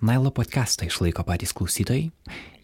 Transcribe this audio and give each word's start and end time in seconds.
Nailo 0.00 0.32
podcastą 0.32 0.88
išlaiko 0.88 1.20
patys 1.28 1.52
klausytojai. 1.52 2.08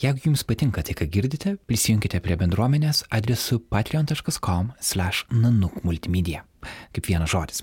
Jeigu 0.00 0.24
jums 0.24 0.40
patinka 0.48 0.80
tai, 0.80 0.96
ką 0.96 1.04
girdite, 1.12 1.60
prisijunkite 1.68 2.16
prie 2.24 2.32
bendruomenės 2.40 3.04
adresu 3.12 3.60
patreon.com/nanukmultimedia. 3.60 6.48
Kaip 6.96 7.04
vienas 7.04 7.28
žodis. 7.28 7.60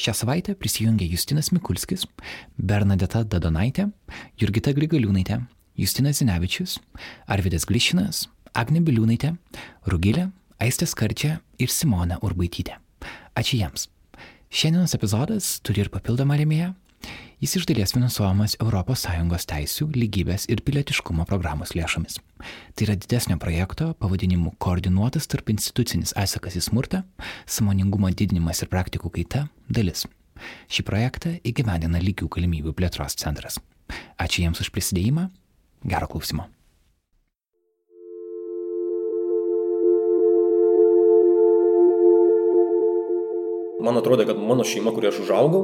Šią 0.00 0.16
savaitę 0.16 0.56
prisijungė 0.56 1.04
Justinas 1.12 1.52
Mikulskis, 1.52 2.08
Bernadeta 2.56 3.20
Dadonaitė, 3.24 3.92
Jurgita 4.40 4.72
Grigaliūnaitė, 4.72 5.44
Justinas 5.76 6.24
Zinevičius, 6.24 6.80
Arvidas 7.28 7.68
Glišinas, 7.68 8.32
Agne 8.56 8.80
Biliūnaitė, 8.80 9.36
Rugilė, 9.92 10.32
Aistė 10.56 10.88
Skarčia 10.88 11.44
ir 11.58 11.68
Simona 11.68 12.16
Urbaitytė. 12.24 12.80
Ačiū 13.36 13.60
jiems. 13.60 13.92
Šiandienos 14.48 14.96
epizodas 14.96 15.60
turi 15.60 15.84
ir 15.84 15.92
papildomą 15.92 16.40
remėją 16.40 16.72
Jis 17.42 17.56
iš 17.58 17.64
dalies 17.66 17.90
finansuojamas 17.90 18.54
ES 18.62 19.46
teisų, 19.50 19.88
lygybės 19.98 20.46
ir 20.46 20.62
pilietiškumo 20.62 21.24
programos 21.26 21.74
lėšomis. 21.74 22.20
Tai 22.74 22.86
yra 22.86 22.94
didesnio 22.94 23.34
projekto 23.42 23.88
pavadinimu 23.98 24.54
Koordinuotas 24.62 25.26
tarp 25.26 25.50
institucinis 25.50 26.14
atsakas 26.14 26.60
į 26.60 26.62
smurtą, 26.68 27.02
samoningumo 27.46 28.12
didinimas 28.14 28.62
ir 28.62 28.70
praktikų 28.70 29.10
kaita 29.18 29.48
dalis. 29.66 30.06
Šį 30.70 30.86
projektą 30.86 31.36
įgyvendina 31.42 31.98
lygių 31.98 32.30
galimybių 32.30 32.76
plėtros 32.78 33.18
centras. 33.18 33.58
Ačiū 34.22 34.46
jiems 34.46 34.62
už 34.62 34.70
prisidėjimą. 34.70 35.28
Gero 35.82 36.06
klausimo. 36.06 36.46
Man 43.82 43.98
atrodo, 43.98 44.22
kad 44.26 44.38
mano 44.38 44.62
šeima, 44.62 44.92
kurioje 44.94 45.16
aš 45.16 45.24
užaugau, 45.24 45.62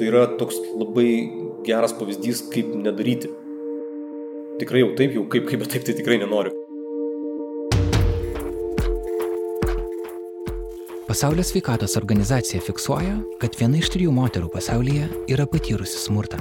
tai 0.00 0.08
yra 0.08 0.24
toks 0.40 0.56
labai 0.80 1.28
geras 1.66 1.92
pavyzdys, 1.92 2.46
kaip 2.54 2.72
nedaryti. 2.72 3.28
Tikrai 4.60 4.80
jau 4.80 4.94
taip, 4.96 5.12
jau 5.12 5.26
kaip, 5.28 5.44
kaip, 5.48 5.60
bet 5.60 5.74
taip 5.74 5.84
tai 5.84 5.94
tikrai 5.98 6.16
nenoriu. 6.22 6.54
Pasaulio 11.04 11.44
sveikatos 11.44 11.98
organizacija 12.00 12.62
fiksuoja, 12.64 13.18
kad 13.42 13.58
viena 13.60 13.80
iš 13.80 13.90
trijų 13.92 14.14
moterų 14.16 14.48
pasaulyje 14.54 15.10
yra 15.34 15.44
patyrusi 15.50 16.00
smurtą. 16.00 16.40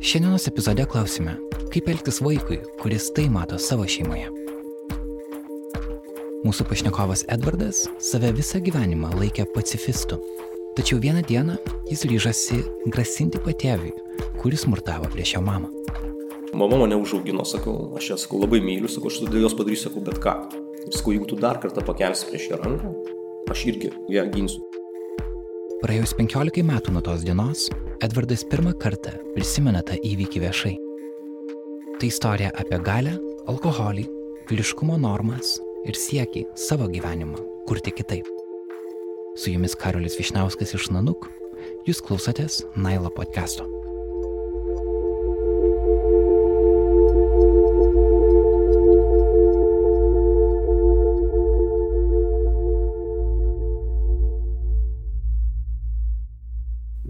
Šiandienos 0.00 0.48
epizode 0.50 0.84
klausime, 0.90 1.38
kaip 1.72 1.88
elgtis 1.88 2.20
vaikui, 2.24 2.60
kuris 2.82 3.08
tai 3.16 3.28
mato 3.32 3.56
savo 3.62 3.88
šeimoje. 3.88 4.28
Mūsų 6.44 6.68
pašnekovas 6.68 7.24
Edvardas 7.32 7.86
save 8.04 8.34
visą 8.36 8.60
gyvenimą 8.64 9.14
laikė 9.16 9.48
pacifistu 9.54 10.18
Tačiau 10.76 11.00
vieną 11.02 11.22
dieną 11.26 11.56
jis 11.90 12.04
ryžasi 12.06 12.60
grasinti 12.86 13.40
patėviui, 13.42 13.90
kuris 14.38 14.62
smurtavo 14.64 15.08
prieš 15.10 15.34
jo 15.34 15.42
mamą. 15.42 15.70
Mama 16.54 16.78
mane 16.82 16.96
užaugino, 16.98 17.44
sakau, 17.46 17.92
aš 17.98 18.10
ją 18.12 18.18
sakau 18.24 18.40
labai 18.42 18.60
myliu, 18.62 18.90
sakau, 18.90 19.10
aš 19.10 19.20
dėl 19.26 19.44
jos 19.44 19.56
padarysiu, 19.58 19.88
sakau, 19.88 20.02
bet 20.06 20.18
ką. 20.22 20.34
Ir 20.86 20.94
sakau, 20.94 21.14
jeigu 21.14 21.26
tu 21.30 21.38
dar 21.38 21.58
kartą 21.62 21.82
pakelsi 21.86 22.30
prieš 22.30 22.48
ją 22.52 22.60
ranką, 22.62 22.90
aš 23.50 23.64
irgi 23.70 23.90
ją 24.14 24.26
ginsiu. 24.34 24.62
Praėjus 25.82 26.14
15 26.18 26.64
metų 26.70 26.94
nuo 26.94 27.02
tos 27.02 27.22
dienos, 27.26 27.68
Edvardas 28.04 28.46
pirmą 28.48 28.74
kartą 28.80 29.14
prisimena 29.34 29.82
tą 29.86 29.98
įvykį 29.98 30.42
viešai. 30.46 30.74
Tai 32.00 32.08
istorija 32.08 32.54
apie 32.62 32.78
galę, 32.84 33.16
alkoholį, 33.50 34.06
vyriškumo 34.50 34.98
normas 35.02 35.58
ir 35.86 35.98
siekį 35.98 36.46
savo 36.58 36.88
gyvenimą 36.90 37.42
kurti 37.68 37.94
kitaip. 37.94 38.39
Su 39.36 39.50
jumis 39.50 39.74
Karolis 39.74 40.16
Višnauskas 40.18 40.72
iš 40.74 40.88
Nanuk. 40.90 41.28
Jūs 41.86 42.00
klausotės 42.02 42.64
Nailo 42.74 43.12
podcast'o. 43.14 43.62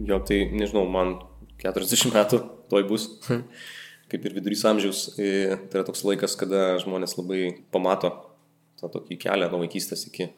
Jo, 0.05 0.21
tai 0.21 0.43
nežinau, 0.53 0.85
man 0.93 1.17
40 1.65 2.13
metų 2.13 2.43
toj 2.69 2.85
bus, 2.91 3.09
kaip 4.13 4.21
ir 4.29 4.37
vidurys 4.37 4.67
amžiaus. 4.69 5.07
Tai 5.17 5.81
yra 5.81 5.89
toks 5.89 6.05
laikas, 6.05 6.37
kada 6.37 6.77
žmonės 6.85 7.17
labai 7.17 7.47
pamato 7.73 8.13
tą 8.77 8.93
tokį 8.93 9.17
kelią 9.25 9.49
nuo 9.49 9.65
vaikystės 9.65 10.05
iki 10.13 10.29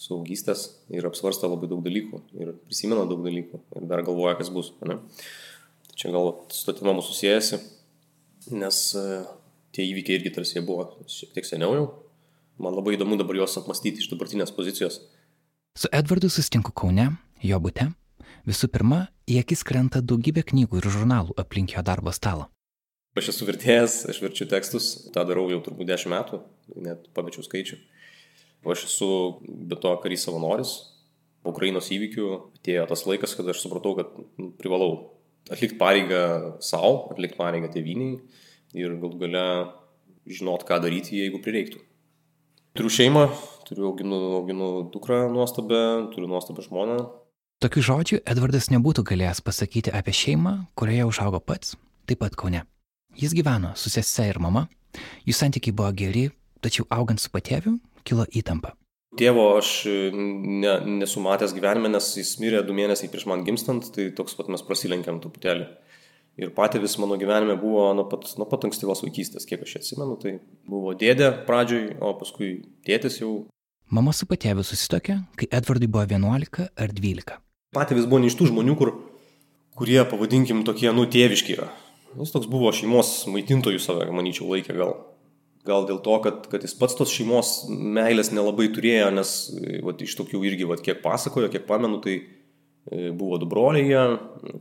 suaugystės 0.00 0.68
ir 0.92 1.06
apsvarsto 1.08 1.48
labai 1.48 1.68
daug 1.70 1.82
dalykų 1.84 2.20
ir 2.36 2.52
prisimena 2.68 3.06
daug 3.08 3.22
dalykų 3.24 3.60
ir 3.78 3.88
dar 3.88 4.04
galvoja, 4.06 4.36
kas 4.38 4.50
bus. 4.52 4.72
Ne? 4.84 4.98
Tai 5.88 5.98
čia 5.98 6.12
gal 6.14 6.32
su 6.52 6.66
to 6.68 6.76
tema 6.76 6.94
mūsų 6.98 7.16
siejasi, 7.16 7.60
nes 8.52 8.80
e, 9.00 9.04
tie 9.76 9.86
įvykiai 9.88 10.20
irgi 10.20 10.34
tarsi 10.36 10.58
jie 10.58 10.64
buvo 10.66 10.90
šiek 11.10 11.32
tiek 11.36 11.48
seniau 11.48 11.76
jau. 11.76 11.86
Man 12.60 12.76
labai 12.76 12.96
įdomu 12.96 13.18
dabar 13.20 13.36
juos 13.40 13.56
apmastyti 13.60 14.00
iš 14.00 14.10
dabartinės 14.12 14.52
pozicijos. 14.56 15.02
Su 15.76 15.90
Edvardu 15.92 16.30
susitinku 16.32 16.72
Kaune, 16.72 17.10
jo 17.44 17.58
būte. 17.60 17.90
Visų 18.48 18.70
pirma, 18.72 19.06
į 19.28 19.42
akis 19.42 19.64
krenta 19.66 20.00
daugybė 20.00 20.46
knygų 20.52 20.80
ir 20.80 20.88
žurnalų 20.94 21.36
aplink 21.40 21.74
jo 21.76 21.82
darbo 21.84 22.14
stalą. 22.16 22.46
Aš 23.16 23.30
esu 23.32 23.46
vertėjas, 23.48 24.02
aš 24.12 24.20
verčiu 24.20 24.44
tekstus, 24.48 24.86
tą 25.12 25.24
darau 25.28 25.46
jau 25.48 25.58
turbūt 25.64 25.88
10 25.88 26.12
metų, 26.12 26.40
net 26.84 27.08
pamečiau 27.16 27.44
skaičių. 27.44 27.78
Aš 28.64 28.86
esu 28.88 29.08
be 29.44 29.76
to 29.78 29.92
karys 30.02 30.24
savanoris. 30.26 30.76
Ukrainos 31.46 31.90
įvykių 31.94 32.30
atėjo 32.58 32.86
tas 32.90 33.04
laikas, 33.06 33.36
kada 33.38 33.52
aš 33.52 33.60
supratau, 33.62 33.94
kad 33.98 34.14
nu, 34.40 34.50
privalau 34.58 35.16
atlikti 35.50 35.78
pareigą 35.78 36.22
savo, 36.64 37.06
atlikti 37.12 37.38
pareigą 37.38 37.70
tėviniai 37.70 38.16
ir 38.76 38.96
gal 39.02 39.14
gale 39.20 39.44
žinot, 40.26 40.66
ką 40.66 40.80
daryti, 40.82 41.20
jeigu 41.20 41.38
prireiktų. 41.42 41.78
Turiu 42.76 42.90
šeimą, 42.92 43.28
turiu 43.68 43.86
auginu, 43.88 44.18
auginu 44.40 44.70
dukrą 44.92 45.26
nuostabę, 45.32 46.10
turiu 46.12 46.28
nuostabę 46.28 46.66
žmoną. 46.66 46.98
Tokių 47.64 47.82
žodžių 47.88 48.18
Edvardas 48.28 48.68
nebūtų 48.68 49.06
galėjęs 49.08 49.40
pasakyti 49.46 49.94
apie 49.96 50.12
šeimą, 50.12 50.58
kurioje 50.76 51.06
užaugo 51.08 51.40
pats, 51.40 51.76
taip 52.04 52.20
pat 52.20 52.36
Kaune. 52.36 52.66
Jis 53.16 53.32
gyveno 53.32 53.70
su 53.80 53.88
sese 53.88 54.26
ir 54.28 54.42
mama, 54.42 54.66
jų 55.24 55.32
santykiai 55.38 55.72
buvo 55.72 55.88
geri, 55.96 56.26
tačiau 56.60 56.84
augant 56.92 57.22
su 57.22 57.32
patėviu, 57.32 57.78
kilo 58.06 58.26
įtampa. 58.30 58.74
Tėvo 59.16 59.46
aš 59.56 59.70
e, 59.88 59.96
ne, 60.12 60.74
nesu 61.00 61.22
matęs 61.24 61.54
gyvenime, 61.56 61.88
nes 61.92 62.08
jis 62.18 62.34
mirė 62.42 62.60
du 62.66 62.74
mėnesiai 62.76 63.08
prieš 63.12 63.24
man 63.30 63.44
gimstant, 63.46 63.88
tai 63.94 64.10
toks 64.16 64.36
pat 64.36 64.50
mes 64.52 64.64
prasilenkėm 64.66 65.22
truputėlį. 65.22 65.68
Ir 66.36 66.50
patėvis 66.52 66.98
mano 67.00 67.16
gyvenime 67.16 67.54
buvo 67.56 67.86
nuo 67.96 68.04
pat, 68.10 68.26
nuo 68.36 68.44
pat 68.50 68.66
ankstyvos 68.68 69.00
vaikystės, 69.06 69.46
kiek 69.48 69.62
aš 69.64 69.78
atsimenu, 69.78 70.18
tai 70.20 70.34
buvo 70.68 70.92
dėdė 70.98 71.30
pradžioj, 71.46 71.94
o 72.04 72.12
paskui 72.20 72.50
tėtis 72.84 73.22
jau. 73.22 73.46
Mama 73.88 74.12
su 74.12 74.28
patėviu 74.28 74.66
susitokė, 74.66 75.16
kai 75.40 75.48
Edvardui 75.54 75.88
buvo 75.88 76.04
11 76.04 76.68
ar 76.68 76.92
12. 76.92 77.40
Patėvis 77.76 78.08
buvo 78.10 78.20
ne 78.20 78.28
iš 78.28 78.36
tų 78.36 78.50
žmonių, 78.50 78.76
kur, 78.76 78.92
kurie, 79.80 80.02
pavadinkim, 80.10 80.60
tokie, 80.68 80.90
nu, 80.92 81.06
tėviški 81.08 81.56
yra. 81.56 81.70
Jis 82.20 82.32
toks 82.34 82.50
buvo 82.52 82.68
šeimos 82.72 83.22
maitintojų 83.32 83.80
save, 83.80 84.10
manyčiau, 84.12 84.50
laikė 84.52 84.76
gal. 84.76 84.94
Gal 85.66 85.86
dėl 85.88 85.98
to, 86.04 86.14
kad, 86.22 86.46
kad 86.50 86.62
jis 86.62 86.76
pats 86.78 86.94
tos 86.98 87.10
šeimos 87.10 87.66
meilės 87.70 88.30
nelabai 88.34 88.68
turėjo, 88.74 89.10
nes 89.16 89.30
vat, 89.86 90.02
iš 90.04 90.14
tokių 90.18 90.42
irgi, 90.46 90.68
vat, 90.68 90.82
kiek 90.84 91.00
pasakojo, 91.02 91.50
kiek 91.50 91.66
pamenu, 91.66 91.98
tai 92.04 92.14
e, 92.20 93.10
buvo 93.10 93.40
du 93.42 93.48
broliai, 93.50 94.04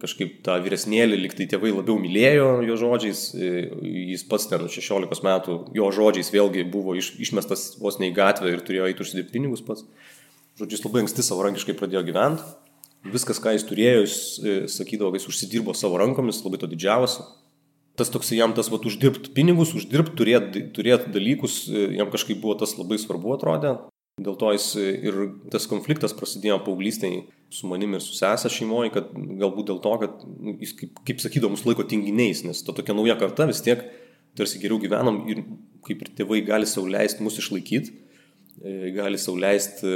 kažkaip 0.01 0.39
tą 0.45 0.57
vyresnėlį 0.65 1.21
liktai 1.21 1.47
tėvai 1.51 1.75
labiau 1.75 1.99
mylėjo 2.01 2.49
jo 2.65 2.79
žodžiais, 2.81 3.23
e, 3.37 3.53
jis 4.15 4.25
pats 4.31 4.49
ten 4.49 4.65
16 4.65 5.25
metų, 5.29 5.59
jo 5.77 5.91
žodžiais 5.93 6.33
vėlgi 6.33 6.65
buvo 6.73 6.97
iš, 6.97 7.13
išmestas 7.27 7.75
vos 7.81 8.01
ne 8.01 8.09
į 8.09 8.17
gatvę 8.17 8.55
ir 8.55 8.65
turėjo 8.65 8.89
eiti 8.89 9.05
užsidirbti 9.05 9.37
pinigus 9.37 9.65
pats. 9.65 9.85
Žodžiu, 10.57 10.79
jis 10.79 10.85
labai 10.87 11.05
anksti 11.05 11.29
savarankiškai 11.29 11.77
pradėjo 11.77 12.05
gyventi. 12.07 12.45
Viskas, 13.13 13.37
ką 13.37 13.53
jis 13.53 13.69
turėjo, 13.69 14.05
jis 14.07 14.19
e, 14.41 14.59
sakydavo, 14.71 15.13
kad 15.13 15.21
jis 15.21 15.29
užsidirbo 15.29 15.75
savo 15.77 16.01
rankomis, 16.01 16.41
labai 16.41 16.63
to 16.63 16.71
didžiavosi 16.71 17.27
tas 17.99 18.11
toks 18.11 18.31
jam 18.35 18.53
tas, 18.55 18.69
va, 18.71 18.79
uždirbti 18.79 19.31
pinigus, 19.35 19.73
uždirbti, 19.77 20.15
turėti 20.19 20.63
turėt 20.75 21.09
dalykus, 21.15 21.65
e, 21.69 21.89
jam 21.99 22.11
kažkaip 22.13 22.41
buvo 22.43 22.57
tas 22.59 22.75
labai 22.79 22.99
svarbu 23.01 23.35
atrodė. 23.37 23.75
Dėl 24.21 24.37
to 24.39 24.51
jis 24.55 24.69
e, 24.79 24.87
ir 25.09 25.17
tas 25.51 25.67
konfliktas 25.67 26.15
prasidėjo 26.15 26.61
paauglystėje 26.63 27.25
su 27.51 27.67
manimi 27.67 27.97
ir 27.99 28.03
su 28.03 28.15
sesė 28.15 28.51
šeimoje, 28.51 28.93
kad 28.95 29.11
galbūt 29.11 29.71
dėl 29.71 29.81
to, 29.83 29.93
kad 30.03 30.23
nu, 30.23 30.55
jis, 30.61 30.71
kaip, 30.79 31.01
kaip 31.07 31.23
sakydavo, 31.23 31.51
mus 31.55 31.65
laiko 31.67 31.83
tinginiais, 31.87 32.45
nes 32.47 32.63
ta 32.63 32.75
tokia 32.75 32.95
nauja 32.95 33.17
karta 33.19 33.47
vis 33.49 33.63
tiek 33.65 33.83
tarsi 34.35 34.59
geriau 34.59 34.79
gyvenam 34.79 35.21
ir 35.31 35.43
kaip 35.87 36.03
ir 36.03 36.11
tėvai 36.15 36.41
gali 36.47 36.67
sauliaisti 36.67 37.23
mus 37.23 37.39
išlaikyti, 37.43 37.95
e, 38.63 38.95
gali 38.95 39.19
sauliaisti 39.19 39.91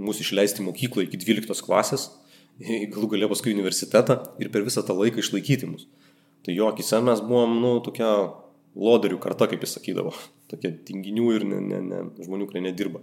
mus 0.00 0.20
išleisti 0.20 0.64
mokyklą 0.64 1.04
iki 1.08 1.20
12 1.20 1.64
klasės, 1.64 2.08
galų 2.60 3.14
galia 3.16 3.28
paskui 3.32 3.52
universitetą 3.56 4.20
ir 4.40 4.52
per 4.52 4.64
visą 4.64 4.84
tą 4.86 4.96
laiką 4.96 5.24
išlaikyti 5.24 5.68
mus. 5.72 5.88
Tai 6.44 6.54
jo 6.54 6.68
akise 6.68 7.00
mes 7.04 7.22
buvom, 7.24 7.56
nu, 7.62 7.74
tokia 7.84 8.10
loderių 8.76 9.18
karta, 9.22 9.48
kaip 9.50 9.64
jis 9.64 9.78
sakydavo. 9.78 10.12
Tokie 10.50 10.70
tinginių 10.86 11.28
ir 11.38 11.46
ne, 11.48 11.60
ne, 11.64 11.82
ne, 11.88 12.00
žmonių, 12.24 12.48
kurie 12.50 12.64
nedirba. 12.66 13.00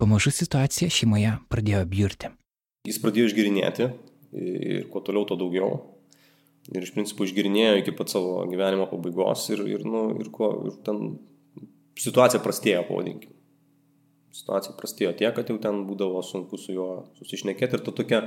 Pamažu 0.00 0.32
situacija 0.32 0.88
šeimoje 0.88 1.34
pradėjo 1.52 1.82
biurti. 1.88 2.30
Jis 2.88 3.00
pradėjo 3.02 3.28
išgirinėti 3.28 3.90
ir 4.40 4.86
kuo 4.92 5.02
toliau, 5.04 5.26
to 5.28 5.36
daugiau. 5.36 5.82
ir 6.72 6.84
iš 6.84 6.92
principo 6.94 7.24
išgirinėjo 7.26 7.80
iki 7.80 7.92
pat 7.96 8.12
savo 8.12 8.44
gyvenimo 8.48 8.86
pabaigos 8.88 9.48
ir, 9.50 9.64
ir, 9.68 9.84
nu, 9.84 10.06
ir, 10.20 10.30
ko, 10.32 10.50
ir 10.70 10.76
ten 10.86 11.18
situacija 12.00 12.40
prastėjo, 12.44 12.84
pavadinkim. 12.88 13.34
Situacija 14.32 14.76
prastėjo 14.78 15.12
tiek, 15.18 15.34
kad 15.34 15.50
jau 15.50 15.58
ten 15.60 15.82
būdavo 15.88 16.22
sunku 16.22 16.60
su 16.60 16.76
juo 16.76 16.88
susišnekėti 17.18 17.76
ir 17.76 17.84
to 17.84 17.94
tokia, 17.96 18.20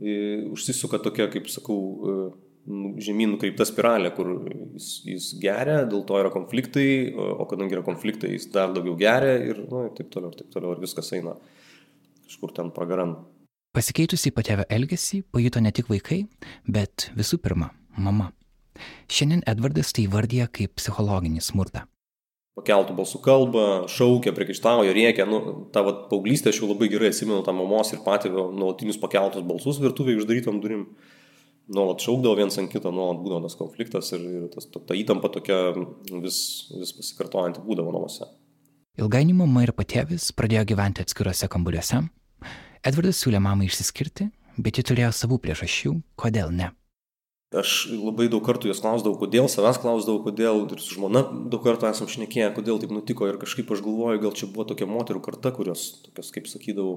e, 0.00 0.16
užsisuka 0.50 0.98
tokia, 1.04 1.28
kaip 1.32 1.46
sakau, 1.52 1.78
e, 1.78 2.16
žemyn 2.64 3.34
nukreipta 3.34 3.66
spiralė, 3.68 4.10
kur 4.16 4.30
jis, 4.74 4.88
jis 5.08 5.28
geria, 5.42 5.82
dėl 5.88 6.04
to 6.08 6.16
yra 6.20 6.30
konfliktai, 6.32 7.12
o 7.12 7.44
kadangi 7.50 7.76
yra 7.76 7.84
konfliktai, 7.86 8.32
jis 8.36 8.48
dar 8.54 8.72
daugiau 8.72 8.96
geria 9.00 9.36
ir, 9.52 9.64
nu, 9.68 9.84
ir 9.88 9.92
taip 9.98 10.10
toliau, 10.14 10.32
ir 10.32 10.40
taip 10.40 10.54
toliau, 10.54 10.72
ir 10.74 10.84
viskas 10.84 11.12
eina 11.16 11.36
kažkur 12.24 12.54
ten 12.56 12.72
pragaran. 12.74 13.18
Pasikeitusi 13.74 14.30
patėvę 14.30 14.68
elgesį 14.72 15.24
pajuto 15.34 15.60
ne 15.60 15.72
tik 15.74 15.90
vaikai, 15.90 16.22
bet 16.70 17.10
visų 17.18 17.40
pirma, 17.42 17.72
mama. 17.98 18.30
Šiandien 19.10 19.42
Edvardas 19.50 19.92
tai 19.94 20.06
vardyja 20.10 20.46
kaip 20.50 20.76
psichologinį 20.78 21.42
smurtą. 21.44 21.84
Pakeltų 22.54 22.94
balsų 22.94 23.18
kalbą, 23.18 23.64
šaukia, 23.90 24.30
priekaištauja, 24.34 24.92
rėkia. 24.94 25.26
Nu, 25.26 25.40
tą 25.74 25.82
vat, 25.88 26.04
paauglystę 26.10 26.52
aš 26.52 26.60
jau 26.60 26.68
labai 26.70 26.86
gerai 26.92 27.10
atsimenu 27.10 27.40
tą 27.42 27.54
mamos 27.56 27.90
ir 27.90 28.02
patėvio 28.04 28.46
nuolatinius 28.54 29.00
pakeltus 29.02 29.42
balsus 29.46 29.80
virtuvėje 29.82 30.22
uždarytom 30.22 30.60
durim. 30.62 30.84
Nuolat 31.72 32.02
šaukdavo 32.04 32.36
viens 32.36 32.58
ant 32.60 32.68
kito, 32.68 32.90
nuolat 32.92 33.22
būdavo 33.24 33.46
tas 33.46 33.56
konfliktas 33.56 34.10
ir, 34.12 34.20
ir 34.20 34.48
tas, 34.52 34.66
ta, 34.68 34.82
ta 34.84 34.96
įtampa 34.98 35.30
tokia 35.32 35.72
vis, 36.20 36.38
vis 36.74 36.92
pasikartojanti 36.92 37.64
būdavo 37.64 37.94
namuose. 37.94 38.28
Ilgainiui 39.00 39.38
mama 39.38 39.64
ir 39.64 39.72
patėvis 39.74 40.28
pradėjo 40.36 40.66
gyventi 40.74 41.02
atskiruose 41.02 41.48
kambariuose. 41.50 42.02
Edvardas 42.84 43.22
siūlė 43.22 43.40
mamai 43.40 43.70
išsiskirti, 43.70 44.28
bet 44.60 44.76
ji 44.78 44.84
turėjo 44.90 45.10
savų 45.16 45.40
priežasčių, 45.46 45.94
kodėl 46.20 46.52
ne. 46.52 46.68
Aš 47.54 47.88
labai 47.94 48.26
daug 48.28 48.44
kartų 48.44 48.68
jos 48.68 48.82
klausdavau, 48.82 49.16
kodėl, 49.22 49.48
savęs 49.48 49.78
klausdavau, 49.80 50.20
kodėl, 50.26 50.64
ir 50.74 50.80
su 50.82 50.98
žmona 50.98 51.22
daug 51.50 51.62
kartų 51.64 51.88
esam 51.88 52.10
šnekėję, 52.10 52.50
kodėl 52.56 52.80
taip 52.82 52.92
nutiko 52.92 53.28
ir 53.30 53.38
kažkaip 53.40 53.70
aš 53.72 53.82
galvoju, 53.84 54.22
gal 54.26 54.34
čia 54.36 54.50
buvo 54.50 54.66
tokia 54.68 54.88
moterų 54.90 55.22
karta, 55.24 55.54
kurios, 55.54 55.86
tokios, 56.04 56.32
kaip 56.34 56.50
sakydavau, 56.50 56.96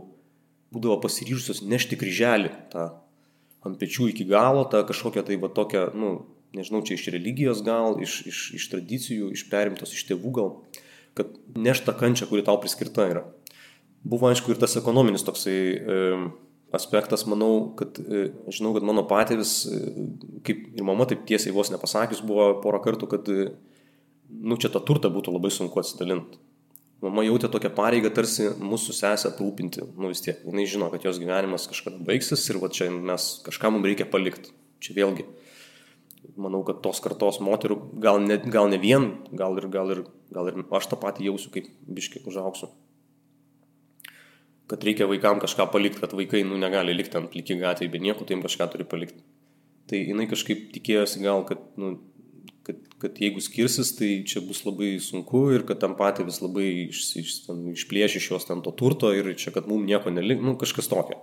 būdavo 0.73 0.97
pasiryžusios 1.05 1.61
nešti 1.63 1.99
kryželį 2.01 2.51
tą 2.73 2.89
ant 3.67 3.79
pečių 3.79 4.09
iki 4.13 4.27
galo, 4.29 4.65
tą 4.71 4.83
kažkokią 4.87 5.25
tai 5.27 5.37
va 5.41 5.51
tokią, 5.53 5.89
nu, 5.97 6.13
nežinau, 6.57 6.81
čia 6.87 6.97
iš 6.97 7.07
religijos 7.13 7.61
gal, 7.65 7.99
iš, 8.03 8.19
iš, 8.29 8.41
iš 8.57 8.67
tradicijų, 8.73 9.31
iš 9.35 9.45
perimtos 9.51 9.93
iš 9.95 10.07
tėvų 10.09 10.33
gal, 10.39 10.51
kad 11.17 11.31
nešta 11.57 11.95
kančia, 11.97 12.29
kuri 12.29 12.45
tau 12.47 12.59
priskirta 12.61 13.07
yra. 13.11 13.23
Buvo 14.07 14.29
aišku 14.29 14.53
ir 14.53 14.61
tas 14.61 14.77
ekonominis 14.79 15.25
toksai... 15.27 15.61
E, 15.77 16.03
aspektas, 16.71 17.23
manau, 17.25 17.71
kad 17.79 17.99
e, 17.99 18.27
žinau, 18.51 18.73
kad 18.75 18.85
mano 18.85 19.05
patėvis, 19.07 19.53
e, 19.71 20.07
kaip 20.47 20.65
ir 20.75 20.85
mama 20.87 21.07
taip 21.07 21.23
tiesiai 21.29 21.55
vos 21.55 21.71
nepasakius, 21.71 22.23
buvo 22.27 22.49
porą 22.63 22.81
kartų, 22.83 23.09
kad, 23.13 23.29
e, 23.31 23.51
nu, 24.27 24.57
čia 24.59 24.71
tą 24.73 24.81
turtą 24.83 25.11
būtų 25.13 25.35
labai 25.35 25.51
sunku 25.53 25.79
atsidalinti. 25.79 26.39
Mama 27.03 27.21
jautė 27.21 27.49
tokią 27.53 27.69
pareigą 27.77 28.09
tarsi 28.09 28.47
mūsų 28.57 28.95
sesę 28.97 29.29
aprūpinti, 29.29 29.83
nu 30.01 30.09
vis 30.09 30.23
tiek, 30.25 30.39
jinai 30.47 30.65
žino, 30.69 30.87
kad 30.89 31.03
jos 31.05 31.19
gyvenimas 31.21 31.67
kažkada 31.69 32.01
baigsis 32.07 32.47
ir 32.49 32.57
va 32.63 32.71
čia 32.73 32.89
mes 32.93 33.27
kažką 33.45 33.69
mums 33.75 33.85
reikia 33.85 34.07
palikti. 34.09 34.55
Čia 34.81 34.95
vėlgi, 34.97 35.27
manau, 36.41 36.63
kad 36.65 36.81
tos 36.85 37.01
kartos 37.05 37.37
moterų, 37.41 37.77
gal 38.01 38.17
ne, 38.23 38.39
gal 38.49 38.69
ne 38.73 38.81
vien, 38.81 39.11
gal 39.29 39.57
ir, 39.61 39.69
gal, 39.73 39.93
ir, 39.93 40.03
gal 40.33 40.49
ir 40.49 40.59
aš 40.77 40.89
tą 40.89 40.97
patį 41.01 41.29
jausiu, 41.29 41.53
kaip 41.53 41.69
biški 41.85 42.25
užauksiu 42.29 42.69
kad 44.67 44.83
reikia 44.83 45.07
vaikam 45.07 45.39
kažką 45.39 45.69
palikti, 45.71 46.01
kad 46.03 46.13
vaikai 46.15 46.43
nu, 46.43 46.57
negali 46.59 46.95
likti 46.95 47.17
ant 47.19 47.31
pliki 47.31 47.55
gatvėje, 47.59 47.91
bet 47.93 48.03
nieko, 48.03 48.25
tai 48.27 48.35
jiems 48.35 48.47
kažką 48.49 48.67
turi 48.73 48.87
palikti. 48.89 49.23
Tai 49.87 49.99
jinai 50.01 50.27
kažkaip 50.27 50.67
tikėjosi 50.75 51.23
gal, 51.23 51.45
kad, 51.47 51.61
nu, 51.79 51.93
kad, 53.01 53.19
jeigu 53.21 53.41
skirsis, 53.43 53.93
tai 53.97 54.09
čia 54.27 54.41
bus 54.45 54.63
labai 54.65 54.95
sunku 55.03 55.47
ir 55.55 55.65
kad 55.67 55.81
tam 55.83 55.93
patį 55.99 56.25
vis 56.29 56.39
labai 56.41 56.65
iš, 56.87 57.03
iš, 57.21 57.35
ten, 57.45 57.67
išplėš 57.75 58.17
iš 58.19 58.31
jos 58.33 58.47
ten 58.49 58.63
to 58.65 58.73
turto 58.73 59.11
ir 59.13 59.29
čia, 59.37 59.53
kad 59.55 59.69
mums 59.69 59.85
nieko 59.89 60.13
nelik, 60.13 60.41
nu 60.43 60.57
kažkas 60.59 60.89
tokio. 60.91 61.19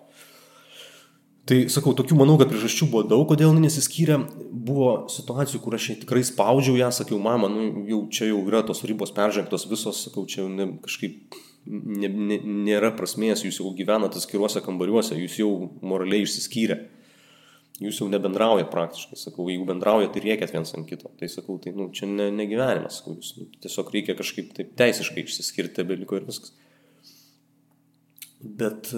Tai 1.44 1.58
sakau, 1.68 1.92
tokių 1.92 2.16
manau, 2.16 2.38
kad 2.40 2.48
priežasčių 2.48 2.86
buvo 2.88 3.02
daug, 3.04 3.26
kodėl 3.28 3.52
nesiskyrė. 3.58 4.16
Buvo 4.64 5.10
situacijų, 5.12 5.58
kur 5.60 5.74
aš 5.76 5.90
tikrai 6.00 6.22
spaudžiau 6.24 6.78
ją, 6.78 6.88
sakiau, 6.96 7.18
mama, 7.20 7.50
nu, 7.52 7.84
jau 7.90 7.98
čia 8.08 8.30
jau 8.30 8.38
yra 8.48 8.62
tos 8.64 8.80
ribos 8.88 9.12
peržengtos 9.12 9.66
visos, 9.68 10.06
sakau, 10.06 10.24
čia 10.30 10.46
ne, 10.48 10.70
kažkaip 10.86 11.36
ne, 11.68 12.08
ne, 12.08 12.38
nėra 12.64 12.94
prasmės, 12.96 13.44
jūs 13.44 13.60
jau 13.60 13.74
gyvenate 13.76 14.16
atskiruose 14.20 14.64
kambariuose, 14.64 15.18
jūs 15.20 15.36
jau 15.42 15.50
moraliai 15.84 16.24
išsiskyrę. 16.24 16.80
Jūs 17.82 17.98
jau 17.98 18.06
nebendraujat 18.06 18.68
praktiškai, 18.70 19.16
sakau, 19.18 19.48
jeigu 19.50 19.64
bendraujat, 19.66 20.12
tai 20.14 20.20
riekėt 20.22 20.52
viens 20.54 20.70
ant 20.76 20.86
kito. 20.86 21.10
Tai 21.18 21.28
sakau, 21.30 21.56
tai 21.62 21.72
nu, 21.74 21.88
čia 21.94 22.06
ne, 22.06 22.28
ne 22.30 22.46
gyvenimas, 22.46 23.00
sakau, 23.00 23.16
jūs 23.18 23.32
nu, 23.40 23.48
tiesiog 23.64 23.90
reikia 23.96 24.14
kažkaip 24.18 24.52
taip 24.54 24.76
teisiškai 24.78 25.24
išsiskirti 25.24 25.86
beliko 25.88 26.20
ir 26.20 26.28
viskas. 26.28 26.54
Bet, 28.44 28.92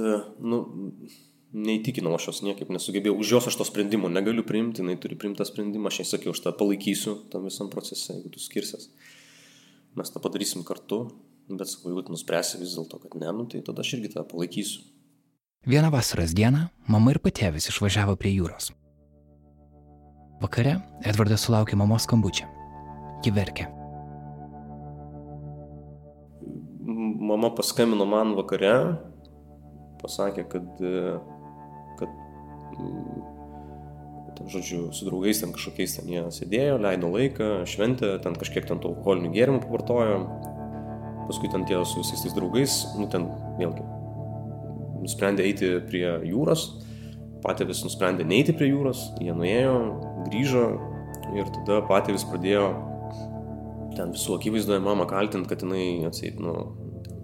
nu, 0.44 0.58
neįtikinau 1.56 2.12
aš 2.18 2.28
jos 2.28 2.42
niekaip 2.44 2.68
nesugebėjau, 2.74 3.16
už 3.22 3.32
jos 3.38 3.48
aš 3.48 3.56
to 3.62 3.68
sprendimo 3.68 4.10
negaliu 4.12 4.44
priimti, 4.44 4.84
jinai 4.84 4.98
turi 5.00 5.16
priimti 5.16 5.40
tą 5.40 5.48
sprendimą, 5.48 5.88
aš 5.88 6.02
jai 6.02 6.08
sakiau, 6.12 6.36
aš 6.36 6.44
tą 6.44 6.52
palaikysiu 6.58 7.16
tam 7.32 7.48
visam 7.48 7.72
procese, 7.72 8.18
jeigu 8.18 8.34
tu 8.34 8.42
skirsies. 8.44 8.90
Mes 9.96 10.12
tą 10.12 10.20
padarysim 10.20 10.66
kartu, 10.68 11.06
Bet 11.48 11.70
sakau, 11.70 11.92
jeigu 11.92 12.02
tu 12.02 12.14
nuspręsi 12.14 12.58
vis 12.58 12.74
dėlto, 12.74 12.98
kad 13.04 13.12
ne, 13.20 13.30
nu, 13.34 13.44
tai 13.46 13.60
tada 13.62 13.84
aš 13.84 13.92
irgi 13.96 14.10
tą 14.16 14.24
palaikysiu. 14.26 14.82
Vieną 15.66 15.90
vasaros 15.90 16.30
dieną 16.30 16.60
mama 16.86 17.10
ir 17.10 17.18
patėvis 17.18 17.64
išvažiavo 17.72 18.12
prie 18.14 18.30
jūros. 18.36 18.68
Vakare 20.38 20.76
Edvardas 21.02 21.42
sulaukė 21.42 21.74
mamos 21.80 22.04
skambučio. 22.06 22.46
Ji 23.26 23.32
verkė. 23.34 23.66
Mama 27.32 27.50
paskambino 27.58 28.06
man 28.06 28.36
vakare, 28.38 28.76
pasakė, 30.04 30.46
kad, 30.54 30.70
kad 31.98 32.14
ten, 34.38 34.46
žodžiu, 34.54 34.84
su 34.94 35.10
draugais 35.10 35.42
ten 35.42 35.56
kažkokiais 35.56 35.98
ten 35.98 36.14
jie 36.14 36.22
sėdėjo, 36.38 36.78
leido 36.86 37.10
laiką, 37.10 37.50
šventė, 37.66 38.12
ten 38.22 38.38
kažkiek 38.38 38.70
ten 38.70 38.78
tų 38.78 38.94
alkoholinių 38.94 39.34
gėrimų 39.34 39.66
pavartojo, 39.66 40.22
paskui 41.26 41.50
ten 41.50 41.66
tie 41.66 41.82
su 41.82 42.06
visais 42.06 42.22
tais 42.22 42.38
draugais, 42.38 42.84
nu 43.02 43.10
ten 43.10 43.26
vėlgi, 43.58 43.95
nusprendė 45.06 45.46
eiti 45.46 45.70
prie 45.88 46.04
jūros, 46.28 46.66
patėvis 47.44 47.84
nusprendė 47.86 48.26
neiti 48.26 48.54
prie 48.56 48.70
jūros, 48.72 49.08
jie 49.22 49.34
nuėjo, 49.36 49.76
grįžo 50.26 50.66
ir 51.36 51.50
tada 51.54 51.80
patėvis 51.88 52.26
pradėjo 52.28 52.66
ten 53.96 54.12
visų 54.12 54.36
akivaizdoje 54.36 54.82
mamą 54.84 55.06
kaltinti, 55.08 55.48
kad 55.50 55.64
jinai 55.64 56.06
atseit, 56.08 56.40
nu, 56.42 56.52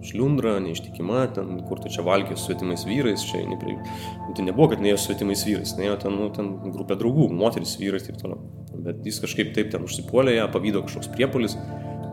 šliundra, 0.03 0.57
neištikima, 0.63 1.27
ten 1.35 1.61
kur 1.67 1.79
tu 1.79 1.91
čia 1.93 2.03
valgiai 2.05 2.35
su 2.35 2.49
svetimais 2.49 2.83
vyrais, 2.87 3.23
čia 3.29 3.43
eini 3.43 3.57
prie... 3.61 3.77
Nu, 3.77 4.33
tai 4.35 4.47
nebuvo, 4.47 4.71
kad 4.73 4.83
neėjo 4.83 4.99
su 4.99 5.09
svetimais 5.11 5.45
vyrais, 5.47 5.75
neėjo 5.79 5.99
ten, 6.03 6.17
nu, 6.19 6.27
ten 6.35 6.49
grupė 6.65 6.97
draugų, 6.99 7.29
moteris, 7.31 7.77
vyrai 7.79 8.01
ir 8.01 8.07
taip 8.09 8.19
toliau. 8.19 8.41
Bet 8.83 9.05
jis 9.07 9.21
kažkaip 9.23 9.53
taip 9.55 9.71
ten 9.71 9.85
užsipuolė 9.85 10.35
ją, 10.35 10.49
pavydo 10.51 10.83
kažkoks 10.83 11.11
priepolis 11.13 11.55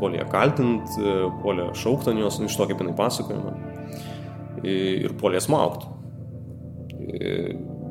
puolė 0.01 0.23
ją 0.23 0.29
kaltint, 0.33 0.95
puolė 1.43 1.71
šaukti 1.77 2.13
ant 2.13 2.23
jos, 2.23 2.39
nu, 2.41 2.49
iš 2.49 2.57
to 2.57 2.69
kaip 2.71 2.81
jinai 2.81 2.97
pasakoja 2.97 3.43
man. 3.43 3.70
Ir 4.67 5.15
puolė 5.21 5.41
smaukti. 5.43 5.89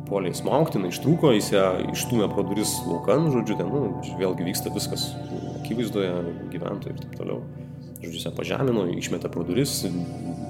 Puolė 0.09 0.33
smaukti, 0.37 0.79
jinai 0.79 0.91
ištrūko, 0.93 1.31
jis 1.35 1.51
ją 1.53 1.65
išstumė 1.93 2.29
pro 2.31 2.43
duris 2.45 2.71
laukan, 2.87 3.27
žodžiu, 3.33 3.57
ten, 3.59 3.69
nu, 3.69 4.01
vėlgi 4.17 4.47
vyksta 4.47 4.71
viskas 4.73 5.09
akivaizdoje, 5.59 6.13
gyventojai 6.53 6.95
ir 6.95 7.01
taip 7.03 7.17
toliau. 7.19 7.43
Žodžiu, 7.99 8.23
ją 8.23 8.33
pažemino, 8.37 8.85
išmetė 8.95 9.29
pro 9.33 9.45
duris, 9.45 9.81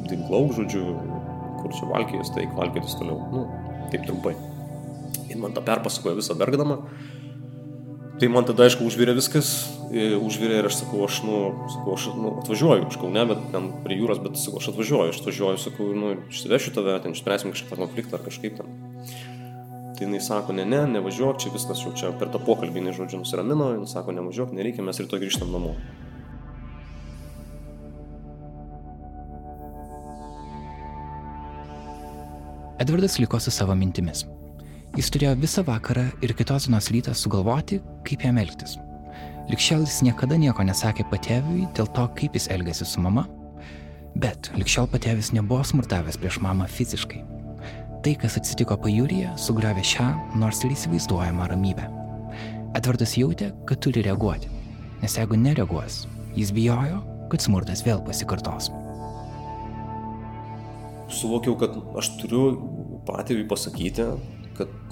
dinklauk, 0.07 0.53
žodžiu, 0.55 0.83
kur 1.59 1.75
čia 1.75 1.89
valkėjus, 1.91 2.31
tai 2.35 2.47
valkėtis 2.55 2.95
toliau. 2.99 3.19
Nu, 3.33 3.45
taip 3.91 4.07
trumpai. 4.07 4.35
Ir 5.29 5.39
man 5.41 5.55
tą 5.55 5.63
perpasakojo 5.65 6.19
visą 6.19 6.35
bergdamą. 6.39 6.79
Tai 8.19 8.27
man 8.27 8.43
tada, 8.43 8.65
aišku, 8.67 8.83
užvirė 8.83 9.13
viskas, 9.15 9.49
e, 9.95 10.09
užvirė 10.19 10.57
ir 10.59 10.67
aš 10.67 10.81
sakau, 10.81 11.05
aš, 11.05 11.21
nu, 11.23 11.35
sakau, 11.71 11.93
aš 11.95 12.07
nu, 12.19 12.31
atvažiuoju, 12.41 12.87
aš 12.89 12.97
kaune, 12.99 13.21
bet 13.29 13.45
ten 13.53 13.69
prie 13.85 13.95
jūros, 13.95 14.19
bet 14.19 14.35
sakau, 14.35 14.59
aš 14.59 14.73
atvažiuoju, 14.73 15.13
aš 15.13 15.21
atvažiuoju, 15.21 15.59
sakau, 15.63 15.87
nu, 15.95 16.09
išsivešiu 16.27 16.73
tave, 16.75 16.97
ten 16.99 17.15
išspręsim 17.15 17.53
kažkokį 17.53 17.79
konfliktą 17.79 18.19
ar 18.19 18.25
kažkaip 18.25 18.57
ten. 18.59 18.73
Tai 19.95 20.03
jinai 20.03 20.19
sako, 20.23 20.55
ne, 20.57 20.65
ne, 20.67 20.81
nevažiuok, 20.97 21.39
čia 21.39 21.53
viskas 21.53 21.79
jau 21.85 21.93
čia 21.95 22.11
per 22.19 22.31
tą 22.33 22.41
pokalbį, 22.43 22.81
jinai 22.81 22.95
žodžiu 22.97 23.21
nusiramino, 23.21 23.69
jinai 23.77 23.87
sako, 23.87 24.11
nevažiuok, 24.17 24.51
nereikia, 24.57 24.83
mes 24.83 24.99
rytoj 24.99 25.23
grįžtam 25.23 25.55
namo. 25.55 25.77
Edvardas 32.83 33.15
liko 33.23 33.39
su 33.39 33.51
savo 33.51 33.79
mintimis. 33.79 34.25
Jis 34.97 35.11
turėjo 35.13 35.35
visą 35.37 35.61
vakarą 35.67 36.07
ir 36.25 36.31
kitos 36.33 36.65
dienos 36.65 36.87
rytą 36.89 37.13
sugalvoti, 37.13 37.77
kaip 38.07 38.23
jam 38.25 38.39
elgtis. 38.41 38.77
Likščiau 39.49 39.83
jis 39.83 39.99
niekada 40.05 40.37
nieko 40.37 40.63
nesakė 40.65 41.05
patėviui 41.11 41.67
dėl 41.77 41.89
to, 41.93 42.05
kaip 42.17 42.37
jis 42.37 42.47
elgėsi 42.53 42.87
su 42.89 43.01
mama, 43.01 43.27
bet 44.17 44.49
likščiau 44.57 44.89
patėvis 44.89 45.29
nebuvo 45.35 45.61
smurtavęs 45.65 46.17
prieš 46.21 46.39
mamą 46.45 46.65
fiziškai. 46.73 47.21
Tai, 48.01 48.13
kas 48.21 48.39
atsitiko 48.39 48.77
pajūryje, 48.81 49.35
sugriovė 49.37 49.83
šią, 49.85 50.07
nors 50.41 50.63
ir 50.63 50.73
įsivaizduojamą 50.73 51.49
ramybę. 51.51 51.85
Edvardas 52.77 53.13
jautė, 53.19 53.51
kad 53.69 53.81
turi 53.85 54.01
reaguoti, 54.05 54.49
nes 55.03 55.17
jeigu 55.19 55.37
nereaguos, 55.37 56.03
jis 56.37 56.53
bijojo, 56.55 57.03
kad 57.29 57.45
smurtas 57.45 57.85
vėl 57.85 58.01
pasikartos. 58.05 58.71
Suvokiau, 61.13 61.57
kad 61.61 61.77
aš 61.99 62.13
turiu 62.21 62.43
patėviui 63.09 63.47
pasakyti, 63.49 64.05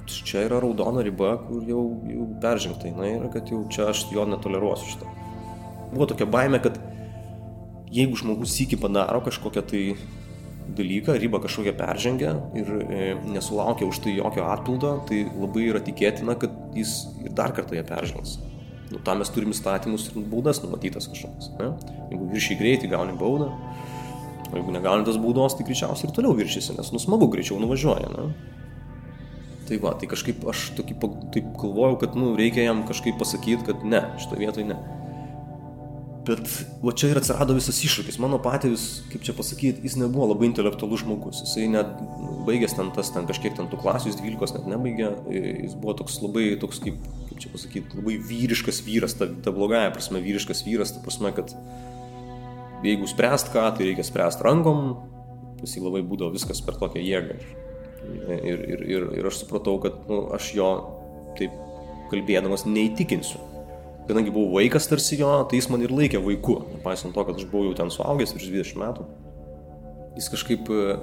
čia 0.07 0.45
yra 0.47 0.59
raudona 0.63 1.03
riba, 1.05 1.35
kur 1.47 1.63
jau, 1.67 1.81
jau 2.07 2.27
peržengta, 2.41 2.91
na 2.97 3.09
ir 3.09 3.27
kad 3.33 3.49
jau 3.51 3.63
čia 3.71 3.89
aš 3.91 4.05
jo 4.13 4.25
netoleruosiu 4.29 4.93
šitą. 4.93 5.15
Buvo 5.93 6.07
tokia 6.09 6.27
baime, 6.29 6.59
kad 6.63 6.79
jeigu 7.93 8.19
žmogus 8.19 8.55
sįki 8.55 8.79
padaro 8.79 9.21
kažkokią 9.25 9.63
tai 9.67 9.83
dalyką, 10.77 11.15
ribą 11.15 11.39
kažkokią 11.39 11.73
peržengia 11.79 12.33
ir 12.57 12.71
e, 12.83 13.15
nesulaukia 13.31 13.87
už 13.87 14.01
tai 14.03 14.17
jokio 14.17 14.47
atpildo, 14.51 14.97
tai 15.07 15.23
labai 15.29 15.69
yra 15.69 15.81
tikėtina, 15.83 16.35
kad 16.39 16.53
jis 16.75 17.05
ir 17.23 17.31
dar 17.37 17.55
kartą 17.55 17.77
ją 17.77 17.85
peržengs. 17.87 18.37
Nu, 18.91 18.99
tam 19.03 19.19
mes 19.21 19.31
turime 19.31 19.55
įstatymus 19.55 20.09
ir 20.11 20.27
baudas 20.31 20.61
numatytas 20.63 21.09
kažkokias. 21.11 21.51
Ne? 21.59 21.71
Jeigu 22.11 22.27
viršiai 22.31 22.59
greitį, 22.59 22.91
gauni 22.91 23.15
baudą, 23.19 23.49
o 24.47 24.53
jeigu 24.55 24.75
negauni 24.75 25.07
tos 25.07 25.19
baudos, 25.19 25.57
tai 25.57 25.67
greičiausiai 25.67 26.09
ir 26.09 26.15
toliau 26.15 26.35
viršysi, 26.37 26.75
nes 26.77 26.93
nusmagu 26.95 27.27
greičiau 27.31 27.59
nuvažiuoja. 27.63 28.11
Ne? 28.15 28.29
Tai 29.67 29.79
va, 29.83 29.91
tai 29.99 30.07
kažkaip 30.07 30.45
aš 30.47 30.69
tokį, 30.77 30.95
taip 31.35 31.49
galvojau, 31.59 31.97
kad 32.05 32.15
nu, 32.15 32.31
reikia 32.39 32.63
jam 32.69 32.85
kažkaip 32.87 33.17
pasakyti, 33.19 33.65
kad 33.67 33.83
ne, 33.83 34.05
šitoje 34.21 34.45
vietoje 34.45 34.69
ne. 34.69 34.77
Bet 36.27 36.43
va 36.83 36.91
čia 36.91 37.13
ir 37.13 37.19
atsirado 37.21 37.55
visas 37.55 37.77
iššūkis. 37.87 38.17
Mano 38.19 38.35
patėvis, 38.43 39.05
kaip 39.13 39.23
čia 39.23 39.35
pasakyti, 39.35 39.83
jis 39.87 39.95
nebuvo 39.99 40.25
labai 40.33 40.49
intelektualus 40.49 41.05
žmogus. 41.05 41.39
Jisai 41.45 41.69
net 41.71 41.93
baigęs 42.47 42.75
ten 42.75 42.89
tas, 42.95 43.13
ten 43.15 43.27
kažkiek 43.29 43.55
ten 43.55 43.69
tų 43.71 43.79
klasių, 43.79 44.11
jis 44.11 44.19
12 44.19 44.57
net 44.57 44.67
nebaigė. 44.73 45.11
Jis 45.31 45.77
buvo 45.79 45.95
toks 46.01 46.19
labai, 46.23 46.49
toks 46.59 46.81
kaip, 46.83 46.97
kaip 47.29 47.43
čia 47.43 47.51
pasakyti, 47.53 47.99
labai 48.01 48.17
vyriškas 48.27 48.81
vyras, 48.87 49.15
ta, 49.19 49.29
ta 49.31 49.55
blogąją 49.55 49.93
prasme, 49.95 50.23
vyriškas 50.23 50.65
vyras, 50.67 50.91
ta 50.95 51.03
prasme, 51.05 51.31
kad 51.37 51.55
jeigu 52.83 53.07
spręst 53.07 53.53
ką, 53.55 53.69
tai 53.77 53.87
reikia 53.91 54.07
spręst 54.07 54.43
rankom. 54.43 54.97
Jį 55.63 55.87
labai 55.87 56.03
būdavo 56.05 56.35
viskas 56.35 56.59
per 56.61 56.75
tokią 56.77 57.07
jėgą. 57.07 57.39
Ir, 58.03 58.61
ir, 58.61 58.83
ir, 58.87 59.05
ir 59.19 59.27
aš 59.27 59.41
supratau, 59.43 59.77
kad 59.83 59.97
nu, 60.07 60.27
aš 60.35 60.53
jo 60.55 60.69
taip 61.37 61.53
kalbėdamas 62.11 62.63
neįtikinsiu 62.67 63.41
kadangi 64.07 64.31
buvau 64.31 64.55
vaikas 64.55 64.87
tarsi 64.87 65.19
jo, 65.19 65.29
tai 65.49 65.59
jis 65.59 65.67
man 65.71 65.83
ir 65.83 65.91
laikė 65.93 66.21
vaiku, 66.23 66.61
nepaisant 66.77 67.15
to, 67.15 67.23
kad 67.27 67.39
aš 67.39 67.47
buvau 67.51 67.67
jau 67.67 67.77
ten 67.81 67.91
suaugęs 67.91 68.33
virš 68.35 68.49
20 68.53 68.79
metų. 68.79 69.07
Jis 70.17 70.31
kažkaip 70.33 70.71
e, 70.73 70.95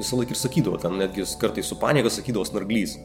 visą 0.00 0.18
laiką 0.18 0.34
ir 0.34 0.40
sakydavo, 0.40 0.80
ten 0.82 0.98
netgi 1.00 1.24
kartais 1.40 1.70
su 1.70 1.78
panieka 1.80 2.12
sakydavo 2.12 2.44
snarglys. 2.48 2.96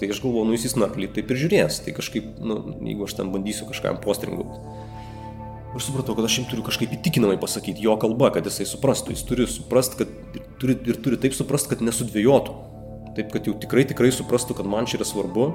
Tai 0.00 0.08
aš 0.10 0.22
galvoju, 0.24 0.48
nu 0.48 0.56
jis 0.56 0.70
į 0.70 0.72
snarglį 0.72 1.12
taip 1.14 1.30
ir 1.30 1.42
žiūrės, 1.44 1.82
tai 1.84 1.94
kažkaip, 1.94 2.32
nu, 2.42 2.58
jeigu 2.80 3.06
aš 3.06 3.18
ten 3.20 3.30
bandysiu 3.34 3.68
kažkam 3.68 4.00
postringauti. 4.02 4.80
Aš 5.72 5.88
supratau, 5.88 6.14
kad 6.18 6.26
aš 6.28 6.38
jam 6.38 6.48
turiu 6.50 6.64
kažkaip 6.66 6.90
įtikinamai 6.98 7.38
pasakyti 7.40 7.84
jo 7.86 7.94
kalba, 8.00 8.28
kad 8.34 8.44
jisai 8.48 8.66
suprastų. 8.68 9.14
Jis 9.14 9.24
turi 9.28 9.46
suprasti, 9.48 10.02
kad 10.02 10.36
ir 10.36 10.48
turi, 10.60 10.76
ir 10.92 10.98
turi 11.04 11.20
taip 11.20 11.36
suprasti, 11.36 11.72
kad 11.72 11.84
nesudvėjotų. 11.84 12.58
Taip, 13.16 13.30
kad 13.32 13.48
jau 13.48 13.54
tikrai, 13.60 13.86
tikrai 13.88 14.12
suprastų, 14.12 14.58
kad 14.58 14.68
man 14.68 14.88
čia 14.88 15.00
yra 15.00 15.08
svarbu 15.08 15.46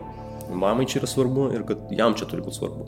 mamai 0.49 0.85
čia 0.85 0.99
yra 1.01 1.07
svarbu 1.07 1.51
ir 1.53 1.63
kad 1.67 1.77
jam 1.91 2.15
čia 2.15 2.27
turi 2.29 2.43
būti 2.45 2.59
svarbu. 2.59 2.87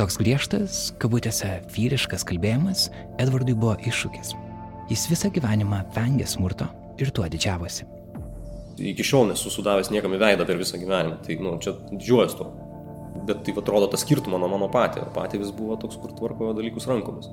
Toks 0.00 0.16
griežtas, 0.20 0.78
kabutėse 1.00 1.58
vyriškas 1.74 2.24
kalbėjimas 2.28 2.88
Edvardui 3.20 3.54
buvo 3.54 3.76
iššūkis. 3.84 4.32
Jis 4.90 5.06
visą 5.10 5.30
gyvenimą 5.34 5.82
vengė 5.94 6.26
smurto 6.26 6.70
ir 6.98 7.12
tuo 7.14 7.28
didžiavosi. 7.28 7.86
Iki 8.80 9.04
šiol 9.04 9.28
nesu 9.28 9.52
sudavęs 9.52 9.90
niekam 9.92 10.14
į 10.16 10.22
veidą 10.22 10.46
per 10.48 10.56
visą 10.56 10.80
gyvenimą, 10.80 11.20
tai 11.26 11.36
nu, 11.42 11.58
čia 11.60 11.74
didžiuojas 11.90 12.36
tuo. 12.38 12.48
Bet 13.28 13.42
tai 13.44 13.54
atrodo 13.60 13.90
tas 13.92 14.04
skirtumą 14.04 14.40
nuo 14.40 14.48
mano 14.50 14.68
patį. 14.72 15.06
Patį 15.14 15.42
vis 15.42 15.54
buvo 15.54 15.76
toks, 15.80 15.98
kur 16.00 16.14
tvarko 16.16 16.52
dalykus 16.56 16.88
rankomis. 16.90 17.28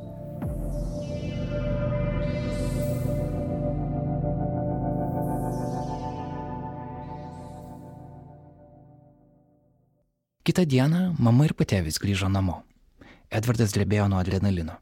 Kita 10.47 10.63
diena 10.63 11.09
mama 11.19 11.43
ir 11.43 11.51
patėvis 11.59 11.99
grįžo 11.99 12.29
namo. 12.31 12.61
Edvardas 13.27 13.73
drebėjo 13.75 14.05
nuo 14.07 14.21
adrenalino. 14.23 14.77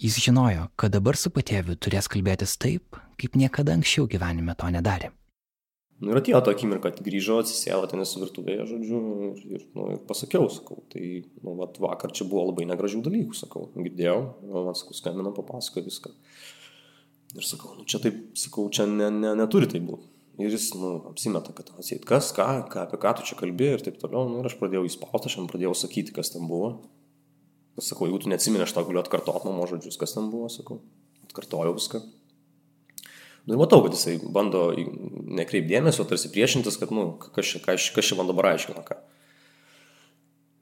Jis 0.00 0.16
žinojo, 0.24 0.70
kad 0.80 0.94
dabar 0.94 1.18
su 1.20 1.28
patėviu 1.28 1.76
turės 1.76 2.08
kalbėtis 2.08 2.56
taip, 2.56 2.96
kaip 3.20 3.36
niekada 3.36 3.76
anksčiau 3.76 4.08
gyvenime 4.08 4.56
to 4.56 4.70
nedarė. 4.72 5.10
Nu, 6.00 6.14
ir 6.14 6.16
atėjo 6.16 6.38
ta 6.40 6.52
akimirka, 6.54 6.88
kad 6.94 7.02
grįžo, 7.04 7.42
atsisėjo 7.42 7.82
ten 7.90 8.00
esu 8.00 8.22
virtuvėje, 8.22 8.64
žodžiu, 8.70 9.00
ir, 9.26 9.40
ir, 9.58 9.64
nu, 9.76 9.88
ir 9.92 9.98
pasakiau, 10.08 10.46
sakau, 10.52 10.78
tai, 10.92 11.26
nu, 11.44 11.52
vat, 11.58 11.76
vakar 11.82 12.14
čia 12.16 12.24
buvo 12.28 12.46
labai 12.48 12.64
negražių 12.70 13.02
dalykų, 13.04 13.36
sakau, 13.36 13.66
girdėjau, 13.74 14.16
nu, 14.46 14.62
man, 14.70 14.78
sakau, 14.78 14.96
skambino, 14.96 15.34
papasakojo 15.36 15.84
viską. 15.90 16.14
Ir 17.36 17.44
sakau, 17.44 17.74
nu, 17.76 17.84
čia 17.84 18.00
taip, 18.00 18.22
sakau, 18.38 18.64
čia 18.72 18.88
ne, 18.88 19.10
ne, 19.12 19.34
neturi 19.42 19.68
tai 19.68 19.82
būti. 19.84 20.08
Ir 20.40 20.54
jis, 20.54 20.70
nu, 20.80 20.94
apsimeta, 21.10 21.52
kad 21.52 21.68
atseit, 21.76 22.06
kas, 22.08 22.30
ką, 22.32 22.46
ką, 22.72 22.86
apie 22.86 23.00
ką 23.02 23.12
tu 23.18 23.26
čia 23.28 23.36
kalbėjai 23.36 23.76
ir 23.76 23.84
taip 23.84 23.98
toliau. 24.00 24.24
Nu, 24.30 24.40
ir 24.40 24.48
aš 24.48 24.56
pradėjau 24.56 24.86
įspausti, 24.88 25.28
aš 25.28 25.36
jam 25.36 25.50
pradėjau 25.50 25.74
sakyti, 25.76 26.14
kas 26.16 26.32
ten 26.32 26.48
buvo. 26.48 26.78
Sakau, 27.76 28.08
jeigu 28.08 28.22
tu 28.24 28.32
neatsimeni, 28.32 28.64
aš 28.64 28.72
tau 28.76 28.86
galiu 28.88 29.02
atkartoti 29.02 29.50
mano 29.50 29.68
žodžius, 29.68 30.00
kas 30.00 30.16
ten 30.16 30.32
buvo, 30.32 30.48
sakau. 30.52 30.80
Atkartojau 31.28 31.76
viską. 31.76 32.00
Nu 33.48 33.56
matau, 33.60 33.80
kad 33.84 33.94
jisai 33.96 34.18
bando 34.34 34.68
nekreipdėmėsio, 35.40 36.04
tarsi 36.08 36.30
priešintis, 36.32 36.76
kad, 36.80 36.92
nu, 36.94 37.14
kas 37.34 37.54
čia, 37.54 37.62
kas, 37.64 37.88
kas 37.94 38.10
čia 38.10 38.18
man 38.18 38.28
dabar 38.28 38.52
aiškina 38.52 38.84
ką. 38.84 38.98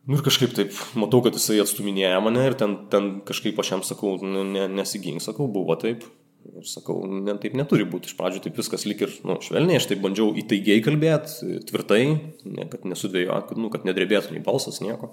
Nu 0.08 0.16
ir 0.16 0.22
kažkaip 0.24 0.54
taip, 0.56 0.76
matau, 0.96 1.20
kad 1.24 1.36
jisai 1.36 1.58
atstuminėja 1.60 2.20
mane 2.24 2.46
ir 2.48 2.54
ten, 2.56 2.78
ten 2.92 3.18
kažkaip 3.28 3.58
aš 3.60 3.74
jam 3.74 3.82
sakau, 3.84 4.14
nu, 4.24 4.44
ne, 4.48 4.64
nesigink, 4.72 5.20
sakau, 5.20 5.50
buvo 5.52 5.76
taip. 5.80 6.06
Ir 6.48 6.64
sakau, 6.64 7.02
ne, 7.10 7.34
taip 7.42 7.56
neturi 7.58 7.84
būti. 7.84 8.08
Iš 8.08 8.16
pradžių 8.16 8.40
taip 8.46 8.56
viskas 8.56 8.86
lik 8.88 9.02
ir 9.04 9.12
nu, 9.28 9.36
švelniai, 9.44 9.76
aš 9.82 9.90
taip 9.90 10.00
bandžiau 10.00 10.30
įtaigiai 10.40 10.80
kalbėti, 10.86 11.58
tvirtai, 11.68 12.00
ne, 12.46 12.68
kad 12.72 12.86
nesudvėjo, 12.88 13.42
kad, 13.50 13.60
nu, 13.60 13.68
kad 13.74 13.84
nedrebėtų 13.84 14.32
nei 14.32 14.44
balsas, 14.46 14.80
nieko. 14.80 15.10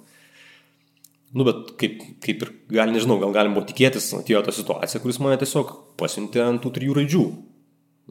Nu, 1.35 1.43
bet 1.43 1.73
kaip, 1.81 1.99
kaip 2.23 2.45
ir, 2.45 2.53
gal 2.77 2.93
nežinau, 2.93 3.17
gal 3.19 3.35
galim 3.35 3.57
buvo 3.57 3.65
tikėtis, 3.67 4.13
atėjo 4.15 4.45
ta 4.45 4.55
situacija, 4.55 5.01
kuris 5.03 5.19
mane 5.19 5.35
tiesiog 5.41 5.75
pasiuntė 5.99 6.45
ant 6.45 6.63
tų 6.63 6.71
trijų 6.77 6.95
raidžių. 7.01 7.25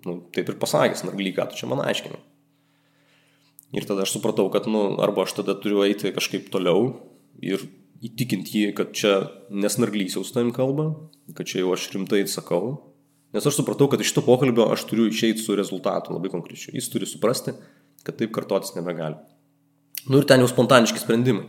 Nu, 0.02 0.18
taip 0.34 0.50
ir 0.50 0.58
pasakęs, 0.60 1.04
nargly, 1.06 1.30
ką 1.36 1.46
tu 1.50 1.60
čia 1.60 1.70
man 1.70 1.84
aiškini. 1.84 2.18
Ir 3.74 3.86
tada 3.86 4.02
aš 4.06 4.16
supratau, 4.16 4.48
kad, 4.54 4.66
nu, 4.70 4.96
arba 5.02 5.24
aš 5.26 5.36
tada 5.38 5.54
turiu 5.58 5.84
eiti 5.86 6.12
kažkaip 6.14 6.50
toliau 6.54 6.90
ir 7.42 7.62
įtikinti 8.04 8.58
jį, 8.58 8.72
kad 8.78 8.90
čia 8.94 9.14
nesnarglys 9.54 10.18
jau 10.18 10.24
su 10.26 10.34
tavim 10.34 10.52
kalba, 10.54 10.90
kad 11.34 11.48
čia 11.50 11.62
jau 11.62 11.72
aš 11.74 11.88
rimtai 11.94 12.24
sakau, 12.30 12.74
Nes 13.34 13.42
aš 13.42 13.56
supratau, 13.58 13.88
kad 13.90 13.98
iš 14.00 14.12
šito 14.12 14.22
pokalbio 14.22 14.68
aš 14.70 14.84
turiu 14.86 15.08
išeiti 15.10 15.42
su 15.42 15.56
rezultatu 15.58 16.14
labai 16.14 16.30
konkrečiu. 16.30 16.70
Jis 16.76 16.86
turi 16.92 17.06
suprasti, 17.10 17.56
kad 18.06 18.14
taip 18.20 18.30
kartotis 18.34 18.76
nebegali. 18.76 19.18
Nu 20.06 20.20
ir 20.20 20.28
ten 20.30 20.44
jau 20.44 20.50
spontaniški 20.52 21.02
sprendimai. 21.02 21.48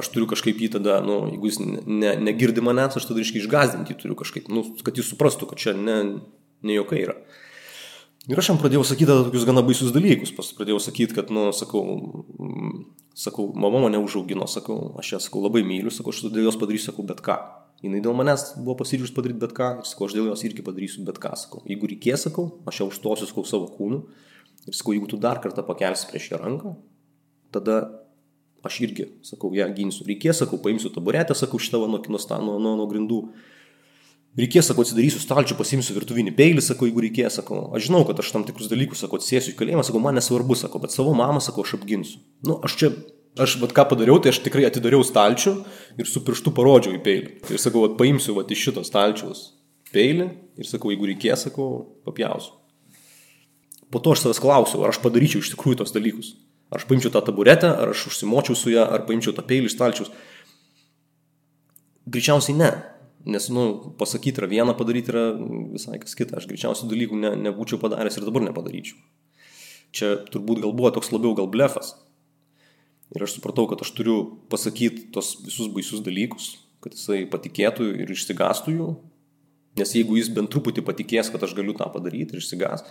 Aš 0.00 0.08
turiu 0.14 0.28
kažkaip 0.28 0.60
jį 0.60 0.70
tada, 0.72 0.98
nu, 1.04 1.18
jeigu 1.32 1.50
jis 1.50 1.58
ne, 1.60 2.14
negirdi 2.20 2.64
manęs, 2.64 2.96
aš 2.96 3.08
tada 3.08 3.20
reiškia 3.20 3.42
išgazdinti 3.42 3.92
jį 3.92 3.98
turiu 4.00 4.16
kažkaip, 4.20 4.48
nu, 4.52 4.64
kad 4.84 4.96
jis 5.00 5.08
suprastų, 5.12 5.48
kad 5.50 5.60
čia 5.60 5.72
ne, 5.76 5.98
ne 6.66 6.78
jokai 6.78 7.04
yra. 7.06 7.18
Ir 8.28 8.40
aš 8.40 8.50
jam 8.50 8.58
pradėjau 8.60 8.84
sakyti 8.84 9.08
tokius 9.08 9.46
gana 9.48 9.62
baisius 9.64 9.94
dalykus. 9.94 10.34
Pas 10.36 10.50
pradėjau 10.56 10.82
sakyti, 10.84 11.16
kad, 11.16 11.30
nu, 11.32 11.48
sakau, 11.56 11.84
sakau, 13.16 13.48
mama 13.56 13.86
mane 13.86 14.00
užaugino, 14.04 14.48
sakau, 14.50 14.92
aš 15.00 15.14
ją, 15.14 15.22
sakau, 15.28 15.40
labai 15.46 15.64
myliu, 15.64 15.92
sakau, 15.94 16.12
aš 16.12 16.26
dėl 16.28 16.44
jos 16.44 16.60
padarysiu, 16.60 16.90
sakau, 16.90 17.06
bet 17.08 17.24
ką. 17.24 17.38
Jis 17.78 18.02
dėl 18.02 18.14
manęs 18.18 18.42
buvo 18.58 18.74
pasiryžus 18.80 19.12
padaryti 19.14 19.38
bet 19.38 19.52
ką 19.54 19.68
ir 19.78 19.86
sakau, 19.86 20.08
aš 20.08 20.16
dėl 20.16 20.26
jos 20.32 20.40
irgi 20.48 20.64
padarysiu 20.66 21.04
bet 21.06 21.20
ką, 21.22 21.30
sakau. 21.38 21.62
Jeigu 21.68 21.86
reikės, 21.92 22.24
sakau, 22.26 22.48
aš 22.66 22.80
ją 22.80 22.88
užtosiu, 22.90 23.28
sakau, 23.30 23.44
savo 23.46 23.68
kūnu 23.70 24.00
ir 24.66 24.74
sakau, 24.74 24.96
jeigu 24.96 25.06
tu 25.12 25.18
dar 25.22 25.38
kartą 25.44 25.62
pakelsi 25.66 26.08
prieš 26.10 26.32
ją 26.32 26.40
ranką, 26.42 26.72
tada 27.54 27.76
aš 28.66 28.80
irgi, 28.82 29.06
sakau, 29.22 29.52
ją 29.54 29.68
ginsiu. 29.76 30.02
Reikės, 30.08 30.40
sakau, 30.42 30.58
paimsiu 30.64 30.90
taburetę, 30.90 31.36
sakau, 31.38 31.60
šitą 31.62 31.78
nuo, 31.84 32.00
nuo, 32.02 32.18
nuo, 32.18 32.58
nuo, 32.58 32.74
nuo 32.82 32.88
grindų. 32.90 33.20
Reikės, 34.38 34.68
sakau, 34.70 34.84
atsidarysiu 34.86 35.18
stalčių, 35.18 35.56
pasimsiu 35.58 35.96
virtuvinį 35.96 36.32
peilį, 36.38 36.62
sakau, 36.62 36.86
jeigu 36.86 37.02
reikės, 37.02 37.40
sakau, 37.40 37.64
aš 37.74 37.88
žinau, 37.88 38.04
kad 38.06 38.20
aš 38.22 38.30
tam 38.30 38.44
tikrus 38.46 38.70
dalykus, 38.70 39.02
sakau, 39.02 39.18
atsėsiu 39.18 39.50
į 39.50 39.56
kalėjimą, 39.58 39.82
sakau, 39.88 40.02
man 40.04 40.14
nesvarbu, 40.14 40.54
sakau, 40.60 40.78
bet 40.84 40.94
savo 40.94 41.10
mamą, 41.18 41.42
sakau, 41.42 41.64
aš 41.66 41.74
apginsiu. 41.80 42.20
Nu, 42.46 42.60
aš 42.62 42.76
čia 42.78 42.92
Aš 43.38 43.54
vat 43.62 43.70
ką 43.70 43.84
padariau, 43.86 44.18
tai 44.18 44.32
aš 44.32 44.40
tikrai 44.42 44.64
atidariau 44.66 45.04
stalčių 45.06 45.52
ir 46.00 46.08
su 46.10 46.24
pirštu 46.26 46.50
parodžiau 46.56 46.96
į 46.96 47.02
peilį. 47.04 47.28
Ir 47.54 47.60
sakau, 47.62 47.84
vat 47.84 47.94
paimsiu 48.00 48.34
vat 48.34 48.50
iš 48.50 48.64
šito 48.66 48.82
stalčiaus 48.82 49.44
peilį 49.94 50.26
ir 50.58 50.66
sakau, 50.66 50.90
jeigu 50.90 51.06
reikės, 51.12 51.46
sakau, 51.46 51.68
papjausiu. 52.08 52.56
Po 53.94 54.02
to 54.02 54.12
aš 54.12 54.24
savęs 54.24 54.42
klausiau, 54.42 54.82
ar 54.82 54.92
aš 54.92 54.98
padaryčiau 55.04 55.44
iš 55.44 55.52
tikrųjų 55.54 55.78
tos 55.80 55.94
dalykus. 55.94 56.34
Ar 56.68 56.82
aš 56.82 56.88
paimčiau 56.90 57.12
tą 57.14 57.22
taburetę, 57.24 57.70
ar 57.70 57.94
aš 57.94 58.08
užsimočiau 58.10 58.58
su 58.58 58.74
ją, 58.74 58.84
ar 58.84 59.06
paimčiau 59.08 59.32
tą 59.36 59.46
peilį 59.46 59.70
iš 59.70 59.78
stalčiaus. 59.78 60.10
Greičiausiai 62.10 62.58
ne. 62.58 62.72
Nes, 63.28 63.50
nu, 63.52 63.92
pasakyti 64.00 64.40
yra 64.40 64.48
viena, 64.48 64.74
padaryti 64.76 65.12
yra 65.12 65.24
visai 65.74 65.98
kas 66.00 66.16
kita. 66.16 66.38
Aš 66.40 66.48
greičiausiai 66.48 66.88
dalykų 66.88 67.18
ne, 67.20 67.34
nebūčiau 67.48 67.80
padaręs 67.82 68.16
ir 68.16 68.24
dabar 68.28 68.46
nepadaryčiau. 68.46 68.96
Čia 69.92 70.14
turbūt 70.32 70.62
gal 70.64 70.72
buvo 70.76 70.92
toks 70.96 71.12
labiau 71.12 71.34
gal 71.36 71.48
blefas 71.52 71.94
Ir 73.14 73.24
aš 73.24 73.38
supratau, 73.38 73.64
kad 73.70 73.80
aš 73.80 73.94
turiu 73.96 74.16
pasakyti 74.52 75.08
tos 75.14 75.32
visus 75.40 75.70
baisius 75.72 76.02
dalykus, 76.04 76.50
kad 76.84 76.92
jisai 76.92 77.22
patikėtų 77.32 77.86
ir 78.02 78.10
išsigastų 78.12 78.74
jų. 78.74 78.88
Nes 79.80 79.94
jeigu 79.96 80.18
jis 80.18 80.28
bent 80.34 80.50
truputį 80.52 80.84
patikės, 80.84 81.30
kad 81.32 81.44
aš 81.46 81.54
galiu 81.56 81.72
tą 81.78 81.86
padaryti 81.94 82.36
ir 82.36 82.42
išsigas, 82.42 82.84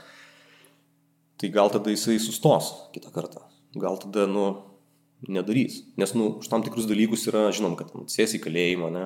tai 1.38 1.52
gal 1.54 1.70
tada 1.70 1.94
jisai 1.94 2.18
sustos 2.24 2.72
kitą 2.96 3.12
kartą. 3.14 3.44
Gal 3.78 4.00
tada, 4.02 4.26
nu, 4.32 4.48
nedarys. 5.30 5.84
Nes, 6.02 6.16
nu, 6.18 6.32
už 6.42 6.50
tam 6.50 6.66
tikrus 6.66 6.90
dalykus 6.90 7.28
yra, 7.30 7.52
žinom, 7.54 7.76
kad 7.78 7.94
sės 8.10 8.34
į 8.40 8.42
kalėjimą, 8.48 8.90
ne, 8.96 9.06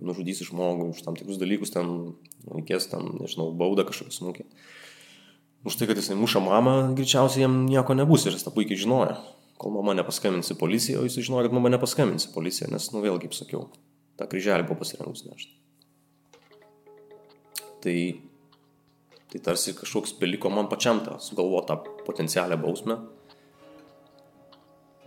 nužudysi 0.00 0.46
žmogų, 0.48 0.90
už 0.94 1.02
tam 1.06 1.16
tikrus 1.18 1.40
dalykus 1.40 1.74
ten 1.74 2.14
reikės, 2.48 2.90
ten, 2.92 3.08
nežinau, 3.20 3.50
baudą 3.56 3.86
kažkokią 3.88 4.14
smūkį. 4.14 4.46
Už 5.66 5.74
tai, 5.74 5.88
kad 5.90 5.98
jisai 5.98 6.16
muša 6.18 6.40
mamą, 6.44 6.76
greičiausiai 6.98 7.44
jam 7.44 7.64
nieko 7.66 7.96
nebus 7.98 8.26
ir 8.26 8.36
jis 8.36 8.46
tą 8.46 8.54
puikiai 8.54 8.78
žinojo 8.78 9.18
kol 9.58 9.74
mama 9.74 9.94
nepaskambins 9.98 10.52
į 10.54 10.56
policiją, 10.58 11.02
o 11.02 11.08
jis 11.08 11.18
žinojo, 11.18 11.48
kad 11.48 11.56
mama 11.56 11.72
nepaskambins 11.74 12.28
į 12.28 12.34
policiją, 12.34 12.70
nes, 12.72 12.88
nu 12.94 13.02
vėl, 13.02 13.18
kaip 13.22 13.34
sakiau, 13.34 13.66
tą 14.18 14.28
kryželį 14.30 14.66
buvo 14.68 14.78
pasirengus 14.84 15.24
nešti. 15.26 15.56
Tai, 17.82 17.96
tai 19.32 19.42
tarsi 19.50 19.74
kažkoks 19.78 20.14
beliko 20.18 20.50
man 20.50 20.70
pačiam 20.70 21.02
tą 21.04 21.18
sugalvotą 21.22 21.80
potencialią 22.06 22.58
bausmę. 22.62 22.98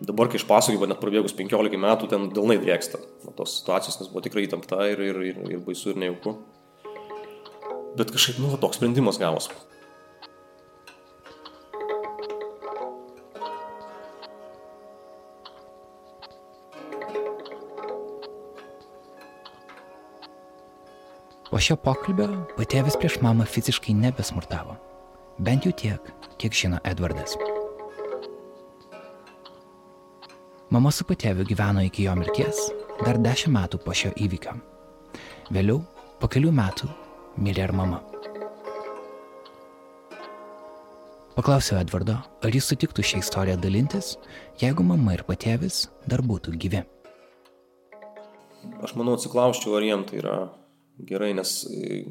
Dabar, 0.02 0.32
kai 0.32 0.40
iš 0.40 0.48
pasakoju, 0.50 0.88
net 0.90 0.98
prabėgus 0.98 1.36
15 1.38 1.78
metų, 1.78 2.08
ten 2.10 2.24
dėlnai 2.34 2.58
drėksta 2.64 2.98
nuo 3.22 3.36
tos 3.38 3.60
situacijos, 3.60 4.00
nes 4.02 4.10
buvo 4.10 4.24
tikrai 4.26 4.48
įtempta 4.48 4.80
ir, 4.90 5.04
ir, 5.12 5.20
ir, 5.30 5.38
ir 5.54 5.62
baisu 5.62 5.94
ir 5.94 6.00
nejauku. 6.02 6.34
Bet 8.00 8.10
kažkaip, 8.10 8.40
nu, 8.42 8.50
toks 8.58 8.82
sprendimas 8.82 9.22
gavosi. 9.22 9.54
Po 21.52 21.62
šio 21.62 21.78
pokalbio 21.78 22.32
patėvis 22.58 22.98
prieš 22.98 23.22
mamą 23.22 23.46
fiziškai 23.46 23.94
nebesmurtavo. 24.02 24.80
Bent 25.38 25.70
jau 25.70 25.78
tiek, 25.78 26.14
kiek 26.42 26.58
žino 26.58 26.82
Edvardas. 26.88 27.38
Mama 30.72 30.88
su 30.96 31.04
patėviu 31.04 31.44
gyveno 31.44 31.82
iki 31.84 32.06
jo 32.06 32.14
mirties 32.16 32.60
dar 33.04 33.18
dešimt 33.20 33.52
metų 33.52 33.80
po 33.84 33.92
šio 33.92 34.14
įvykio. 34.24 34.54
Vėliau, 35.52 35.82
po 36.22 36.30
kelių 36.32 36.54
metų, 36.56 36.88
mirė 37.44 37.66
ir 37.66 37.74
mama. 37.76 37.98
Paklausiau 41.36 41.76
Edvardo, 41.82 42.16
ar 42.24 42.56
jis 42.56 42.70
sutiktų 42.72 43.04
šią 43.04 43.20
istoriją 43.20 43.58
dalintis, 43.60 44.14
jeigu 44.62 44.86
mama 44.88 45.18
ir 45.18 45.26
patėvis 45.28 45.90
dar 46.08 46.24
būtų 46.24 46.56
gyvi. 46.64 46.86
Aš 48.80 48.96
manau, 48.96 49.18
atsiklausčiau, 49.20 49.76
ar 49.76 49.84
jiem 49.84 50.06
tai 50.08 50.22
yra 50.22 50.38
gerai, 51.04 51.34
nes 51.36 51.52
e, 51.68 52.06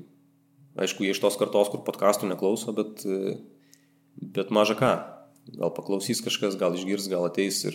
aišku, 0.76 1.07
jie 1.09 1.14
iš 1.17 1.23
tos 1.25 1.40
kartos, 1.40 1.73
kur 1.73 1.81
podkastų 1.88 2.29
neklauso, 2.29 2.76
bet, 2.76 3.07
e, 3.09 3.38
bet 4.21 4.52
maža 4.52 4.76
ką. 4.76 4.93
Gal 5.49 5.73
paklausys 5.75 6.21
kažkas, 6.23 6.55
gal 6.61 6.77
išgirs, 6.77 7.09
gal 7.11 7.25
ateis 7.27 7.63
ir 7.67 7.75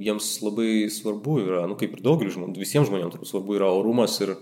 jiems 0.00 0.30
labai 0.42 0.88
svarbu 0.90 1.36
yra, 1.44 1.62
nu 1.70 1.76
kaip 1.78 1.92
ir 1.94 2.02
daugeliu 2.02 2.32
žmonių, 2.34 2.56
visiems 2.58 2.88
žmonėms 2.88 3.14
turbūt 3.14 3.30
svarbu 3.30 3.58
yra 3.58 3.68
orumas 3.76 4.16
ir, 4.24 4.32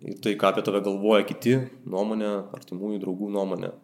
ir 0.00 0.18
tai, 0.24 0.34
ką 0.40 0.50
apie 0.50 0.64
tave 0.66 0.80
galvoja 0.82 1.22
kiti, 1.28 1.58
nuomonė, 1.86 2.32
artimųjų 2.56 3.02
draugų 3.04 3.30
nuomonė. 3.36 3.74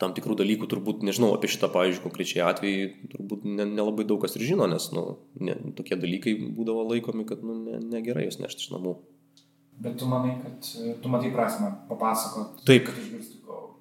Tam 0.00 0.14
tikrų 0.16 0.36
dalykų 0.38 0.68
turbūt, 0.70 1.02
nežinau, 1.04 1.32
apie 1.36 1.50
šitą, 1.52 1.68
pavyzdžiui, 1.74 2.04
konkrečiai 2.06 2.44
atvejį, 2.46 2.84
turbūt 3.12 3.42
nelabai 3.44 4.04
ne, 4.04 4.04
ne 4.04 4.08
daug 4.12 4.22
kas 4.22 4.36
ir 4.38 4.46
žino, 4.48 4.68
nes, 4.70 4.86
nu, 4.96 5.02
ne, 5.42 5.58
tokie 5.76 5.98
dalykai 6.00 6.38
būdavo 6.56 6.86
laikomi, 6.92 7.26
kad, 7.28 7.42
nu, 7.44 7.58
negerai 7.90 8.24
ne 8.24 8.30
juos 8.30 8.40
nešti 8.40 8.64
iš 8.64 8.72
namų. 8.76 8.94
Bet 9.80 9.96
tu 10.00 10.08
manai, 10.08 10.38
kad 10.40 10.70
tu 11.02 11.12
matai 11.12 11.32
prasme 11.34 11.72
papasakot. 11.88 12.64
Taip. 12.68 12.88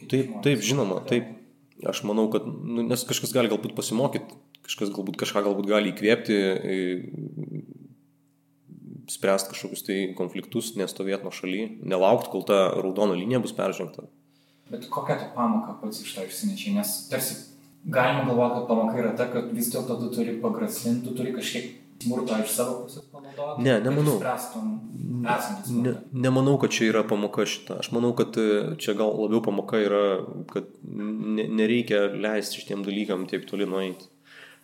Taip, 0.10 0.36
taip, 0.44 0.64
žinoma, 0.64 1.00
taip. 1.08 1.39
Aš 1.88 2.04
manau, 2.04 2.28
kad, 2.32 2.44
nu, 2.46 2.84
nes 2.84 3.06
kažkas 3.08 3.32
gali 3.36 3.52
galbūt 3.52 3.76
pasimokyti, 3.78 4.36
kažkas 4.68 4.92
galbūt 4.96 5.20
kažką 5.22 5.46
galbūt 5.46 5.70
gali 5.70 5.94
įkvėpti, 5.94 6.40
spręsti 9.10 9.54
kažkokius 9.54 9.86
tai 9.88 10.00
konfliktus, 10.18 10.74
nestovėti 10.80 11.26
nuo 11.26 11.34
šaly, 11.34 11.62
nelaukti, 11.82 12.32
kol 12.34 12.44
ta 12.48 12.60
raudona 12.78 13.16
linija 13.18 13.42
bus 13.44 13.56
peržengta. 13.56 14.10
Bet 14.70 14.86
kokią 14.92 15.16
tu 15.18 15.30
pamoką 15.38 15.80
pats 15.82 16.04
iš 16.04 16.12
to 16.18 16.26
išsinešiai, 16.28 16.76
nes 16.78 16.92
tarsi 17.10 17.38
galima 17.90 18.28
galvoti, 18.28 18.60
kad 18.60 18.68
pamoka 18.70 19.00
yra 19.02 19.16
ta, 19.18 19.30
kad 19.32 19.50
vis 19.56 19.72
dėlto 19.74 19.98
tu 20.04 20.12
turi 20.14 20.36
pagrasinti, 20.44 21.08
tu 21.08 21.16
turi 21.18 21.34
kažkiek 21.34 21.79
smurto 22.04 22.38
iš 22.44 22.54
savo 22.56 22.76
pusės 22.84 23.08
panaudoti? 23.12 23.66
Ne, 23.66 23.80
nemanau. 23.84 24.18
Ne, 25.70 25.96
nemanau, 26.28 26.56
kad 26.62 26.74
čia 26.76 26.90
yra 26.92 27.04
pamoka 27.08 27.46
šita. 27.50 27.80
Aš 27.84 27.92
manau, 27.96 28.14
kad 28.18 28.38
e, 28.40 28.78
čia 28.82 28.96
gal 29.00 29.12
labiau 29.20 29.42
pamoka 29.46 29.82
yra, 29.84 30.04
kad 30.52 30.70
ne, 30.84 31.48
nereikia 31.62 32.06
leisti 32.14 32.62
šitiem 32.62 32.86
dalykam 32.88 33.28
tiek 33.30 33.46
toli 33.50 33.68
nueiti. 33.70 34.10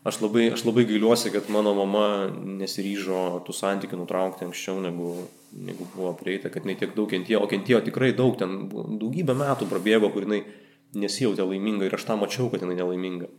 Aš 0.05 0.19
labai, 0.21 0.51
aš 0.53 0.61
labai 0.67 0.83
gailiuosi, 0.85 1.31
kad 1.33 1.47
mano 1.49 1.71
mama 1.73 2.05
nesiryžo 2.29 3.41
tų 3.47 3.55
santykių 3.57 4.03
nutraukti 4.03 4.45
anksčiau, 4.45 4.77
negu, 4.83 5.15
negu 5.57 5.87
buvo 5.95 6.11
prieita, 6.19 6.51
kad 6.53 6.61
jinai 6.61 6.77
tiek 6.77 6.93
daug 6.93 7.09
kentėjo, 7.09 7.41
o 7.41 7.49
kentėjo 7.49 7.79
tikrai 7.87 8.11
daug, 8.13 8.35
ten 8.37 8.67
daugybę 8.69 9.33
metų 9.39 9.65
prabėgo, 9.71 10.11
kur 10.13 10.27
jinai 10.27 10.43
nesijautė 10.93 11.47
laiminga 11.49 11.89
ir 11.89 11.97
aš 11.97 12.05
tą 12.05 12.19
mačiau, 12.21 12.51
kad 12.53 12.61
jinai 12.61 12.77
nelaiminga. 12.77 13.31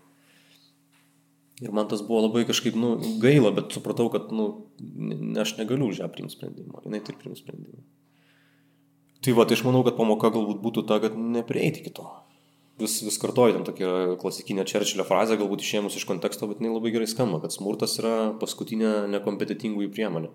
Ir 1.65 1.73
man 1.73 1.89
tas 1.89 2.03
buvo 2.05 2.27
labai 2.27 2.45
kažkaip, 2.45 2.75
nu, 2.77 2.97
gaila, 3.23 3.49
bet 3.57 3.73
supratau, 3.73 4.11
kad, 4.13 4.29
nu, 4.35 4.67
ne, 4.81 5.39
aš 5.41 5.55
negaliu 5.57 5.89
už 5.89 6.03
ją 6.03 6.09
priimti 6.13 6.37
sprendimą, 6.37 6.83
jinai 6.85 7.01
tik 7.05 7.17
priims 7.23 7.41
sprendimą. 7.41 7.81
Tai 9.25 9.33
va, 9.39 9.47
tai 9.49 9.57
aš 9.57 9.65
manau, 9.65 9.81
kad 9.87 9.97
pamoka 9.97 10.29
galbūt 10.35 10.61
būtų 10.63 10.85
ta, 10.91 11.01
kad 11.01 11.17
neprieiti 11.17 11.81
iki 11.81 11.95
to. 11.97 12.05
Vis, 12.77 12.99
vis 13.01 13.17
kartoju, 13.17 13.55
ten 13.57 13.65
tokia 13.65 13.89
klasikinė 14.21 14.67
Čerčilio 14.69 15.07
frazė, 15.09 15.39
galbūt 15.41 15.65
išėmus 15.65 15.97
iš 15.97 16.05
konteksto, 16.05 16.45
bet 16.51 16.61
jinai 16.61 16.75
labai 16.75 16.93
gerai 16.93 17.09
skamba, 17.09 17.41
kad 17.41 17.55
smurtas 17.57 17.97
yra 18.03 18.35
paskutinė 18.37 19.07
nekompetitingųjų 19.15 19.95
priemonė. 19.97 20.29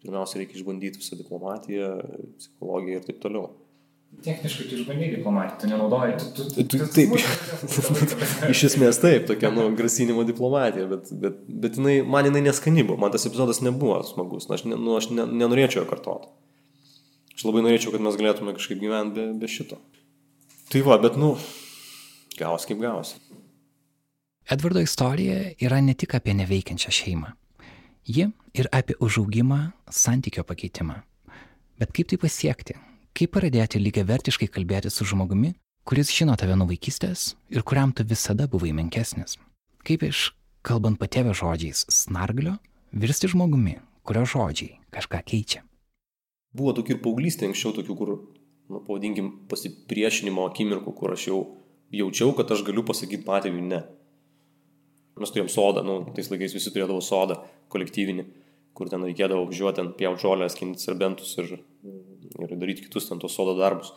Pirmiausia, 0.00 0.40
reikia 0.40 0.56
išbandyti 0.56 1.02
visą 1.02 1.18
diplomatiją, 1.20 1.92
psichologiją 2.38 3.02
ir 3.02 3.04
taip 3.04 3.20
toliau. 3.20 3.50
Techniškai 4.24 4.64
tu 4.66 4.74
išbandai 4.74 5.12
diplomatiją, 5.12 5.58
tu 5.60 5.68
nenaudoji. 5.70 6.14
Tu, 6.18 6.44
tu, 6.48 6.64
tu, 6.72 6.86
taip, 6.90 7.12
iš 8.50 8.62
esmės 8.66 8.98
taip, 8.98 9.28
tokia 9.28 9.52
nu, 9.54 9.68
grasinimo 9.78 10.24
diplomatija, 10.26 10.88
bet, 10.90 11.12
bet, 11.22 11.36
bet 11.46 11.78
jinai, 11.78 12.00
man 12.02 12.26
jinai 12.26 12.42
neskani 12.48 12.82
buvo, 12.82 12.98
man 13.04 13.14
tas 13.14 13.28
epizodas 13.30 13.62
nebuvo 13.62 14.00
smagus, 14.08 14.48
nu, 14.48 14.56
aš, 14.58 14.64
ne, 14.66 14.78
nu, 14.80 14.96
aš 14.98 15.10
ne, 15.14 15.28
nenorėčiau 15.44 15.84
jo 15.84 15.86
kartoti. 15.92 16.32
Aš 17.36 17.46
labai 17.46 17.62
norėčiau, 17.68 17.94
kad 17.94 18.02
mes 18.02 18.18
galėtume 18.18 18.56
kažkaip 18.56 18.80
gyventi 18.82 19.20
be, 19.20 19.28
be 19.38 19.52
šito. 19.52 19.78
Tai 20.72 20.82
va, 20.88 20.98
bet 21.04 21.14
nu, 21.20 21.36
gavos 22.40 22.66
kaip 22.66 22.82
gavos. 22.82 23.14
Edvardo 24.50 24.82
istorija 24.82 25.52
yra 25.62 25.78
ne 25.84 25.94
tik 25.94 26.18
apie 26.18 26.34
neveikiančią 26.40 26.96
šeimą. 26.98 27.30
Ji 28.08 28.26
ir 28.56 28.68
apie 28.72 28.98
užaugimą, 29.04 29.60
santykio 29.92 30.42
pakeitimą. 30.48 30.98
Bet 31.78 31.94
kaip 31.94 32.10
tai 32.10 32.18
pasiekti? 32.18 32.74
Kaip 33.18 33.32
pradėti 33.34 33.80
lygiai 33.82 34.06
vertiškai 34.06 34.46
kalbėti 34.54 34.92
su 34.94 35.02
žmogumi, 35.10 35.48
kuris 35.82 36.12
žino 36.14 36.36
tave 36.38 36.54
nuo 36.54 36.68
vaikystės 36.68 37.32
ir 37.50 37.64
kuriam 37.66 37.90
tu 37.90 38.04
visada 38.06 38.44
buvai 38.46 38.70
menkesnis? 38.70 39.34
Kaip 39.82 40.04
iš, 40.06 40.20
kalbant 40.62 41.00
patėvio 41.00 41.32
žodžiais, 41.34 41.80
snarglio, 41.90 42.52
virsti 42.94 43.26
žmogumi, 43.32 43.80
kurio 44.06 44.22
žodžiai 44.22 44.76
kažką 44.94 45.24
keičia? 45.32 45.64
Buvo 46.54 46.76
tokių 46.78 46.94
ir 46.94 47.02
paauglystė 47.02 47.48
anksčiau, 47.48 47.74
tokių, 47.80 47.98
kur, 47.98 48.14
nu, 48.70 48.84
pavadinkim, 48.86 49.32
pasipriešinimo 49.50 50.46
akimirkų, 50.52 50.94
kur 50.94 51.16
aš 51.16 51.26
jau 51.32 51.40
jaučiau, 51.90 52.36
kad 52.38 52.54
aš 52.54 52.62
galiu 52.70 52.86
pasakyti 52.86 53.26
patėviui 53.26 53.66
ne. 53.66 53.82
Mes 55.18 55.34
turėjom 55.34 55.50
sodą, 55.50 55.82
nu, 55.82 56.04
tais 56.14 56.30
laikais 56.30 56.54
visi 56.54 56.70
turėdavo 56.70 57.02
sodą 57.02 57.42
kolektyvinį, 57.74 58.30
kur 58.78 58.90
ten 58.92 59.02
reikėdavo 59.02 59.48
važiuoti, 59.50 59.80
ten 59.80 59.90
pjauti 59.98 60.24
žolę, 60.24 60.48
skinti 60.52 60.84
serbentus 60.86 61.34
ir 61.42 61.58
ir 62.36 62.56
daryti 62.58 62.86
kitus 62.86 63.08
ten 63.08 63.18
tos 63.18 63.34
sodo 63.34 63.56
darbus. 63.58 63.92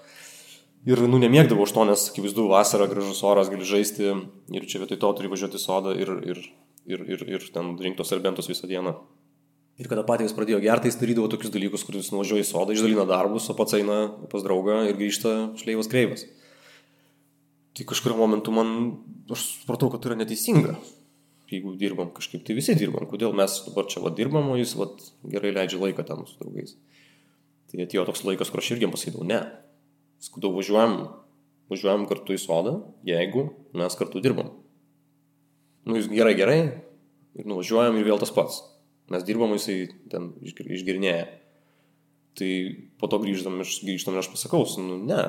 Ir, 0.88 1.04
nu, 1.06 1.20
nemėgdavau 1.22 1.68
už 1.68 1.74
to, 1.76 1.86
nes, 1.86 2.08
akivaizdu, 2.10 2.48
vasara, 2.50 2.88
gražus 2.90 3.22
oras, 3.28 3.52
gali 3.54 3.68
žaisti 3.68 4.08
ir 4.56 4.64
čia 4.66 4.82
vietoj 4.82 4.98
to 5.04 5.12
turi 5.18 5.30
važiuoti 5.30 5.60
į 5.60 5.62
sodą 5.62 5.94
ir, 5.94 6.10
ir, 6.26 6.40
ir, 6.90 7.04
ir, 7.06 7.26
ir 7.38 7.50
ten 7.54 7.76
rinktos 7.78 8.10
serbentus 8.10 8.50
visą 8.50 8.70
dieną. 8.70 8.96
Ir 9.82 9.90
kada 9.90 10.04
patys 10.06 10.34
pradėjo 10.38 10.60
gerti, 10.62 10.90
jis 10.90 10.98
darydavo 10.98 11.30
tokius 11.30 11.54
dalykus, 11.54 11.86
kuris 11.86 12.10
nuvažiuoja 12.14 12.44
į 12.44 12.50
sodą, 12.50 12.74
išdalina 12.74 13.06
darbus, 13.10 13.48
o 13.50 13.56
pats 13.58 13.78
eina 13.78 14.00
pas 14.32 14.44
draugą 14.46 14.82
ir 14.90 14.98
grįžta 14.98 15.54
šleivas 15.62 15.90
kreivas. 15.90 16.26
Tai 17.78 17.86
kažkurio 17.88 18.18
momentu 18.18 18.54
man, 18.54 18.74
aš 19.32 19.46
supratau, 19.62 19.90
kad 19.94 20.02
tai 20.02 20.12
yra 20.12 20.20
neteisinga. 20.24 20.76
Jeigu 21.52 21.74
dirbam 21.80 22.14
kažkaip, 22.16 22.46
tai 22.48 22.56
visi 22.56 22.76
dirbam. 22.80 23.08
Kodėl 23.12 23.34
mes 23.36 23.58
dabar 23.66 23.90
čia 23.92 24.04
va 24.04 24.14
dirbam, 24.16 24.54
o 24.54 24.60
jis 24.60 24.72
va 24.80 24.88
gerai 25.34 25.52
leidžia 25.58 25.82
laiką 25.82 26.06
ten 26.08 26.24
su 26.28 26.38
draugais. 26.40 26.78
Tai 27.72 27.82
atėjo 27.84 28.06
toks 28.08 28.24
laikas, 28.28 28.52
kur 28.52 28.64
aš 28.64 28.72
irgi 28.76 28.88
pasakydavau, 28.92 29.28
ne. 29.28 29.42
Skudau, 30.24 30.54
važiuojam, 30.56 30.96
važiuojam 31.72 32.08
kartu 32.08 32.38
į 32.38 32.40
sodą, 32.40 32.78
jeigu 33.08 33.50
mes 33.76 34.00
kartu 34.00 34.24
dirbam. 34.24 34.54
Nu, 35.84 35.98
jūs 35.98 36.08
gerai, 36.12 36.38
gerai, 36.40 36.62
Ir 37.38 37.48
nuvažiuojam 37.48 38.00
ir 38.00 38.08
vėl 38.10 38.20
tas 38.20 38.34
pats. 38.36 38.60
Mes 39.12 39.24
dirbam, 39.28 39.54
jisai 39.56 39.86
ten 40.12 40.32
išgirinėja. 40.44 41.28
Tai 42.40 42.52
po 43.00 43.10
to 43.12 43.20
grįžtam, 43.24 43.60
grįžtam 43.60 44.16
ir 44.16 44.22
aš 44.22 44.32
pasakau, 44.32 44.64
nu 44.84 44.98
ne, 45.04 45.20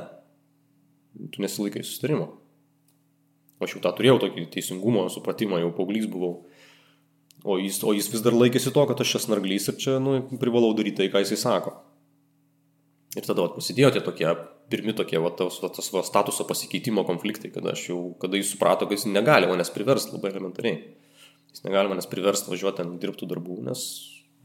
tu 1.34 1.42
nesilaikai 1.42 1.82
sustarimo. 1.86 2.28
Aš 3.62 3.76
jau 3.76 3.84
tą 3.84 3.92
turėjau 3.98 4.18
tokį 4.24 4.48
teisingumo 4.52 5.06
supratimą, 5.12 5.60
jau 5.62 5.72
paauglys 5.76 6.08
buvau. 6.10 6.42
O 7.42 7.56
jis, 7.58 7.80
o 7.82 7.94
jis 7.94 8.06
vis 8.12 8.22
dar 8.22 8.34
laikėsi 8.36 8.70
to, 8.74 8.82
kad 8.86 9.00
aš 9.02 9.16
čia 9.16 9.20
snarglys 9.24 9.66
ir 9.70 9.78
čia 9.82 9.96
nu, 10.02 10.20
privalau 10.38 10.70
daryti 10.78 11.00
tai, 11.00 11.08
ką 11.10 11.24
jisai 11.24 11.40
sako. 11.40 11.74
Ir 13.18 13.26
tada 13.26 13.44
vat, 13.44 13.56
pasidėjo 13.58 13.90
tie 13.92 14.00
tokie, 14.04 14.28
pirmi 14.72 14.94
tokie, 14.96 15.18
vat, 15.20 15.34
tas, 15.36 15.58
vat, 15.60 15.74
tas 15.76 15.90
va, 15.92 16.04
statuso 16.06 16.46
pasikeitimo 16.48 17.02
konfliktai, 17.04 17.50
kada, 17.52 17.74
jau, 17.76 18.14
kada 18.22 18.38
jis 18.38 18.54
suprato, 18.54 18.86
kad 18.86 18.96
jis 18.96 19.08
negali 19.10 19.50
manęs 19.50 19.72
priversti 19.74 20.14
labai 20.14 20.30
elementariai. 20.32 20.78
Jis 21.52 21.66
negali 21.66 21.90
manęs 21.92 22.08
priversti 22.08 22.48
važiuoti 22.52 22.80
ten 22.80 22.94
dirbtų 23.02 23.28
darbų, 23.34 23.58
nes, 23.66 23.82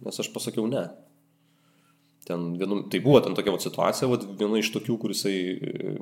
nes 0.03 0.19
aš 0.23 0.31
pasakiau 0.33 0.67
ne. 0.67 0.83
Ten 2.27 2.49
vienu, 2.59 2.81
tai 2.91 2.99
buvo 3.05 3.21
ten 3.23 3.37
tokia 3.37 3.53
vat, 3.55 3.63
situacija, 3.63 4.09
vat, 4.11 4.25
viena 4.41 4.59
iš 4.59 4.73
tokių, 4.73 4.97
kur 4.99 5.13
jisai 5.13 5.37
e, 5.37 5.95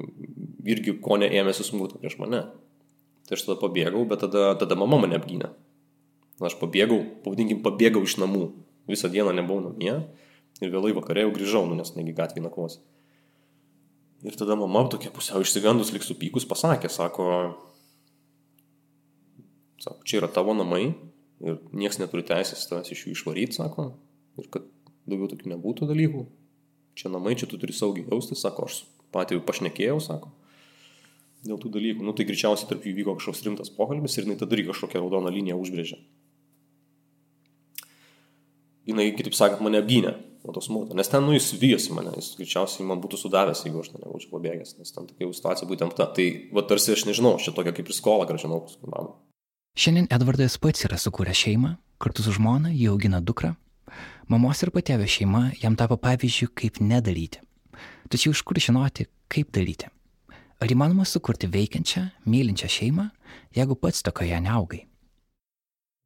irgi 0.73 0.95
ko 1.06 1.19
neėmėsi 1.21 1.67
smurto 1.67 2.01
prieš 2.01 2.17
mane. 2.23 2.47
Tai 3.25 3.38
aš 3.38 3.45
tada 3.47 3.57
pabėgau, 3.61 4.03
bet 4.09 4.21
tada, 4.21 4.51
tada 4.59 4.77
mama 4.77 4.99
mane 5.01 5.17
apgynė. 5.17 5.49
Aš 6.43 6.57
pabėgau, 6.59 6.99
pavadinkim, 7.25 7.63
pabėgau 7.65 8.03
iš 8.05 8.19
namų. 8.21 8.49
Visą 8.91 9.09
dieną 9.09 9.33
nebuvau 9.33 9.63
namie 9.65 9.95
ir 10.61 10.71
vėlai 10.71 10.93
vakarė 10.95 11.25
jau 11.25 11.33
grįžau, 11.35 11.63
nu, 11.67 11.77
nes 11.79 11.95
negi 11.97 12.13
gatvė 12.15 12.43
nakvos. 12.45 12.77
Ir 14.25 14.38
tada 14.38 14.57
mama 14.57 14.85
tokia 14.89 15.11
pusiau 15.13 15.43
išsigandus, 15.43 15.91
lik 15.93 16.05
supykus, 16.05 16.45
pasakė, 16.49 16.89
sako, 16.89 17.25
sako, 19.81 19.99
čia 20.07 20.21
yra 20.21 20.29
tavo 20.31 20.55
namai 20.57 20.88
ir 21.45 21.59
niekas 21.75 21.99
neturi 22.01 22.25
teisės 22.25 22.65
tavęs 22.69 22.93
iš 22.93 23.05
jų 23.05 23.15
išvaryti, 23.17 23.57
sako, 23.57 23.89
ir 24.39 24.49
kad 24.53 24.65
daugiau 25.05 25.29
tokių 25.33 25.51
nebūtų 25.53 25.89
dalykų. 25.91 26.23
Čia 26.95 27.11
namai, 27.11 27.35
čia 27.38 27.49
tu 27.51 27.59
turi 27.59 27.75
saugiai 27.75 28.07
jaustis, 28.07 28.41
sako, 28.45 28.69
aš 28.69 28.83
patį 29.13 29.41
pašnekėjau, 29.45 29.99
sako, 30.03 30.31
dėl 31.45 31.62
tų 31.62 31.71
dalykų. 31.77 32.05
Nu, 32.05 32.13
tai 32.17 32.27
greičiausiai 32.27 32.69
tarp 32.69 32.86
jų 32.86 32.97
vyko 32.99 33.17
kažkoks 33.19 33.43
rimtas 33.47 33.73
pokalbis 33.73 34.17
ir 34.17 34.27
jinai 34.27 34.39
tada 34.41 34.58
irgi 34.58 34.71
kažkokią 34.73 35.03
raudoną 35.03 35.34
liniją 35.34 35.60
užbrėžė 35.62 36.01
jinai, 38.86 39.12
kitaip 39.17 39.36
sakant, 39.36 39.63
mane 39.65 39.81
apgynė 39.81 40.15
nuo 40.45 40.53
to 40.53 40.62
smurto. 40.62 40.95
Nes 40.97 41.10
ten, 41.10 41.25
nu, 41.25 41.34
jis 41.34 41.49
vyjosi 41.58 41.93
mane, 41.97 42.13
jis 42.19 42.36
greičiausiai 42.39 42.86
man 42.88 43.01
būtų 43.03 43.17
sudavęs, 43.17 43.63
jeigu 43.65 43.81
aš 43.81 43.91
ten 43.93 44.03
nebūčiau 44.05 44.34
pabėgęs, 44.36 44.75
nes 44.77 44.93
ten 44.93 45.08
tokia 45.10 45.29
situacija 45.34 45.69
būtent 45.69 45.95
ta. 45.97 46.05
Tai, 46.13 46.25
va, 46.53 46.65
tarsi 46.69 46.93
aš 46.93 47.08
nežinau, 47.10 47.36
aš 47.39 47.49
čia 47.49 47.55
tokia 47.58 47.73
kaip 47.75 47.89
ir 47.89 47.97
skola 47.97 48.27
gražinau 48.29 48.62
paskui 48.67 48.91
mamą. 48.91 49.15
Šiandien 49.75 50.08
Edvardas 50.13 50.60
pats 50.62 50.86
yra 50.88 50.99
sukūręs 51.01 51.41
šeimą, 51.47 51.73
kartu 51.99 52.23
su 52.23 52.36
žmona 52.38 52.71
jie 52.75 52.91
augina 52.93 53.23
dukrą. 53.25 53.55
Mamos 54.29 54.62
ir 54.63 54.71
patėvio 54.73 55.10
šeima 55.10 55.49
jam 55.62 55.75
tapo 55.77 55.97
pavyzdžių, 56.01 56.51
kaip 56.53 56.79
nedaryti. 56.81 57.41
Tačiau 58.13 58.38
iš 58.38 58.45
kur 58.45 58.62
žinoti, 58.62 59.10
kaip 59.34 59.49
daryti? 59.53 59.89
Ar 60.63 60.71
įmanoma 60.71 61.03
sukurti 61.03 61.49
veikiančią, 61.51 62.01
mylinčią 62.31 62.69
šeimą, 62.71 63.09
jeigu 63.57 63.75
pats 63.75 64.03
tokioje 64.07 64.37
neaugai? 64.45 64.85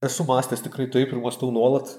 Esu 0.06 0.26
mąstęs 0.26 0.64
tikrai 0.66 0.88
taip 0.90 1.12
ir 1.14 1.20
mąstau 1.22 1.52
nuolat, 1.54 1.92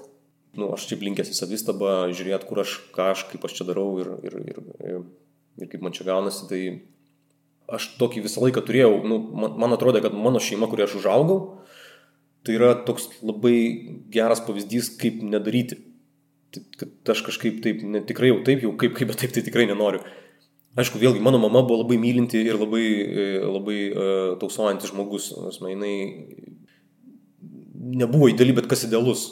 nu, 0.59 0.67
aš 0.75 0.89
čia 0.89 0.97
linkęs 0.99 1.31
į 1.31 1.37
savistabą, 1.37 1.93
žiūrėti, 2.11 2.49
kur 2.49 2.63
aš, 2.65 2.73
ką 2.95 3.11
aš, 3.13 3.23
kaip 3.29 3.45
aš 3.47 3.55
čia 3.59 3.67
darau 3.69 3.93
ir, 4.03 4.09
ir, 4.27 4.35
ir, 4.41 4.59
ir, 4.83 5.05
ir 5.61 5.69
kaip 5.71 5.85
man 5.85 5.95
čia 5.95 6.09
gaunasi, 6.09 6.47
tai 6.49 6.61
aš 7.71 7.93
tokį 8.01 8.25
visą 8.25 8.43
laiką 8.43 8.65
turėjau, 8.67 8.97
nu, 9.07 9.21
man, 9.31 9.55
man 9.63 9.77
atrodo, 9.77 10.01
kad 10.03 10.17
mano 10.17 10.41
šeima, 10.43 10.67
kurioje 10.67 10.89
aš 10.89 10.97
užaugau, 11.05 11.37
tai 12.43 12.57
yra 12.57 12.73
toks 12.87 13.07
labai 13.23 13.55
geras 14.11 14.43
pavyzdys, 14.43 14.91
kaip 14.99 15.23
nedaryti. 15.23 15.79
Kad 16.51 17.13
aš 17.13 17.21
kažkaip 17.29 17.61
taip, 17.63 17.79
ne, 17.87 18.01
tikrai 18.03 18.33
jau 18.33 18.41
taip, 18.43 18.65
jau 18.65 18.73
kaip, 18.75 18.97
kaip, 18.97 19.13
bet 19.13 19.21
taip 19.23 19.31
tai 19.37 19.45
tikrai 19.45 19.69
nenoriu. 19.69 20.03
Aišku, 20.79 21.01
vėlgi, 21.01 21.19
mano 21.23 21.39
mama 21.41 21.65
buvo 21.67 21.81
labai 21.81 21.97
mylinti 21.99 22.39
ir 22.45 22.55
labai, 22.55 22.85
labai 23.43 23.79
uh, 23.91 24.37
tausojantis 24.39 24.93
žmogus. 24.93 25.31
Asma, 25.49 25.73
jinai 25.73 25.95
nebuvo 28.01 28.29
ideali, 28.31 28.55
bet 28.55 28.69
kas 28.71 28.85
idealus 28.87 29.27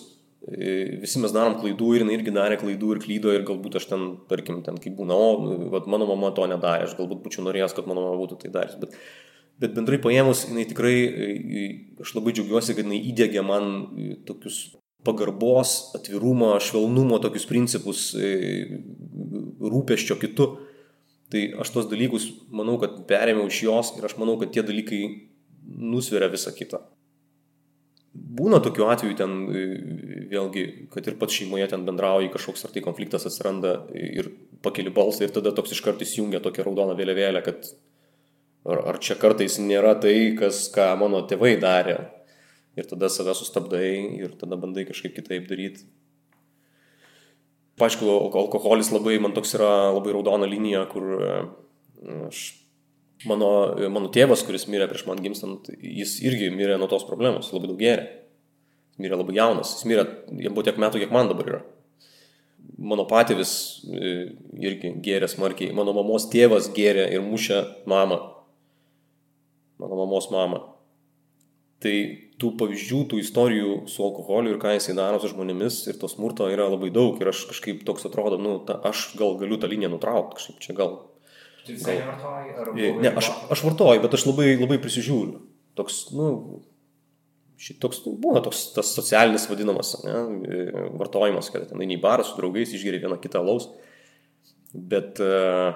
visi 0.50 1.20
mes 1.22 1.34
darom 1.36 1.58
klaidų 1.60 1.94
ir 1.94 2.04
jinai 2.04 2.16
irgi 2.18 2.34
darė 2.34 2.58
klaidų 2.60 2.94
ir 2.96 3.02
klydo 3.04 3.34
ir 3.36 3.46
galbūt 3.48 3.78
aš 3.80 3.90
ten, 3.92 4.06
tarkim, 4.30 4.62
ten 4.66 4.80
kaip 4.82 4.96
būna, 4.98 5.14
o, 5.14 5.58
vat, 5.74 5.88
mano 5.92 6.08
mama 6.10 6.32
to 6.36 6.48
nedarė, 6.50 6.88
aš 6.88 6.96
galbūt 6.98 7.22
būčiau 7.26 7.46
norėjęs, 7.46 7.76
kad 7.78 7.90
mano 7.90 8.06
mama 8.08 8.20
būtų 8.22 8.40
tai 8.44 8.54
daręs, 8.54 8.80
bet, 8.82 8.96
bet 9.62 9.76
bendrai 9.76 10.00
paėmus, 10.02 10.48
jinai 10.50 10.66
tikrai, 10.70 10.96
aš 12.02 12.16
labai 12.18 12.34
džiaugiuosi, 12.34 12.78
kad 12.78 12.88
jinai 12.88 13.02
įdėgė 13.12 13.44
man 13.46 13.74
tokius 14.30 14.62
pagarbos, 15.06 15.94
atvirumo, 16.00 16.54
švelnumo 16.64 17.20
tokius 17.24 17.48
principus, 17.50 18.10
rūpeščio 19.60 20.18
kitu. 20.24 20.50
Tai 21.30 21.42
aš 21.62 21.74
tos 21.76 21.90
dalykus 21.90 22.26
manau, 22.50 22.80
kad 22.82 23.04
perėmiau 23.10 23.50
iš 23.52 23.64
jos 23.68 23.92
ir 24.00 24.08
aš 24.08 24.16
manau, 24.18 24.38
kad 24.42 24.54
tie 24.54 24.64
dalykai 24.66 25.04
nusveria 25.70 26.30
visą 26.32 26.54
kitą. 26.56 26.82
Būna 28.10 28.58
tokių 28.66 28.88
atvejų 28.90 29.16
ten, 29.20 29.36
e, 29.54 29.66
vėlgi, 30.32 30.64
kad 30.94 31.06
ir 31.06 31.20
pats 31.22 31.36
šeimoje 31.38 31.68
ten 31.70 31.86
bendrauji, 31.86 32.32
kažkoks 32.34 32.66
ar 32.66 32.74
tai 32.74 32.82
konfliktas 32.82 33.28
atsiranda 33.30 33.76
ir 33.94 34.32
pakeli 34.66 34.90
balsą 34.90 35.28
ir 35.28 35.36
tada 35.36 35.54
toks 35.54 35.76
iš 35.76 35.84
karto 35.86 36.06
įsijungia 36.06 36.42
tokia 36.42 36.66
raudona 36.66 36.98
vėliavėlė, 36.98 37.44
kad 37.46 37.70
ar, 38.66 38.82
ar 38.94 39.00
čia 39.04 39.18
kartais 39.22 39.60
nėra 39.62 39.94
tai, 40.02 40.34
kas, 40.40 40.66
ką 40.74 40.90
mano 41.00 41.22
tėvai 41.30 41.54
darė. 41.62 42.00
Ir 42.80 42.90
tada 42.90 43.10
save 43.14 43.36
sustabdai 43.38 43.90
ir 44.24 44.34
tada 44.40 44.58
bandai 44.58 44.88
kažkaip 44.90 45.14
kitaip 45.14 45.46
daryti. 45.50 45.86
Paaišku, 47.80 48.08
alkoholis 48.44 48.92
labai, 48.92 49.18
man 49.24 49.36
toks 49.36 49.56
yra 49.56 49.70
labai 49.96 50.16
raudona 50.16 50.48
linija, 50.50 50.86
kur 50.92 51.14
e, 51.20 51.36
aš 52.28 52.42
Mano, 53.28 53.76
mano 53.92 54.08
tėvas, 54.16 54.46
kuris 54.48 54.64
mirė 54.72 54.86
prieš 54.88 55.04
man 55.10 55.20
gimstant, 55.20 55.68
jis 55.76 56.14
irgi 56.24 56.48
mirė 56.56 56.78
nuo 56.80 56.88
tos 56.88 57.04
problemos, 57.04 57.50
labai 57.52 57.68
daug 57.68 57.82
gėrė. 57.82 58.06
Jis 58.94 59.02
mirė 59.04 59.20
labai 59.20 59.36
jaunas, 59.36 59.74
jis 59.76 59.88
mirė, 59.92 60.06
jam 60.40 60.56
buvo 60.56 60.64
tiek 60.64 60.80
metų, 60.80 61.02
kiek 61.02 61.12
man 61.12 61.28
dabar 61.28 61.52
yra. 61.52 61.60
Mano 62.80 63.04
patėvis 63.10 63.52
e, 63.92 64.14
irgi 64.56 64.94
gėrė 65.04 65.28
smarkiai, 65.28 65.74
mano 65.76 65.92
mamos 65.98 66.30
tėvas 66.32 66.72
gėrė 66.76 67.10
ir 67.12 67.26
mušė 67.26 67.60
mamą. 67.92 68.22
Mano 69.84 70.00
mamos 70.00 70.30
mamą. 70.32 70.64
Tai 71.80 71.94
tų 72.40 72.54
pavyzdžių, 72.60 73.02
tų 73.12 73.20
istorijų 73.22 73.76
su 73.92 74.04
alkoholiu 74.04 74.54
ir 74.54 74.60
ką 74.60 74.74
jisai 74.76 74.96
daro 74.98 75.20
su 75.20 75.30
žmonėmis 75.32 75.82
ir 75.92 76.00
to 76.00 76.10
smurto 76.12 76.48
yra 76.52 76.68
labai 76.72 76.90
daug 76.96 77.20
ir 77.20 77.32
aš 77.32 77.46
kažkaip 77.52 77.86
toks 77.88 78.08
atrodo, 78.08 78.40
nu, 78.40 78.58
ta, 78.68 78.76
aš 78.90 79.14
gal 79.20 79.38
galiu 79.40 79.60
tą 79.60 79.70
liniją 79.72 79.94
nutraukti, 79.94 80.40
kažkaip 80.40 80.64
čia 80.64 80.76
gal 80.76 80.98
Tu 81.66 81.76
visai 81.76 82.00
gal... 82.00 82.08
vartoji? 82.10 82.56
Ar 82.56 82.72
e, 82.74 82.92
ne, 83.04 83.14
aš, 83.22 83.30
aš 83.54 83.64
vartoju, 83.68 84.04
bet 84.04 84.18
aš 84.18 84.26
labai, 84.30 84.50
labai 84.60 84.80
prisižiūriu. 84.82 85.40
Toks, 85.80 86.00
nu, 86.16 86.30
šitoks, 87.62 88.02
nu, 88.08 88.16
būna 88.24 88.42
toks 88.46 88.70
tas 88.76 88.94
socialinis 88.96 89.48
vadinamas 89.52 89.94
ne, 90.06 90.16
vartojimas, 91.00 91.52
kad 91.54 91.68
ten 91.70 91.84
eini 91.84 92.00
į 92.00 92.04
barą 92.04 92.26
su 92.28 92.38
draugais, 92.40 92.74
išgeri 92.76 93.02
vieną 93.04 93.20
kitą 93.22 93.44
laus. 93.46 93.70
Bet 94.70 95.18
uh, 95.24 95.74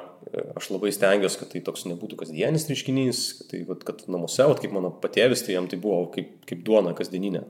aš 0.53 0.69
labai 0.69 0.91
stengiuosi, 0.93 1.39
kad 1.41 1.49
tai 1.49 1.63
toks 1.65 1.87
nebūtų 1.89 2.19
kasdienis 2.19 2.67
reiškinys, 2.69 3.21
kad, 3.39 3.47
tai, 3.49 3.61
vat, 3.65 3.81
kad 3.87 4.03
namuose, 4.05 4.45
vat, 4.45 4.61
kaip 4.61 4.75
mano 4.75 4.91
patėvis, 5.01 5.41
tai 5.45 5.55
jam 5.55 5.69
tai 5.69 5.79
buvo 5.81 6.03
kaip, 6.13 6.35
kaip 6.49 6.61
duona 6.67 6.93
kasdieninė. 6.97 7.41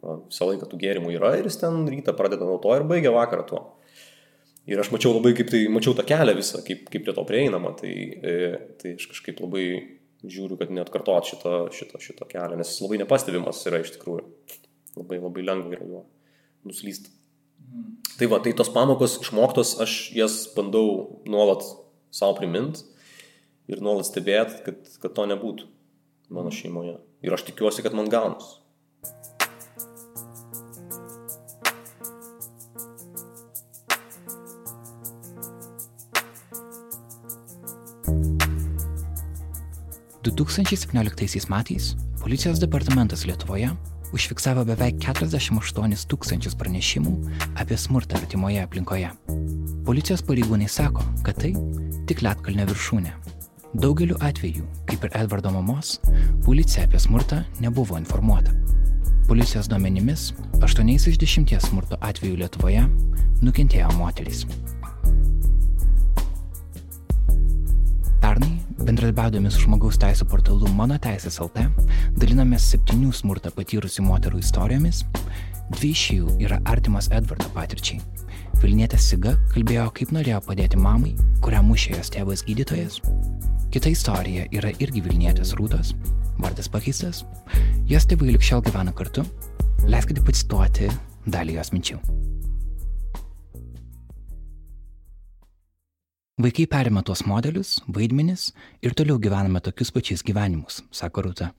Visą 0.00 0.48
laiką 0.48 0.66
tų 0.66 0.80
gėrimų 0.80 1.12
yra 1.14 1.36
ir 1.38 1.46
jis 1.46 1.60
ten 1.60 1.84
rytą 1.86 2.16
pradeda 2.18 2.48
nuo 2.48 2.58
to 2.62 2.72
ir 2.74 2.86
baigia 2.88 3.12
vakarą 3.14 3.44
tuo. 3.46 3.60
Ir 4.70 4.80
aš 4.80 4.90
mačiau 4.94 5.12
labai, 5.14 5.32
kaip 5.38 5.52
tai, 5.52 5.62
mačiau 5.72 5.94
tą 5.96 6.04
kelią 6.08 6.34
visą, 6.38 6.64
kaip, 6.66 6.84
kaip 6.92 7.06
prie 7.06 7.14
to 7.16 7.24
prieinama, 7.28 7.72
tai, 7.78 7.92
e, 8.18 8.34
tai 8.80 8.96
aš 8.98 9.06
kažkaip 9.12 9.40
labai 9.44 9.64
žiūriu, 10.20 10.58
kad 10.60 10.72
net 10.74 10.90
kartuot 10.92 11.30
šito, 11.30 11.54
šito, 11.74 12.00
šito 12.02 12.26
kelio, 12.28 12.58
nes 12.58 12.74
jis 12.74 12.82
labai 12.84 13.00
nepastebimas 13.04 13.62
yra 13.70 13.80
iš 13.84 13.94
tikrųjų. 13.96 14.26
Labai 14.98 15.22
labai 15.22 15.46
lengva 15.46 15.78
yra 15.78 15.86
juo 15.86 16.04
nuslysti. 16.66 17.12
Tai 18.18 18.28
va, 18.28 18.40
tai 18.44 18.52
tos 18.56 18.68
pamokos 18.72 19.18
išmoktos, 19.22 19.76
aš 19.80 19.98
jas 20.16 20.40
bandau 20.56 21.20
nuolat 21.28 21.64
savo 22.12 22.36
primint 22.36 22.82
ir 23.70 23.80
nuolat 23.80 24.08
stebėti, 24.08 24.60
kad, 24.66 24.82
kad 25.00 25.14
to 25.16 25.28
nebūtų 25.30 25.68
mano 26.34 26.52
šeimoje. 26.54 26.98
Ir 27.24 27.36
aš 27.36 27.46
tikiuosi, 27.48 27.84
kad 27.86 27.96
man 27.96 28.10
gaunas. 28.12 28.60
2017 40.22 41.48
metais 41.48 41.96
policijos 42.22 42.58
departamentas 42.58 43.24
Lietuvoje 43.24 43.70
užfiksavo 44.16 44.64
beveik 44.68 44.98
48 45.04 46.06
tūkstančius 46.10 46.56
pranešimų 46.60 47.12
apie 47.62 47.78
smurtą 47.78 48.18
artimoje 48.20 48.62
aplinkoje. 48.64 49.10
Policijos 49.86 50.24
pareigūnai 50.26 50.68
sako, 50.70 51.04
kad 51.26 51.40
tai 51.42 51.52
tik 52.10 52.24
Lietkalnio 52.24 52.66
viršūnė. 52.70 53.14
Daugeliu 53.80 54.16
atveju, 54.26 54.64
kaip 54.90 55.06
ir 55.06 55.14
Edvardo 55.20 55.52
mamos, 55.54 55.98
policija 56.46 56.88
apie 56.88 56.98
smurtą 56.98 57.44
nebuvo 57.62 57.98
informuota. 58.00 58.54
Policijos 59.28 59.70
duomenimis, 59.70 60.32
8 60.58 60.90
iš 60.96 61.20
10 61.22 61.54
smurto 61.62 62.00
atvejų 62.02 62.42
Lietuvoje 62.42 62.82
nukentėjo 63.46 63.92
moterys. 63.94 64.44
Bendradarbiaudami 68.90 69.50
su 69.52 69.62
žmogaus 69.62 69.98
teisų 70.02 70.26
portalu 70.30 70.70
Mano 70.74 70.96
Teisės 70.98 71.36
LT, 71.42 71.62
dalinamės 72.18 72.64
septynių 72.72 73.12
smurtą 73.14 73.52
patyrusių 73.54 74.02
moterų 74.02 74.40
istorijomis. 74.42 75.04
Dvi 75.76 75.90
iš 75.94 76.02
jų 76.16 76.32
yra 76.42 76.58
artimas 76.66 77.06
Edvardo 77.14 77.46
patirčiai. 77.54 78.00
Vilnietė 78.58 78.98
Siga 78.98 79.36
kalbėjo, 79.54 79.86
kaip 79.94 80.10
norėjo 80.16 80.40
padėti 80.48 80.80
mamai, 80.80 81.12
kurią 81.44 81.62
mušė 81.68 81.94
jos 82.00 82.10
tėvas 82.16 82.42
gydytojas. 82.48 82.98
Kita 83.70 83.92
istorija 83.94 84.48
yra 84.50 84.74
irgi 84.82 85.04
Vilnietės 85.06 85.54
Rūtos, 85.60 85.94
vardas 86.42 86.66
pakeistas. 86.72 87.22
Jos 87.86 88.10
tėvai 88.10 88.34
likščiau 88.34 88.64
gyvena 88.66 88.96
kartu. 88.96 89.22
Leiskite 89.86 90.26
pacituoti 90.26 90.90
dalį 91.30 91.60
jos 91.60 91.72
minčių. 91.76 92.02
Vaikai 96.40 96.64
perima 96.66 97.02
tuos 97.02 97.20
modelius, 97.28 97.82
vaidmenis 97.94 98.46
ir 98.80 98.94
toliau 98.96 99.18
gyvename 99.20 99.60
tokius 99.60 99.90
pačius 99.92 100.22
gyvenimus, 100.24 100.78
sako 100.88 101.26
Rūta. 101.26 101.50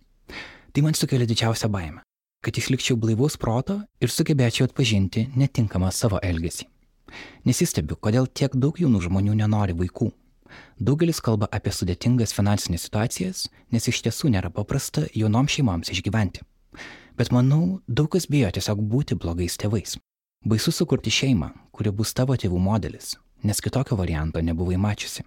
Tai 0.73 0.81
man 0.81 0.97
sukelia 0.97 1.27
didžiausią 1.29 1.69
baimę, 1.69 2.01
kad 2.41 2.57
išlikčiau 2.57 2.97
blaivaus 2.97 3.37
proto 3.37 3.75
ir 4.01 4.09
sugebėčiau 4.09 4.65
atpažinti 4.65 5.27
netinkamą 5.37 5.91
savo 5.93 6.17
elgesį. 6.25 6.65
Nesistebiu, 7.45 7.99
kodėl 8.01 8.25
tiek 8.25 8.57
daug 8.57 8.81
jaunų 8.81 9.03
žmonių 9.05 9.37
nenori 9.43 9.77
vaikų. 9.77 10.09
Daugelis 10.81 11.21
kalba 11.21 11.51
apie 11.53 11.75
sudėtingas 11.77 12.33
finansinės 12.33 12.87
situacijas, 12.89 13.45
nes 13.69 13.85
iš 13.85 14.01
tiesų 14.07 14.33
nėra 14.33 14.49
paprasta 14.49 15.05
jaunom 15.13 15.45
šeimoms 15.45 15.93
išgyventi. 15.93 16.41
Bet 17.21 17.29
manau, 17.29 17.83
daug 17.85 18.09
kas 18.15 18.25
bijo 18.25 18.49
tiesiog 18.49 18.81
būti 18.81 19.13
blogais 19.13 19.61
tėvais. 19.61 19.99
Baisu 20.41 20.73
sukurti 20.73 21.13
šeimą, 21.13 21.51
kuri 21.69 21.93
bus 21.93 22.15
tavo 22.17 22.33
tėvų 22.33 22.57
modelis, 22.57 23.19
nes 23.43 23.61
kitokio 23.61 23.97
varianto 23.97 24.41
nebuvai 24.41 24.77
mačiusi. 24.77 25.23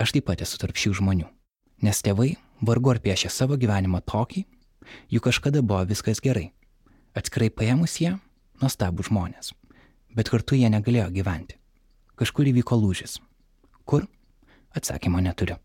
Aš 0.00 0.14
taip 0.16 0.26
pat 0.30 0.42
esu 0.44 0.58
tarp 0.60 0.78
šių 0.80 0.94
žmonių, 1.00 1.28
nes 1.84 2.02
tėvai 2.02 2.34
vargu 2.64 2.94
ar 2.94 3.00
piešia 3.04 3.30
savo 3.30 3.58
gyvenimą 3.60 4.02
tokį, 4.08 4.44
juk 5.12 5.26
kažkada 5.28 5.62
buvo 5.62 5.84
viskas 5.88 6.22
gerai. 6.24 6.50
Atskirai 7.14 7.50
paėmus 7.50 7.98
jie, 8.00 8.14
nuostabų 8.62 9.08
žmonės, 9.10 9.52
bet 10.16 10.30
kartu 10.32 10.58
jie 10.58 10.70
negalėjo 10.72 11.10
gyventi. 11.18 11.58
Kažkur 12.20 12.50
įvyko 12.52 12.76
lūžis. 12.76 13.18
Kur? 13.84 14.06
Atsakymo 14.76 15.20
neturiu. 15.24 15.56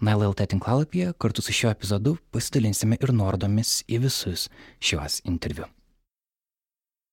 NLLT 0.00 0.46
tinklalapyje 0.48 1.12
kartu 1.20 1.42
su 1.44 1.52
šiuo 1.52 1.70
epizodu 1.74 2.14
pasidalinsime 2.32 2.96
ir 3.04 3.12
nuorodomis 3.12 3.82
į 3.84 3.98
visus 4.06 4.46
šiuos 4.80 5.20
interviu. 5.28 5.66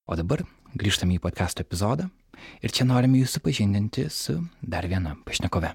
O 0.07 0.15
dabar 0.15 0.45
grįžtame 0.75 1.15
į 1.15 1.23
podcast'o 1.23 1.63
epizodą 1.63 2.09
ir 2.61 2.73
čia 2.73 2.85
norime 2.87 3.21
jūs 3.21 3.37
supažindinti 3.37 4.07
su 4.11 4.39
dar 4.61 4.87
viena 4.89 5.15
pašnekove. 5.25 5.71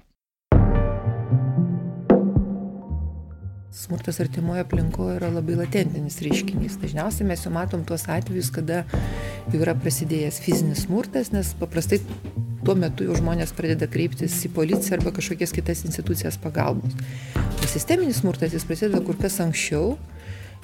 Smurtas 3.73 4.19
artimoje 4.21 4.61
aplinkoje 4.61 5.15
yra 5.17 5.31
labai 5.33 5.55
latentinis 5.57 6.19
reiškinys. 6.21 6.77
Dažniausiai 6.83 7.25
mes 7.25 7.41
jau 7.41 7.49
matom 7.51 7.81
tuos 7.87 8.05
atvejus, 8.05 8.51
kada 8.53 8.83
jau 9.49 9.59
yra 9.63 9.73
prasidėjęs 9.73 10.37
fizinis 10.45 10.85
smurtas, 10.85 11.31
nes 11.33 11.55
paprastai 11.57 11.97
tuo 12.63 12.75
metu 12.79 13.07
jau 13.07 13.17
žmonės 13.17 13.51
pradeda 13.57 13.89
kreiptis 13.91 14.37
į 14.45 14.53
policiją 14.53 14.99
arba 14.99 15.11
kažkokias 15.17 15.55
kitas 15.57 15.81
institucijas 15.89 16.37
pagalbos. 16.39 16.93
O 17.35 17.71
sisteminis 17.71 18.21
smurtas 18.21 18.53
jis 18.53 18.67
prasideda 18.69 19.01
kur 19.03 19.17
kas 19.19 19.41
anksčiau 19.43 19.97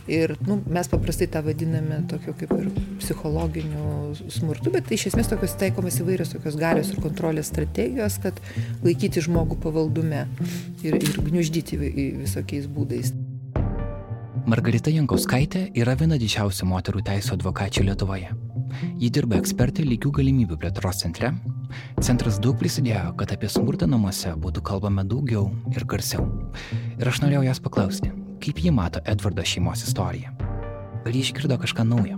Ir 0.10 0.34
nu, 0.48 0.58
mes 0.66 0.90
paprastai 0.90 1.28
tą 1.30 1.44
vadiname 1.46 2.02
tokiu 2.10 2.34
kaip 2.40 2.54
ir 2.58 2.70
psichologiniu 2.98 4.16
smurtu, 4.34 4.74
bet 4.74 4.90
iš 4.96 5.10
esmės 5.12 5.30
tokios 5.30 5.54
taikomas 5.62 6.00
įvairios 6.02 6.34
tokios 6.34 6.58
galios 6.60 6.90
ir 6.90 7.02
kontrolės 7.04 7.52
strategijos, 7.54 8.18
kad 8.24 8.40
laikyti 8.86 9.22
žmogų 9.26 9.60
pavaldume 9.62 10.26
ir, 10.82 10.98
ir 10.98 11.20
gniuždyti 11.30 11.78
visokiais 12.24 12.66
būdais. 12.74 13.14
Margarita 14.50 14.90
Jankauskaitė 14.90 15.68
yra 15.78 15.94
viena 16.00 16.18
didžiausių 16.18 16.66
moterų 16.72 17.04
teisų 17.06 17.36
advokačių 17.36 17.84
Lietuvoje. 17.92 18.32
Ji 18.98 19.10
dirba 19.14 19.38
ekspertai 19.38 19.86
lygių 19.86 20.12
galimybių 20.20 20.58
plėtros 20.62 21.04
centre. 21.04 21.34
Centras 22.02 22.40
daug 22.42 22.58
prisidėjo, 22.58 23.12
kad 23.20 23.34
apie 23.36 23.50
smurtą 23.52 23.86
namuose 23.90 24.34
būtų 24.42 24.64
kalbama 24.66 25.06
daugiau 25.06 25.52
ir 25.76 25.86
garsiau. 25.90 26.26
Ir 26.98 27.12
aš 27.12 27.22
norėjau 27.22 27.44
jos 27.46 27.62
paklausti, 27.66 28.10
kaip 28.40 28.64
ji 28.64 28.72
mato 28.72 29.00
Edvardo 29.06 29.44
šeimos 29.46 29.84
istoriją. 29.88 30.34
Ar 31.06 31.12
ji 31.16 31.22
išgirdo 31.24 31.58
kažką 31.60 31.86
naujo? 31.88 32.18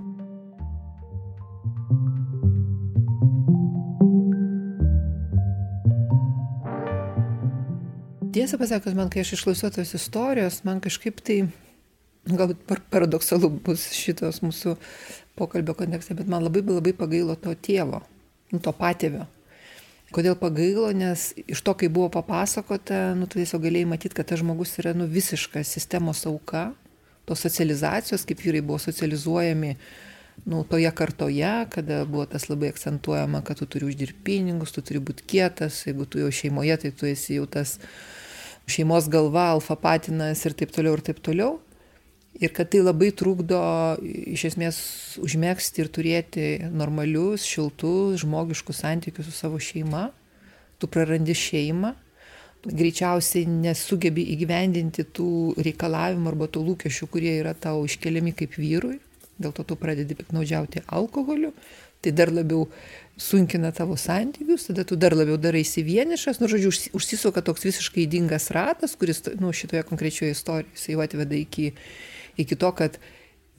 Tiesą 8.31 8.55
pasakius, 8.55 8.95
man 8.95 9.09
kai 9.11 9.25
aš 9.25 9.33
išklausiau 9.35 9.73
tos 9.75 9.91
istorijos, 9.97 10.61
man 10.63 10.79
kažkaip 10.79 11.19
tai, 11.19 11.41
galbūt 12.29 12.63
paradoksalu 12.93 13.49
bus 13.65 13.89
šitos 13.97 14.39
mūsų 14.45 14.77
pokalbio 15.35 15.75
kontekste, 15.75 16.15
bet 16.15 16.31
man 16.31 16.45
labai 16.45 16.63
labai 16.63 16.93
pagailo 16.95 17.35
to 17.35 17.51
tėvo, 17.67 17.99
to 18.55 18.71
patėvio. 18.77 19.27
Kodėl 20.11 20.35
pagailo, 20.35 20.89
nes 20.91 21.29
iš 21.47 21.61
to, 21.63 21.73
kai 21.79 21.87
buvo 21.87 22.09
papasakota, 22.11 23.13
nu, 23.15 23.29
tu 23.31 23.39
tiesiog 23.39 23.63
galėjai 23.63 23.87
matyti, 23.93 24.17
kad 24.17 24.27
tas 24.27 24.41
žmogus 24.41 24.75
yra 24.81 24.91
nu, 24.97 25.07
visiška 25.07 25.63
sistemos 25.63 26.25
auka, 26.27 26.71
tos 27.29 27.43
socializacijos, 27.45 28.25
kaip 28.27 28.43
vyrai 28.43 28.59
buvo 28.65 28.81
socializuojami 28.83 29.71
nu, 30.51 30.65
toje 30.67 30.91
kartoje, 30.91 31.53
kada 31.71 32.03
buvo 32.09 32.25
tas 32.27 32.49
labai 32.51 32.73
akcentuojama, 32.73 33.39
kad 33.47 33.61
tu 33.61 33.69
turi 33.71 33.87
uždirbti 33.87 34.25
pinigus, 34.27 34.75
tu 34.75 34.83
turi 34.83 34.99
būti 34.99 35.27
kietas, 35.31 35.85
jeigu 35.87 36.03
tu 36.03 36.19
jau 36.19 36.31
šeimoje, 36.41 36.81
tai 36.83 36.91
tu 36.91 37.07
esi 37.07 37.39
jau 37.39 37.47
tas 37.47 37.77
šeimos 38.67 39.07
galva, 39.11 39.53
alfa 39.55 39.79
patinas 39.79 40.43
ir 40.43 40.59
taip 40.59 40.75
toliau 40.75 40.99
ir 40.99 41.07
taip 41.07 41.23
toliau 41.23 41.59
ir 42.39 42.53
kad 42.55 42.69
tai 42.71 42.81
labai 42.83 43.11
trukdo 43.15 43.59
iš 44.01 44.45
esmės 44.51 44.77
užmėgsti 45.21 45.83
ir 45.83 45.91
turėti 45.91 46.47
normalius, 46.71 47.43
šiltus, 47.47 48.21
žmogiškus 48.23 48.83
santykius 48.85 49.27
su 49.27 49.35
savo 49.35 49.59
šeima. 49.59 50.09
Tu 50.81 50.89
prarandi 50.89 51.35
šeimą, 51.37 51.91
greičiausiai 52.65 53.45
nesugebi 53.49 54.23
įgyvendinti 54.33 55.05
tų 55.13 55.29
reikalavimų 55.61 56.31
arba 56.31 56.47
tų 56.49 56.63
lūkesčių, 56.71 57.07
kurie 57.11 57.35
yra 57.39 57.53
tau 57.53 57.83
iškeliami 57.85 58.33
kaip 58.37 58.57
vyrui, 58.57 58.97
dėl 59.41 59.53
to 59.57 59.65
tu 59.67 59.77
pradedi 59.77 60.17
piknaudžiauti 60.17 60.85
alkoholiu, 60.89 61.51
tai 62.01 62.13
dar 62.17 62.31
labiau 62.33 62.67
sunkina 63.21 63.69
tavo 63.71 63.97
santykius, 63.97 64.65
tada 64.69 64.85
tu 64.87 64.97
dar 64.97 65.13
labiau 65.13 65.37
daraisi 65.37 65.83
vienišas, 65.85 66.41
nu, 66.41 66.49
žodžiu, 66.49 66.71
užsisuka 66.97 67.43
toks 67.45 67.65
visiškai 67.67 68.07
įdingas 68.07 68.49
ratas, 68.55 68.95
kuris, 68.97 69.21
nu, 69.41 69.53
šitoje 69.53 69.83
konkrečioje 69.89 70.33
istorijoje, 70.33 70.95
jau 70.95 71.03
atveda 71.05 71.37
iki, 71.37 71.71
iki 72.43 72.57
to, 72.59 72.71
kad 72.77 72.97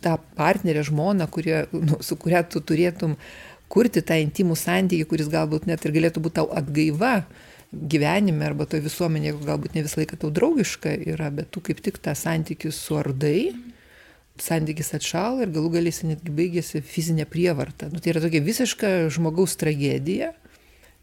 tą 0.02 0.16
partnerę 0.38 0.82
žmoną, 0.86 1.28
kurie, 1.30 1.64
nu, 1.72 2.00
su 2.02 2.18
kuria 2.18 2.42
tu 2.42 2.60
turėtum 2.60 3.16
kurti 3.72 4.02
tą 4.04 4.18
intimų 4.20 4.58
santykį, 4.58 5.08
kuris 5.08 5.30
galbūt 5.32 5.68
net 5.70 5.84
ir 5.86 5.94
galėtų 5.94 6.22
būti 6.24 6.40
tau 6.42 6.50
atgaiva 6.52 7.22
gyvenime 7.72 8.44
arba 8.44 8.66
toje 8.68 8.84
visuomenėje, 8.84 9.38
galbūt 9.46 9.76
ne 9.76 9.84
visą 9.86 10.02
laiką 10.02 10.18
tau 10.20 10.30
draugiška 10.34 10.92
yra, 11.14 11.30
bet 11.32 11.48
tu 11.54 11.62
kaip 11.64 11.80
tik 11.84 11.98
tą 12.04 12.12
santykį 12.18 12.72
suardai, 12.76 13.52
santykis 14.42 14.92
atšal 14.98 15.42
ir 15.44 15.52
galų 15.54 15.72
galėsi 15.78 16.10
netgi 16.10 16.34
baigėsi 16.36 16.82
fizinė 16.84 17.24
prievarta. 17.28 17.88
Nu, 17.92 18.00
tai 18.02 18.12
yra 18.12 18.22
tokia 18.24 18.42
visiška 18.44 18.92
žmogaus 19.12 19.56
tragedija, 19.60 20.32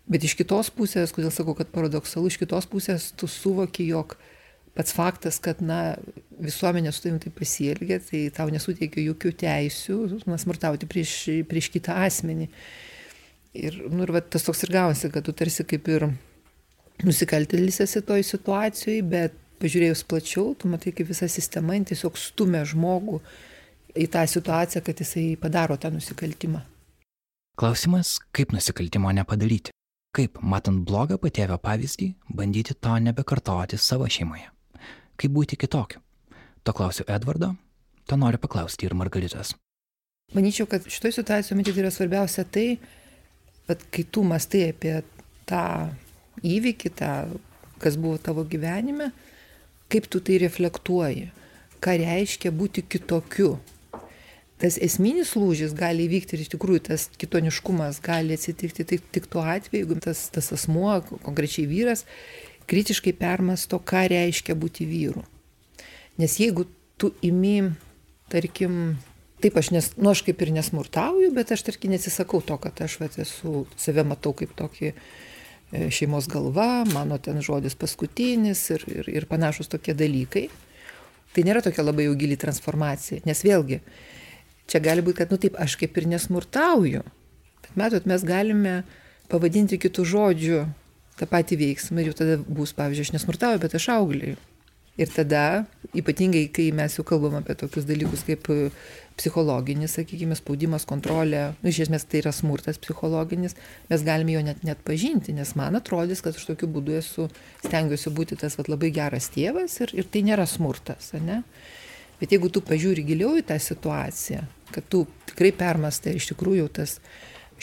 bet 0.09 0.25
iš 0.25 0.35
kitos 0.37 0.69
pusės, 0.73 1.13
kodėl 1.15 1.33
sakau, 1.33 1.55
kad 1.57 1.71
paradoksalu, 1.73 2.29
iš 2.29 2.39
kitos 2.41 2.69
pusės 2.69 3.09
tu 3.17 3.29
suvoki, 3.29 3.87
jog 3.89 4.17
pats 4.77 4.93
faktas, 4.93 5.41
kad, 5.41 5.63
na, 5.65 5.97
visuomenė 6.39 6.91
su 6.93 7.03
tavimi 7.03 7.21
taip 7.23 7.35
pasielgia, 7.39 7.99
tai 8.03 8.25
tau 8.35 8.49
nesuteikia 8.53 9.03
jokių 9.03 9.33
teisių, 9.43 9.97
na, 10.29 10.39
smurtauti 10.41 10.87
prieš, 10.89 11.15
prieš 11.49 11.69
kitą 11.73 11.97
asmenį. 12.05 12.49
Ir, 13.59 13.77
nu, 13.89 14.03
ir 14.05 14.13
va, 14.13 14.21
tas 14.21 14.45
toks 14.45 14.63
ir 14.65 14.73
gavosi, 14.73 15.09
kad 15.13 15.25
tu 15.25 15.33
tarsi 15.35 15.65
kaip 15.67 15.87
ir 15.89 16.07
nusikaltėlis 17.05 17.81
esi 17.85 18.01
toj 18.05 18.23
situacijai, 18.27 18.99
bet 19.09 19.37
pažiūrėjus 19.59 20.05
plačiau, 20.07 20.53
tu 20.55 20.69
matai, 20.71 20.93
kaip 20.95 21.09
visa 21.09 21.27
sistema 21.31 21.75
tiesiog 21.75 22.17
stumia 22.19 22.63
žmogų 22.67 23.19
į 23.99 24.07
tą 24.13 24.23
situaciją, 24.29 24.83
kad 24.85 25.01
jisai 25.01 25.33
padaro 25.41 25.75
tą 25.81 25.91
nusikaltimą. 25.91 26.61
Klausimas, 27.59 28.17
kaip 28.31 28.53
nusikaltimo 28.55 29.11
nepadaryti? 29.11 29.73
Kaip, 30.15 30.39
matant 30.41 30.85
blogą 30.87 31.19
patėvio 31.21 31.59
pavyzdį, 31.61 32.13
bandyti 32.33 32.73
to 32.73 32.95
nebekartoti 33.03 33.77
savo 33.77 34.07
šeimoje? 34.09 34.47
Kaip 35.19 35.33
būti 35.35 35.59
kitokiu? 35.59 35.99
To 36.63 36.75
klausiu 36.75 37.05
Edvardo, 37.07 37.53
to 38.07 38.17
noriu 38.19 38.41
paklausti 38.41 38.87
ir 38.87 38.95
Margaritos. 38.97 39.55
Manyčiau, 40.35 40.67
kad 40.69 40.85
šitoje 40.85 41.15
situacijoje 41.17 41.57
matyti 41.57 41.81
yra 41.81 41.89
svarbiausia 41.93 42.43
tai, 42.45 42.77
kad 43.69 43.81
kai 43.93 44.03
tu 44.05 44.21
mastai 44.25 44.67
apie 44.69 44.99
tą 45.49 45.63
įvykį, 46.45 46.91
tą, 46.99 47.13
kas 47.81 47.97
buvo 47.97 48.19
tavo 48.21 48.45
gyvenime, 48.45 49.09
kaip 49.89 50.05
tu 50.11 50.21
tai 50.21 50.37
reflektuoji, 50.43 51.29
ką 51.81 51.97
reiškia 52.03 52.53
būti 52.53 52.85
kitokiu. 52.85 53.57
tas 54.59 54.75
esminis 54.75 55.37
lūžis 55.39 55.71
gali 55.71 56.03
įvykti 56.03 56.35
ir 56.35 56.41
iš 56.43 56.49
tikrųjų 56.51 56.81
tas 56.89 57.05
kitoniškumas 57.15 58.01
gali 58.03 58.35
atsitikti 58.35 58.83
tik, 58.83 59.05
tik 59.15 59.29
tuo 59.31 59.39
atveju, 59.39 59.85
jeigu 59.85 59.95
tas, 60.03 60.25
tas 60.35 60.51
asmuo, 60.51 60.99
konkrečiai 61.23 61.63
vyras, 61.63 62.03
kritiškai 62.67 63.13
permasto, 63.15 63.79
ką 63.79 64.03
reiškia 64.11 64.57
būti 64.59 64.83
vyru. 64.89 65.23
Nes 66.19 66.35
jeigu 66.39 66.65
tu 66.99 67.13
imi, 67.23 67.71
tarkim, 68.31 68.97
taip 69.39 69.57
aš, 69.59 69.71
nes, 69.71 69.91
nu, 69.95 70.11
aš 70.11 70.23
kaip 70.27 70.41
ir 70.43 70.51
nesmurtauju, 70.51 71.31
bet 71.35 71.53
aš 71.55 71.63
tarkim 71.69 71.93
nesisakau 71.95 72.41
to, 72.43 72.57
kad 72.59 72.81
aš 72.83 72.97
vat, 72.99 73.15
esu, 73.23 73.63
save 73.79 74.03
matau 74.07 74.33
kaip 74.35 74.51
tokį 74.59 74.89
e, 74.91 75.87
šeimos 75.95 76.27
galva, 76.31 76.83
mano 76.91 77.17
ten 77.23 77.39
žodis 77.45 77.77
paskutinis 77.79 78.65
ir, 78.75 78.83
ir, 78.91 79.11
ir 79.21 79.29
panašus 79.31 79.71
tokie 79.71 79.95
dalykai. 79.95 80.49
Tai 81.31 81.45
nėra 81.45 81.61
tokia 81.63 81.85
labai 81.85 82.09
jau 82.09 82.17
gili 82.19 82.35
transformacija, 82.41 83.21
nes 83.29 83.45
vėlgi, 83.45 83.79
čia 84.67 84.81
gali 84.83 85.05
būti, 85.05 85.21
kad, 85.21 85.31
nu 85.31 85.39
taip, 85.39 85.55
aš 85.61 85.77
kaip 85.79 85.97
ir 86.01 86.09
nesmurtauju, 86.17 87.05
bet 87.63 87.79
matot, 87.79 88.09
mes 88.09 88.25
galime 88.25 88.79
pavadinti 89.29 89.77
kitų 89.79 90.07
žodžių 90.09 90.61
tą 91.19 91.27
patį 91.29 91.59
veiksmą 91.63 92.01
ir 92.01 92.11
jau 92.11 92.19
tada 92.23 92.39
bus, 92.43 92.73
pavyzdžiui, 92.75 93.07
aš 93.07 93.15
nesmurtauju, 93.19 93.61
bet 93.61 93.75
aš 93.77 93.91
augliai. 93.93 94.35
Ir 94.99 95.11
tada, 95.13 95.63
ypatingai, 95.95 96.49
kai 96.51 96.69
mes 96.75 96.97
jau 96.97 97.05
kalbam 97.07 97.37
apie 97.39 97.55
tokius 97.55 97.85
dalykus 97.87 98.25
kaip 98.27 98.49
psichologinis, 99.19 99.95
sakykime, 99.95 100.35
spaudimas, 100.35 100.85
kontrolė, 100.87 101.49
nu, 101.59 101.71
iš 101.71 101.85
esmės 101.85 102.05
tai 102.07 102.21
yra 102.21 102.33
smurtas 102.35 102.79
psichologinis, 102.81 103.55
mes 103.91 104.03
galime 104.07 104.35
jo 104.35 104.43
net 104.43 104.63
net 104.67 104.83
pažinti, 104.87 105.35
nes 105.35 105.53
man 105.59 105.79
atrodys, 105.79 106.23
kad 106.23 106.35
aš 106.35 106.47
tokiu 106.51 106.69
būdu 106.71 106.95
esu, 106.99 107.27
stengiuosi 107.65 108.13
būti 108.15 108.39
tas 108.39 108.55
vat, 108.59 108.71
labai 108.71 108.91
geras 108.95 109.31
tėvas 109.33 109.79
ir, 109.83 109.95
ir 109.95 110.07
tai 110.11 110.23
nėra 110.27 110.47
smurtas, 110.47 111.13
ne? 111.19 111.41
Bet 112.19 112.35
jeigu 112.35 112.51
tu 112.51 112.63
pažiūri 112.63 113.05
giliau 113.07 113.37
į 113.39 113.45
tą 113.47 113.55
situaciją, 113.63 114.43
kad 114.75 114.87
tu 114.91 115.05
tikrai 115.31 115.53
permastai 115.55 116.17
iš 116.19 116.33
tikrųjų 116.33 116.67
tas 116.75 116.97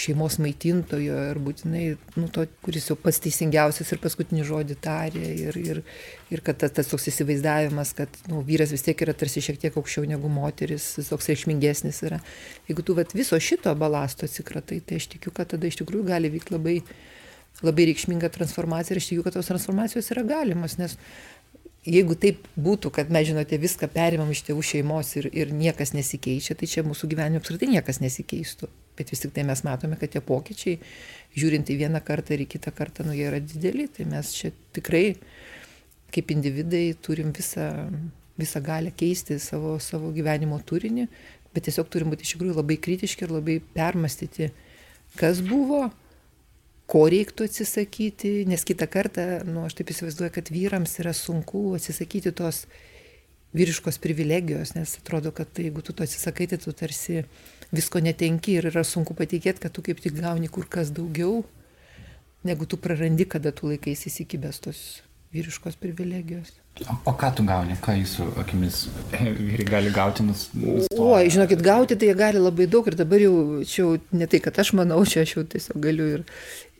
šeimos 0.00 0.36
maitintojo 0.42 1.16
ir 1.30 1.38
būtinai, 1.42 1.84
nu, 2.18 2.28
to, 2.32 2.44
kuris 2.64 2.88
jau 2.90 2.96
pats 3.00 3.18
teisingiausias 3.24 3.92
ir 3.92 4.00
paskutinį 4.02 4.44
žodį 4.46 4.76
tarė 4.84 5.24
ir, 5.46 5.58
ir, 5.60 5.80
ir 6.32 6.42
kad 6.46 6.58
tas, 6.60 6.74
tas 6.76 6.90
toks 6.90 7.08
įsivaizdavimas, 7.12 7.94
kad 7.96 8.20
nu, 8.30 8.42
vyras 8.46 8.74
vis 8.74 8.84
tiek 8.86 9.04
yra 9.06 9.14
tarsi 9.16 9.44
šiek 9.44 9.60
tiek 9.62 9.76
aukščiau 9.80 10.06
negu 10.08 10.30
moteris, 10.32 10.92
toks 11.08 11.30
reikšmingesnis 11.32 12.02
yra. 12.08 12.20
Jeigu 12.70 12.84
tu 12.86 12.96
vat, 12.98 13.14
viso 13.16 13.38
šito 13.40 13.72
balasto 13.78 14.28
atsikratai, 14.28 14.82
tai 14.84 15.00
aš 15.00 15.10
tikiu, 15.16 15.34
kad 15.34 15.54
tada 15.54 15.68
iš 15.70 15.80
tikrųjų 15.82 16.08
gali 16.10 16.32
vykti 16.32 16.56
labai, 16.56 16.76
labai 17.64 17.88
reikšminga 17.92 18.32
transformacija 18.34 18.96
ir 18.96 19.02
aš 19.02 19.10
tikiu, 19.12 19.26
kad 19.26 19.38
tos 19.38 19.48
transformacijos 19.48 20.12
yra 20.14 20.26
galimos, 20.28 20.76
nes 20.80 20.98
jeigu 21.86 22.16
taip 22.18 22.46
būtų, 22.58 22.90
kad 22.94 23.12
mes, 23.14 23.28
žinote, 23.30 23.58
viską 23.62 23.88
perimam 23.92 24.32
iš 24.34 24.42
tėvų 24.48 24.64
šeimos 24.74 25.14
ir, 25.20 25.30
ir 25.32 25.54
niekas 25.54 25.94
nesikeičia, 25.96 26.58
tai 26.58 26.68
čia 26.70 26.84
mūsų 26.86 27.08
gyvenime 27.12 27.40
apskritai 27.40 27.70
niekas 27.70 28.02
nesikeistų. 28.02 28.68
Bet 28.96 29.12
vis 29.12 29.22
tik 29.22 29.34
tai 29.36 29.44
mes 29.48 29.62
matome, 29.66 29.98
kad 30.00 30.12
tie 30.12 30.22
pokyčiai, 30.24 30.78
žiūrint 31.36 31.68
į 31.68 31.78
vieną 31.82 32.00
kartą 32.04 32.36
ir 32.36 32.46
į 32.46 32.50
kitą 32.56 32.72
kartą, 32.76 33.04
nu 33.04 33.16
jie 33.16 33.26
yra 33.28 33.42
dideli. 33.44 33.88
Tai 33.92 34.08
mes 34.08 34.32
čia 34.36 34.52
tikrai 34.76 35.06
kaip 36.14 36.30
individai 36.32 36.94
turim 37.02 37.32
visą, 37.36 37.68
visą 38.40 38.62
galę 38.64 38.92
keisti 38.96 39.38
savo, 39.42 39.76
savo 39.82 40.12
gyvenimo 40.16 40.58
turinį, 40.64 41.06
bet 41.54 41.66
tiesiog 41.68 41.90
turim 41.92 42.12
būti 42.12 42.26
iš 42.26 42.36
tikrųjų 42.36 42.58
labai 42.60 42.78
kritiški 42.86 43.26
ir 43.26 43.36
labai 43.36 43.58
permastyti, 43.74 44.50
kas 45.20 45.40
buvo, 45.44 45.86
ko 46.86 47.06
reiktų 47.10 47.48
atsisakyti, 47.48 48.32
nes 48.48 48.62
kitą 48.66 48.86
kartą, 48.90 49.26
nu, 49.48 49.64
aš 49.66 49.78
taip 49.78 49.90
įsivaizduoju, 49.90 50.34
kad 50.36 50.52
vyrams 50.54 50.94
yra 51.02 51.14
sunku 51.16 51.72
atsisakyti 51.78 52.32
tos 52.36 52.64
vyriškos 53.56 53.98
privilegijos, 54.02 54.74
nes 54.76 54.96
atrodo, 55.00 55.32
kad 55.34 55.48
tai, 55.52 55.68
jeigu 55.68 55.84
tu 55.84 55.94
to 55.96 56.04
atsisakai, 56.04 56.48
tai 56.50 56.60
tu 56.60 56.74
tarsi 56.76 57.24
visko 57.74 58.02
netenki 58.04 58.58
ir 58.58 58.68
yra 58.70 58.84
sunku 58.84 59.16
patikėti, 59.16 59.64
kad 59.64 59.74
tu 59.74 59.84
kaip 59.86 60.02
tik 60.02 60.18
gauni 60.20 60.50
kur 60.52 60.68
kas 60.70 60.92
daugiau, 60.94 61.40
negu 62.46 62.68
tu 62.68 62.78
prarandi, 62.78 63.26
kada 63.26 63.52
tu 63.56 63.72
laikais 63.72 64.06
įsikibęs 64.10 64.62
tos 64.62 64.84
vyriškos 65.34 65.76
privilegijos. 65.80 66.54
O, 67.08 67.12
ką 67.16 67.30
tu 67.32 67.44
gauni, 67.48 67.74
ką 67.80 67.94
jūsų 67.96 68.26
akimis 68.42 68.82
vyrai 69.48 69.66
gali 69.68 69.90
gauti? 69.94 70.24
Nus, 70.26 70.46
o, 70.92 71.08
žinokit, 71.16 71.64
gauti 71.64 71.96
tai 71.96 72.10
jie 72.10 72.16
gali 72.18 72.42
labai 72.42 72.68
daug 72.70 72.86
ir 72.90 72.98
dabar 72.98 73.24
jau, 73.24 73.34
čia 73.64 73.80
jau 73.82 73.96
ne 74.12 74.28
tai, 74.28 74.42
kad 74.44 74.60
aš 74.60 74.74
manau, 74.76 75.00
čia 75.08 75.24
aš 75.24 75.36
jau 75.38 75.44
tiesiog 75.56 75.80
galiu 75.82 76.08
ir 76.18 76.24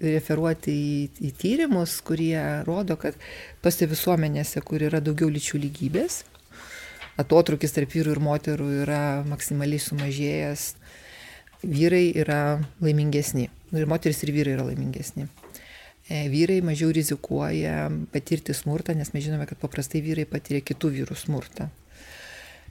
referuoti 0.04 0.76
į, 0.76 0.96
į 1.24 1.32
tyrimus, 1.40 1.96
kurie 2.04 2.36
rodo, 2.68 2.98
kad 3.00 3.16
tose 3.64 3.88
visuomenėse, 3.88 4.60
kur 4.68 4.84
yra 4.84 5.00
daugiau 5.00 5.32
lyčių 5.32 5.64
lygybės, 5.64 6.20
atotrukis 7.20 7.74
tarp 7.76 7.94
vyrų 7.96 8.16
ir 8.16 8.22
moterų 8.22 8.68
yra 8.82 9.02
maksimaliai 9.28 9.82
sumažėjęs, 9.82 10.68
vyrai 11.64 12.10
yra 12.16 12.40
laimingesni. 12.84 13.48
Ir 13.74 13.88
moteris 13.90 14.22
ir 14.22 14.32
vyrai 14.36 14.54
yra 14.54 14.68
laimingesni. 14.68 15.26
E, 16.06 16.28
vyrai 16.30 16.60
mažiau 16.62 16.92
rizikuoja 16.94 17.88
patirti 18.12 18.54
smurtą, 18.54 18.94
nes 18.94 19.10
mes 19.14 19.24
žinome, 19.26 19.48
kad 19.50 19.58
paprastai 19.58 20.04
vyrai 20.04 20.26
patiria 20.30 20.62
kitų 20.62 20.92
vyrų 21.00 21.16
smurtą. 21.18 21.66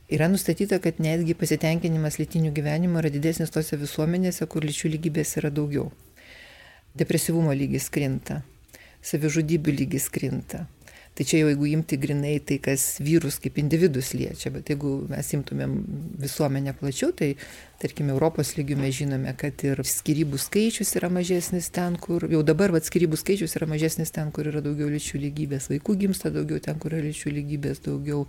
Yra 0.06 0.30
nustatyta, 0.30 0.78
kad 0.80 1.02
netgi 1.02 1.34
pasitenkinimas 1.34 2.20
lytiniu 2.22 2.54
gyvenimu 2.56 3.02
yra 3.02 3.10
didesnis 3.10 3.52
tose 3.52 3.76
visuomenėse, 3.82 4.46
kur 4.48 4.64
lyčių 4.64 4.94
lygybės 4.94 5.36
yra 5.42 5.50
daugiau. 5.50 5.90
Depresyvumo 6.96 7.52
lygis 7.58 7.90
krinta, 7.92 8.44
savižudybių 9.04 9.74
lygis 9.82 10.06
krinta, 10.14 10.68
Tai 11.16 11.24
čia 11.24 11.40
jau 11.40 11.48
jeigu 11.48 11.70
imti 11.72 11.96
grinai 11.96 12.40
tai, 12.44 12.58
kas 12.64 12.98
vyrus 13.00 13.38
kaip 13.40 13.56
individus 13.62 14.12
liečia, 14.18 14.52
bet 14.52 14.68
jeigu 14.74 14.98
mes 15.08 15.30
imtumėm 15.38 15.78
visuomenę 16.20 16.74
plačiau, 16.76 17.14
tai 17.16 17.30
tarkim 17.82 18.10
Europos 18.14 18.54
lygių 18.58 18.78
mes 18.80 18.96
žinome, 18.96 19.34
kad 19.38 19.64
ir 19.68 19.82
skirybų 19.86 20.40
skaičius 20.42 20.96
yra 21.00 21.10
mažesnis 21.14 21.70
ten, 21.74 21.98
kur 22.02 22.28
jau 22.32 22.42
dabar 22.46 22.74
vat, 22.76 22.88
skirybų 22.88 23.20
skaičius 23.20 23.56
yra 23.60 23.68
mažesnis 23.70 24.14
ten, 24.16 24.32
kur 24.36 24.48
yra 24.52 24.62
daugiau 24.66 24.88
lyčių 24.92 25.22
lygybės, 25.26 25.70
vaikų 25.74 25.98
gimsta 26.06 26.32
daugiau 26.34 26.62
ten, 26.64 26.80
kur 26.82 26.96
yra 26.96 27.04
lyčių 27.06 27.34
lygybės 27.36 27.84
daugiau, 27.86 28.26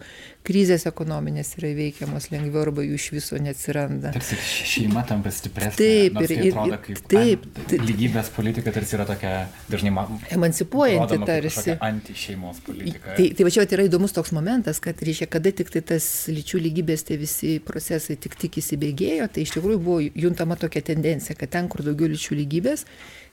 krizės 0.47 0.87
ekonominės 0.91 1.55
yra 1.61 1.71
įveikiamos 1.75 2.31
lengviau 2.33 2.65
arba 2.67 2.85
jų 2.87 2.99
iš 2.99 3.09
viso 3.15 3.41
neatsiranda. 3.43 4.13
Tarsi 4.17 4.39
šeima 4.73 5.05
tampa 5.09 5.33
stipresnė. 5.35 5.77
Taip, 5.79 6.21
ir, 6.23 6.33
tai 6.33 6.39
ir, 6.41 6.51
atrodo, 6.53 6.81
kaip 6.87 7.03
taip, 7.13 7.47
taip. 7.71 7.87
Lygybės 7.87 8.33
politika 8.35 8.75
tarsi 8.75 8.99
yra 8.99 9.07
tokia 9.09 9.35
dažnai 9.71 9.95
emancipuojanti 10.37 11.21
tarsi. 11.27 11.77
Anti 11.87 12.17
šeimos 12.19 12.61
politika. 12.67 13.15
Tai, 13.17 13.29
tai 13.37 13.47
va 13.47 13.55
čia 13.55 13.67
yra 13.77 13.87
įdomus 13.87 14.15
toks 14.17 14.35
momentas, 14.37 14.81
kad 14.83 15.01
reiškia, 15.07 15.29
kada 15.31 15.53
tik 15.55 15.71
tai 15.75 15.83
tas 15.95 16.07
lyčių 16.33 16.63
lygybės 16.67 17.07
tie 17.07 17.19
visi 17.21 17.57
procesai 17.65 18.19
tik 18.21 18.37
tik 18.41 18.59
įsibėgėjo, 18.63 19.29
tai 19.37 19.45
iš 19.45 19.53
tikrųjų 19.57 19.81
buvo 19.83 20.01
juntama 20.17 20.57
tokia 20.57 20.83
tendencija, 20.85 21.37
kad 21.37 21.53
ten, 21.53 21.69
kur 21.73 21.85
daugiau 21.85 22.09
lyčių 22.13 22.39
lygybės, 22.41 22.87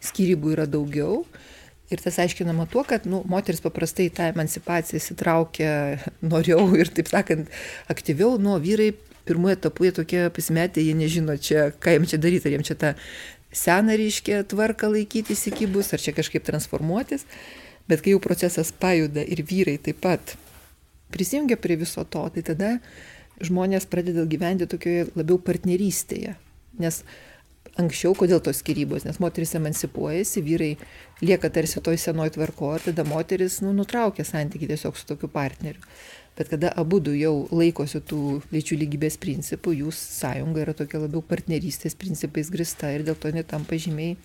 skirybų 0.04 0.58
yra 0.58 0.68
daugiau. 0.68 1.24
Ir 1.92 2.02
tas 2.02 2.18
aiškinama 2.20 2.66
tuo, 2.72 2.82
kad 2.88 3.06
nu, 3.08 3.22
moteris 3.30 3.62
paprastai 3.63 4.10
tą 4.13 4.30
emancipaciją 4.32 5.00
įsitraukia 5.00 5.72
noriau 6.34 6.68
ir, 6.80 6.92
taip 6.92 7.12
sakant, 7.12 7.52
aktyviau, 7.92 8.38
nuo 8.42 8.60
vyrai 8.63 8.92
pirmoje 9.28 9.60
etapu 9.60 9.88
jie 9.88 9.94
tokie 9.96 10.22
pasimetę, 10.36 10.84
jie 10.84 10.96
nežino 11.00 11.38
čia, 11.39 11.70
ką 11.80 11.96
jiems 11.96 12.12
čia 12.12 12.20
daryti, 12.20 12.50
ar 12.50 12.58
jiems 12.58 12.72
čia 12.72 12.80
tą 12.80 12.94
seną 13.54 13.96
ryškę 14.00 14.44
tvarką 14.52 14.89
laikyti 14.92 15.36
įsikibus, 15.38 15.94
ar 15.94 16.04
čia 16.04 16.16
kažkaip 16.16 16.44
transformuotis. 16.48 17.28
Bet 17.88 18.04
kai 18.04 18.16
jau 18.16 18.22
procesas 18.24 18.72
pajuda 18.72 19.24
ir 19.24 19.44
vyrai 19.48 19.78
taip 19.84 20.00
pat 20.04 20.36
prisijungia 21.13 21.60
prie 21.60 21.78
viso 21.78 22.04
to, 22.04 22.24
tai 22.34 22.44
tada 22.48 22.70
žmonės 23.45 23.88
pradeda 23.89 24.25
gyventi 24.29 24.67
tokioje 24.69 25.10
labiau 25.17 25.39
partnerystėje. 25.41 26.36
Nes 26.82 27.03
anksčiau, 27.79 28.13
kodėl 28.17 28.41
tos 28.43 28.60
skirybos, 28.62 29.06
nes 29.08 29.19
moteris 29.23 29.56
emancipuojasi, 29.58 30.43
vyrai 30.45 30.71
lieka 31.23 31.49
tarsi 31.53 31.82
toj 31.84 31.97
senoj 32.01 32.34
tvarko, 32.36 32.75
tada 32.84 33.06
moteris 33.08 33.62
nu, 33.65 33.73
nutraukia 33.77 34.25
santykių 34.27 34.73
tiesiog 34.73 34.99
su 34.99 35.08
tokiu 35.10 35.29
partneriu. 35.34 35.82
Bet 36.37 36.50
kada 36.50 36.71
abu 36.81 36.98
du 36.98 37.13
jau 37.13 37.33
laikosi 37.54 38.02
tų 38.10 38.41
lyčių 38.54 38.79
lygybės 38.81 39.19
principų, 39.21 39.75
jų 39.83 39.91
sąjunga 39.94 40.63
yra 40.63 40.73
tokia 40.77 41.04
labiau 41.04 41.21
partnerystės 41.25 41.94
principais 41.98 42.50
grista 42.54 42.89
ir 42.94 43.06
dėl 43.06 43.17
to 43.21 43.29
netampa 43.35 43.77
žymiai 43.77 44.17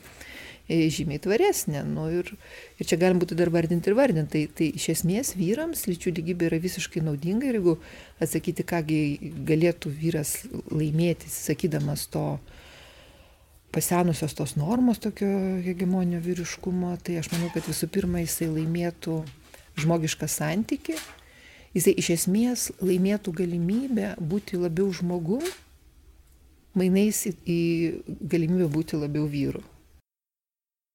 žymiai 0.69 1.21
tvaresnė. 1.25 1.83
Nu, 1.89 2.07
ir, 2.13 2.31
ir 2.77 2.89
čia 2.89 2.99
galim 3.01 3.21
būtų 3.23 3.39
dar 3.39 3.51
vardinti 3.53 3.89
ir 3.91 3.97
vardinti. 3.97 4.31
Tai, 4.35 4.43
tai 4.61 4.71
iš 4.77 4.91
esmės 4.99 5.33
vyrams 5.39 5.87
lyčių 5.89 6.13
lygybė 6.19 6.51
yra 6.51 6.61
visiškai 6.63 7.03
naudinga 7.07 7.49
ir 7.49 7.59
jeigu 7.59 7.79
atsakyti, 8.21 8.67
kągi 8.69 9.01
galėtų 9.49 9.93
vyras 9.97 10.35
laimėti, 10.69 11.31
sakydamas 11.33 12.07
to 12.13 12.25
pasenusios 13.73 14.35
tos 14.37 14.57
normos 14.57 15.01
tokio 15.01 15.29
hegemonio 15.65 16.21
vyriškumo, 16.25 16.95
tai 17.05 17.19
aš 17.21 17.31
manau, 17.35 17.51
kad 17.53 17.69
visų 17.69 17.89
pirma 17.93 18.23
jisai 18.25 18.49
laimėtų 18.53 19.23
žmogišką 19.79 20.29
santyki, 20.29 20.97
jisai 21.77 21.95
iš 22.01 22.13
esmės 22.17 22.69
laimėtų 22.81 23.35
galimybę 23.41 24.15
būti 24.21 24.61
labiau 24.61 24.89
žmogu, 24.93 25.41
mainais 26.79 27.25
į, 27.29 27.35
į 27.45 27.61
galimybę 28.33 28.71
būti 28.73 29.01
labiau 29.01 29.29
vyru. 29.29 29.65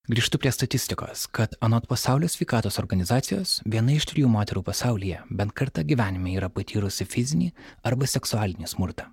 Grįžtu 0.03 0.35
prie 0.35 0.51
statistikos, 0.51 1.29
kad 1.31 1.53
anot 1.63 1.85
pasaulio 1.87 2.27
sveikatos 2.27 2.75
organizacijos 2.81 3.61
viena 3.63 3.93
iš 3.95 4.03
trijų 4.09 4.27
moterų 4.33 4.59
pasaulyje 4.67 5.21
bent 5.31 5.53
kartą 5.55 5.79
gyvenime 5.87 6.33
yra 6.35 6.49
patyrusi 6.51 7.07
fizinį 7.07 7.47
arba 7.87 8.09
seksualinį 8.11 8.67
smurtą. 8.67 9.05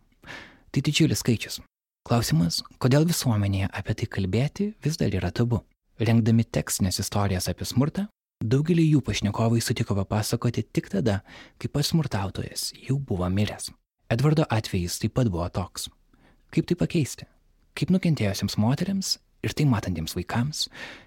Tai 0.75 0.83
didžiulis 0.89 1.23
skaičius. 1.23 1.61
Klausimas, 2.03 2.59
kodėl 2.83 3.07
visuomenėje 3.07 3.71
apie 3.71 3.97
tai 4.03 4.11
kalbėti 4.17 4.69
vis 4.83 4.99
dar 4.99 5.15
yra 5.15 5.31
tabu. 5.31 5.63
Rengdami 6.03 6.49
tekstinės 6.59 6.99
istorijas 7.07 7.47
apie 7.55 7.71
smurtą, 7.71 8.09
daugelį 8.43 8.91
jų 8.97 9.07
pašnekovai 9.07 9.63
sutiko 9.63 9.95
papasakoti 9.95 10.67
tik 10.75 10.91
tada, 10.91 11.21
kai 11.63 11.71
pats 11.71 11.95
smurtautojas 11.95 12.73
jau 12.83 12.99
buvo 12.99 13.31
miręs. 13.31 13.71
Edvardo 14.11 14.43
atvejis 14.51 14.99
taip 14.99 15.15
pat 15.15 15.31
buvo 15.31 15.47
toks. 15.55 15.87
Kaip 16.51 16.67
tai 16.67 16.83
pakeisti? 16.83 17.31
Kaip 17.79 17.95
nukentėjusiems 17.95 18.59
moteriams 18.59 19.21
ir 19.45 19.55
tai 19.57 19.67
matantiems 19.69 20.17
vaikams 20.19 20.67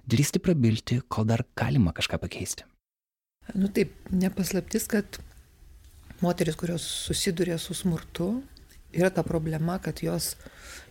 drįsti 0.10 0.42
prabilti, 0.44 1.02
kol 1.08 1.28
dar 1.30 1.46
galima 1.58 1.94
kažką 1.96 2.20
pakeisti? 2.22 2.68
Nu 3.54 3.68
taip, 3.68 3.92
nepaslaptis, 4.12 4.88
kad 4.88 5.20
moteris, 6.24 6.56
kurios 6.56 6.86
susiduria 7.08 7.58
su 7.60 7.76
smurtu, 7.76 8.38
yra 8.94 9.10
ta 9.10 9.24
problema, 9.24 9.80
kad 9.84 10.00
jos, 10.04 10.34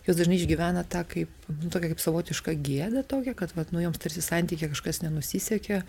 jos 0.05 0.19
dažnai 0.19 0.37
išgyvena 0.37 0.83
tą 0.85 1.01
kaip, 1.09 1.31
nu, 1.49 1.71
tokia 1.73 1.93
kaip 1.93 2.03
savotišką 2.03 2.55
gėdą 2.65 3.03
tokią, 3.09 3.33
kad, 3.39 3.55
vat, 3.57 3.73
nu, 3.73 3.81
joms 3.83 4.01
tarsi 4.01 4.21
santykė 4.21 4.69
kažkas 4.75 5.01
nenusisekė, 5.05 5.81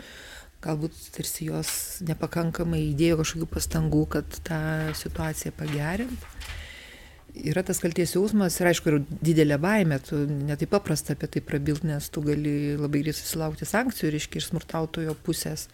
galbūt 0.65 0.97
tarsi 1.13 1.51
jos 1.51 1.71
nepakankamai 2.09 2.81
įdėjo 2.93 3.21
kažkokių 3.21 3.51
pastangų, 3.53 4.05
kad 4.17 4.39
tą 4.47 4.61
situaciją 4.97 5.53
pagerint. 5.59 6.29
Yra 7.35 7.65
tas 7.67 7.81
kalties 7.83 8.13
jausmas 8.15 8.55
ir 8.61 8.69
aišku, 8.71 8.91
ir 8.91 9.21
didelė 9.27 9.59
baimė, 9.59 9.99
tu 10.07 10.21
netai 10.31 10.69
paprasta 10.71 11.17
apie 11.17 11.27
tai 11.35 11.43
prabilti, 11.43 11.89
nes 11.91 12.07
tu 12.15 12.23
gali 12.23 12.75
labai 12.79 13.01
greit 13.03 13.19
susilaukti 13.19 13.67
sankcijų, 13.67 14.13
reiškia, 14.15 14.39
iš 14.39 14.51
smurtautojo 14.53 15.17
pusės. 15.27 15.67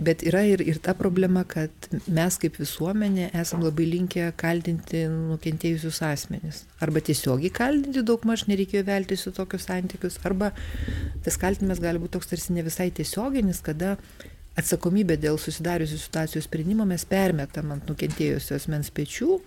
Bet 0.00 0.22
yra 0.24 0.40
ir, 0.48 0.62
ir 0.64 0.78
ta 0.80 0.94
problema, 0.96 1.42
kad 1.44 1.88
mes 2.06 2.38
kaip 2.40 2.54
visuomenė 2.56 3.26
esam 3.36 3.60
labai 3.66 3.84
linkę 3.90 4.30
kaltinti 4.40 5.02
nukentėjusius 5.12 5.98
asmenis. 6.06 6.62
Arba 6.80 7.02
tiesiogiai 7.04 7.52
kaltinti, 7.52 8.06
daug 8.06 8.22
maž 8.24 8.46
nereikėjo 8.48 8.86
veltis 8.86 9.26
į 9.28 9.34
tokius 9.36 9.66
santykius, 9.68 10.16
arba 10.24 10.54
tas 11.26 11.36
kaltinimas 11.40 11.82
gali 11.84 12.00
būti 12.00 12.14
toks 12.16 12.30
tarsi 12.30 12.56
ne 12.56 12.64
visai 12.64 12.88
tiesioginis, 12.94 13.60
kada 13.66 13.98
atsakomybę 14.56 15.18
dėl 15.20 15.36
susidariusių 15.42 16.00
situacijų 16.00 16.44
sprendimo 16.46 16.86
mes 16.88 17.04
permetam 17.10 17.74
ant 17.74 17.90
nukentėjusio 17.90 18.56
asmens 18.56 18.92
pečių, 18.94 19.40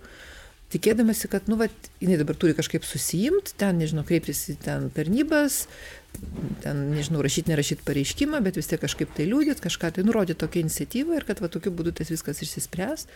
tikėdamasi, 0.72 1.30
kad, 1.32 1.48
nu, 1.48 1.56
va, 1.60 1.68
jinai 2.02 2.18
dabar 2.20 2.36
turi 2.38 2.56
kažkaip 2.56 2.84
susijimti, 2.86 3.54
ten, 3.60 3.78
nežinau, 3.80 4.04
kreiptis 4.08 4.44
į 4.52 4.58
ten 4.64 4.88
tarnybas, 4.94 5.62
ten, 6.64 6.82
nežinau, 6.94 7.22
rašyti, 7.24 7.52
nerašyti 7.52 7.86
pareiškimą, 7.86 8.42
bet 8.44 8.58
vis 8.60 8.68
tiek 8.70 8.82
kažkaip 8.82 9.14
tai 9.16 9.28
liūdėt, 9.30 9.62
kažką 9.64 9.94
tai 9.96 10.04
nurodyti 10.06 10.40
tokią 10.42 10.66
iniciatyvą 10.66 11.16
ir 11.16 11.28
kad 11.28 11.40
va 11.44 11.50
tokiu 11.52 11.72
būdu 11.74 11.94
tas 11.96 12.12
viskas 12.12 12.44
išsispręs. 12.44 13.08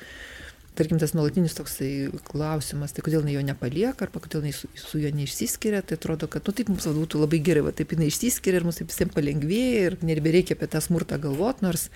Tarkim, 0.72 0.96
tas 0.96 1.12
nuolatinis 1.12 1.52
toksai 1.52 2.08
klausimas, 2.24 2.94
tai 2.96 3.02
kodėl 3.04 3.20
jinai 3.20 3.34
jo 3.34 3.42
nepalieka, 3.44 4.06
arba 4.06 4.22
kodėl 4.24 4.40
jinai 4.40 4.54
su, 4.56 4.70
su 4.80 5.02
juo 5.02 5.10
neišsiskiria, 5.12 5.82
tai 5.84 5.98
atrodo, 5.98 6.30
kad, 6.32 6.46
nu, 6.48 6.54
taip 6.56 6.70
mums 6.72 6.88
būtų 6.88 7.20
labai 7.20 7.42
gerai, 7.44 7.66
va, 7.66 7.74
taip 7.76 7.92
jinai 7.92 8.08
išsiskiria 8.08 8.62
ir 8.62 8.64
mums 8.64 8.80
taip 8.80 8.88
visiems 8.88 9.12
palengvėja 9.12 9.82
ir 9.90 9.98
nebereikia 10.00 10.56
apie 10.56 10.70
tą 10.72 10.80
smurtą 10.80 11.20
galvoti, 11.20 11.66
nors 11.66 11.90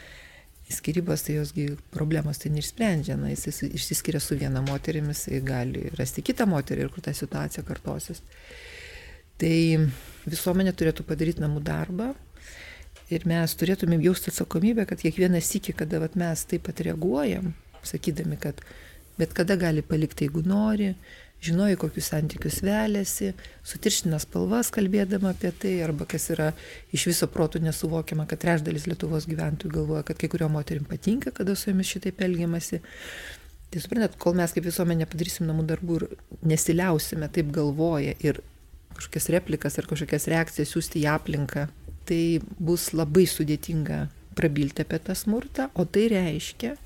skirybos, 0.75 1.23
tai 1.27 1.37
josgi 1.37 1.69
problemos 1.95 2.41
tai 2.43 2.51
neišsprendžia, 2.55 3.17
na, 3.21 3.31
jis 3.31 3.63
išsiskiria 3.69 4.21
su 4.23 4.39
viena 4.39 4.63
moterimi, 4.67 5.15
jis 5.15 5.45
gali 5.47 5.87
rasti 5.99 6.25
kitą 6.27 6.49
moterį 6.51 6.87
ir 6.87 6.93
kur 6.95 7.05
ta 7.07 7.15
situacija 7.15 7.63
kartosis. 7.67 8.23
Tai 9.39 9.57
visuomenė 10.27 10.73
turėtų 10.75 11.05
padaryti 11.07 11.45
namų 11.45 11.63
darbą 11.67 12.13
ir 13.13 13.27
mes 13.29 13.55
turėtumėm 13.61 14.03
jausti 14.09 14.33
atsakomybę, 14.33 14.87
kad 14.91 15.03
kiekvieną 15.05 15.43
sykį, 15.45 15.77
kada 15.85 16.01
vat, 16.03 16.17
mes 16.19 16.43
taip 16.51 16.67
pat 16.67 16.83
reaguojam, 16.83 17.53
sakydami, 17.87 18.39
kad 18.41 18.63
bet 19.19 19.33
kada 19.37 19.57
gali 19.61 19.83
palikti, 19.83 20.27
jeigu 20.27 20.43
nori, 20.47 20.93
žinoji, 21.45 21.77
kokius 21.81 22.11
santykius 22.11 22.61
veliasi, 22.65 23.33
sutirština 23.67 24.19
spalvas 24.23 24.71
kalbėdama 24.75 25.35
apie 25.35 25.53
tai, 25.53 25.75
arba 25.85 26.07
kas 26.09 26.31
yra 26.35 26.51
iš 26.97 27.07
viso 27.11 27.29
protų 27.31 27.61
nesuvokiama, 27.67 28.27
kad 28.29 28.41
trečdalis 28.43 28.89
Lietuvos 28.89 29.29
gyventojų 29.29 29.75
galvoja, 29.75 30.05
kad 30.09 30.21
kai 30.21 30.31
kurio 30.33 30.49
moterim 30.53 30.87
patinka, 30.89 31.33
kada 31.37 31.57
su 31.57 31.71
jomis 31.71 31.93
šitaip 31.93 32.23
elgiamasi. 32.25 32.81
Tai 33.71 33.83
suprantat, 33.83 34.17
kol 34.23 34.37
mes 34.39 34.53
kaip 34.55 34.67
visuomenė 34.69 35.09
padarysim 35.11 35.49
namų 35.49 35.67
darbų 35.71 35.97
ir 36.01 36.07
nesiliausime 36.47 37.29
taip 37.35 37.51
galvoja 37.55 38.15
ir 38.23 38.41
kažkokias 38.97 39.29
replikas 39.35 39.77
ar 39.77 39.89
kažkokias 39.91 40.29
reakcijas 40.33 40.71
siūsti 40.73 41.03
į 41.03 41.09
aplinką, 41.13 41.67
tai 42.09 42.39
bus 42.63 42.93
labai 42.97 43.27
sudėtinga 43.29 44.07
prabilti 44.39 44.85
apie 44.85 45.01
tą 45.03 45.17
smurtą, 45.19 45.71
o 45.75 45.85
tai 45.85 46.07
reiškia, 46.13 46.77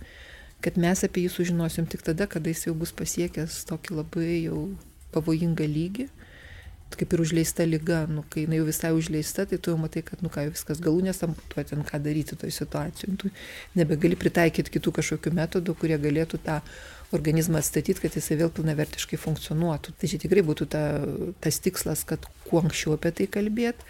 kad 0.64 0.78
mes 0.80 1.04
apie 1.06 1.24
jį 1.26 1.34
sužinosim 1.34 1.88
tik 1.90 2.04
tada, 2.06 2.28
kada 2.30 2.52
jis 2.52 2.66
jau 2.68 2.74
bus 2.76 2.92
pasiekęs 2.96 3.62
tokį 3.70 3.96
labai 4.00 4.32
jau 4.46 4.64
pavojingą 5.14 5.66
lygį, 5.66 6.06
kaip 6.98 7.14
ir 7.14 7.22
užleista 7.22 7.64
lyga, 7.66 8.02
nu, 8.10 8.24
kai 8.30 8.44
jinai 8.44 8.58
jau 8.58 8.66
visai 8.66 8.90
užleista, 8.96 9.44
tai 9.46 9.58
tu 9.62 9.72
jau 9.72 9.78
matai, 9.78 10.02
kad, 10.06 10.22
nu 10.24 10.30
ką, 10.32 10.48
viskas 10.50 10.80
galūnės 10.82 11.22
amputuoti, 11.26 11.70
ten 11.72 11.84
ką 11.86 12.00
daryti 12.02 12.38
toj 12.38 12.52
situacijai, 12.54 13.16
tu 13.20 13.30
nebegali 13.78 14.18
pritaikyti 14.18 14.74
kitų 14.74 14.96
kažkokių 14.98 15.32
metodų, 15.38 15.76
kurie 15.78 15.98
galėtų 16.02 16.40
tą 16.46 16.58
organizmą 17.14 17.58
atstatyti, 17.62 18.02
kad 18.02 18.18
jisai 18.18 18.38
vėl 18.42 18.50
pilnavertiškai 18.54 19.18
funkcionuotų. 19.18 19.94
Tai 19.98 20.10
čia 20.10 20.18
tikrai 20.22 20.44
būtų 20.46 20.66
ta, 20.70 20.82
tas 21.42 21.58
tikslas, 21.62 22.04
kad 22.06 22.26
kuo 22.46 22.62
anksčiau 22.62 22.94
apie 22.98 23.14
tai 23.18 23.26
kalbėt, 23.38 23.82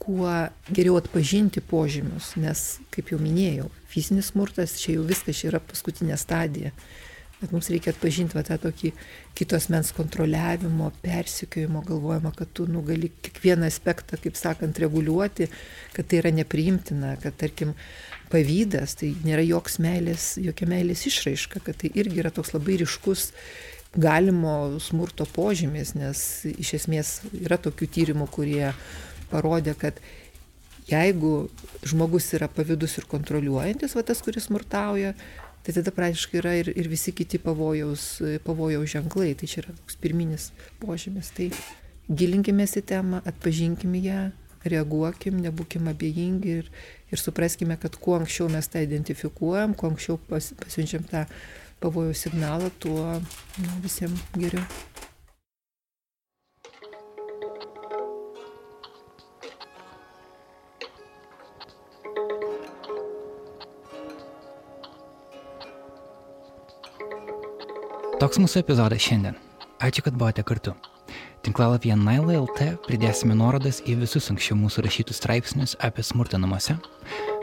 kuo 0.00 0.30
geriau 0.72 0.96
atpažinti 1.00 1.60
požymius, 1.60 2.32
nes, 2.40 2.64
kaip 2.94 3.12
jau 3.12 3.20
minėjau, 3.20 3.68
fizinis 3.90 4.32
smurtas 4.32 4.78
čia 4.80 4.96
jau 4.96 5.06
viskas, 5.08 5.38
čia 5.40 5.52
yra 5.52 5.62
paskutinė 5.62 6.18
stadija. 6.20 6.72
Bet 7.40 7.54
mums 7.54 7.70
reikia 7.72 7.94
atpažinti 7.94 8.36
va, 8.36 8.42
tą 8.44 8.58
tokį 8.60 8.90
kitos 9.38 9.70
mens 9.72 9.94
kontroliavimo, 9.96 10.90
persikiojimo, 11.00 11.80
galvojimo, 11.88 12.34
kad 12.36 12.50
tu 12.52 12.66
nu, 12.68 12.82
gali 12.84 13.08
kiekvieną 13.24 13.64
aspektą, 13.70 14.18
kaip 14.20 14.36
sakant, 14.36 14.80
reguliuoti, 14.82 15.48
kad 15.96 16.08
tai 16.10 16.20
yra 16.20 16.34
nepriimtina, 16.36 17.14
kad 17.22 17.38
tarkim 17.40 17.72
pavydas 18.32 18.98
tai 19.00 19.14
nėra 19.24 19.46
joks 19.46 19.80
meilės, 19.80 20.34
jokia 20.40 20.68
meilės 20.68 21.06
išraiška, 21.08 21.64
kad 21.64 21.80
tai 21.80 21.92
irgi 21.96 22.20
yra 22.20 22.32
toks 22.34 22.52
labai 22.52 22.76
ryškus 22.84 23.30
galimo 23.96 24.78
smurto 24.78 25.24
požymis, 25.26 25.96
nes 25.98 26.20
iš 26.52 26.74
esmės 26.82 27.14
yra 27.40 27.58
tokių 27.58 27.88
tyrimų, 27.96 28.28
kurie 28.30 28.68
parodė, 29.30 29.76
kad 29.78 30.00
jeigu 30.90 31.48
žmogus 31.86 32.28
yra 32.36 32.50
pavydus 32.50 32.98
ir 32.98 33.06
kontroliuojantis, 33.10 33.94
va 33.96 34.04
tas, 34.06 34.22
kuris 34.24 34.48
smurtauja, 34.48 35.14
tai 35.64 35.74
tada 35.76 35.92
praktiškai 35.94 36.40
yra 36.40 36.54
ir, 36.58 36.72
ir 36.74 36.88
visi 36.90 37.12
kiti 37.16 37.38
pavojaus, 37.42 38.18
pavojaus 38.46 38.90
ženklai. 38.94 39.34
Tai 39.38 39.48
čia 39.50 39.62
yra 39.64 39.76
toks 39.76 39.98
pirminis 40.00 40.50
požymis. 40.82 41.32
Tai 41.36 41.50
gilinkimės 42.10 42.78
į 42.80 42.84
temą, 42.90 43.22
atpažinkim 43.28 43.94
ją, 44.02 44.30
reaguokim, 44.66 45.40
nebūkim 45.44 45.88
abejingi 45.92 46.56
ir, 46.60 46.70
ir 47.12 47.22
supraskime, 47.22 47.78
kad 47.80 47.96
kuo 48.00 48.18
anksčiau 48.18 48.50
mes 48.52 48.68
tą 48.68 48.82
identifikuojam, 48.84 49.76
kuo 49.78 49.92
anksčiau 49.92 50.20
pas, 50.28 50.52
pasiunčiam 50.60 51.06
tą 51.08 51.24
pavojaus 51.80 52.26
signalą, 52.26 52.68
tuo 52.82 53.04
nu, 53.20 53.76
visiems 53.84 54.20
geriau. 54.36 54.64
Toks 68.20 68.36
mūsų 68.36 68.58
epizodas 68.60 69.00
šiandien. 69.00 69.36
Ačiū, 69.80 70.02
kad 70.04 70.12
buvote 70.12 70.42
kartu. 70.44 70.74
Tinklalapyje 71.40 71.94
Naila.lt 71.96 72.66
pridėsime 72.84 73.32
nuorodas 73.32 73.78
į 73.88 73.94
visus 74.02 74.28
anksčiau 74.28 74.58
mūsų 74.60 74.84
rašytus 74.84 75.22
straipsnius 75.22 75.72
apie 75.80 76.04
smurtą 76.04 76.36
namuose. 76.36 76.76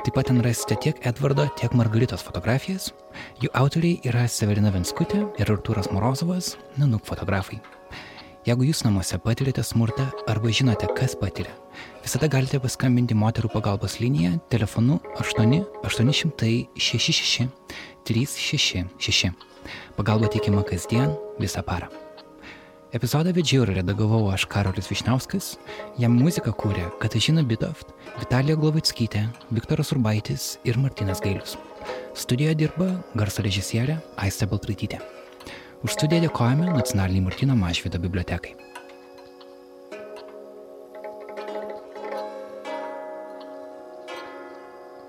Taip 0.04 0.14
pat 0.14 0.30
ten 0.30 0.38
rasite 0.46 0.78
tiek 0.84 1.02
Edvardo, 1.02 1.48
tiek 1.58 1.74
Margaritos 1.74 2.22
fotografijas. 2.28 2.92
Jų 3.42 3.50
autoriai 3.58 3.98
yra 4.06 4.28
Severina 4.30 4.70
Venskutė 4.76 5.24
ir 5.42 5.50
Artūras 5.56 5.90
Morozovas, 5.90 6.54
Nanuk 6.78 7.10
fotografai. 7.10 7.58
Jeigu 8.46 8.70
jūs 8.70 8.86
namuose 8.86 9.18
patirite 9.18 9.66
smurtą 9.66 10.06
arba 10.30 10.54
žinote, 10.54 10.94
kas 10.94 11.18
patiria, 11.18 11.58
visada 12.06 12.30
galite 12.30 12.62
paskambinti 12.62 13.18
moterų 13.18 13.50
pagalbos 13.58 13.98
liniją 13.98 14.38
telefonu 14.54 15.02
8 15.18 15.58
800 15.90 16.54
66 16.78 17.50
366. 18.06 19.57
Pagalba 19.98 20.30
teikiama 20.34 20.66
kasdien 20.68 21.14
visą 21.42 21.64
parą. 21.66 21.90
Epizodą 22.96 23.34
vedžiau 23.36 23.66
ir 23.66 23.74
redagavau 23.82 24.30
aš 24.32 24.46
Karolis 24.48 24.88
Višnauskas, 24.88 25.58
jam 26.00 26.14
muziką 26.16 26.54
kūrė 26.56 26.86
Katažina 27.02 27.44
Bitoft, 27.44 27.92
Vitalija 28.22 28.56
Glovickytė, 28.56 29.26
Viktoras 29.52 29.92
Urbaitis 29.92 30.54
ir 30.64 30.80
Martinas 30.80 31.20
Gailius. 31.24 31.58
Studijoje 32.16 32.56
dirba 32.64 32.88
garso 33.20 33.44
režisierė 33.44 34.00
Aistė 34.24 34.48
Baltraitytė. 34.48 35.02
Už 35.84 35.94
studiją 35.94 36.24
dėkojame 36.30 36.72
Nacionaliniai 36.72 37.28
Martino 37.28 37.60
Mašvido 37.60 38.00
bibliotekai. 38.02 38.56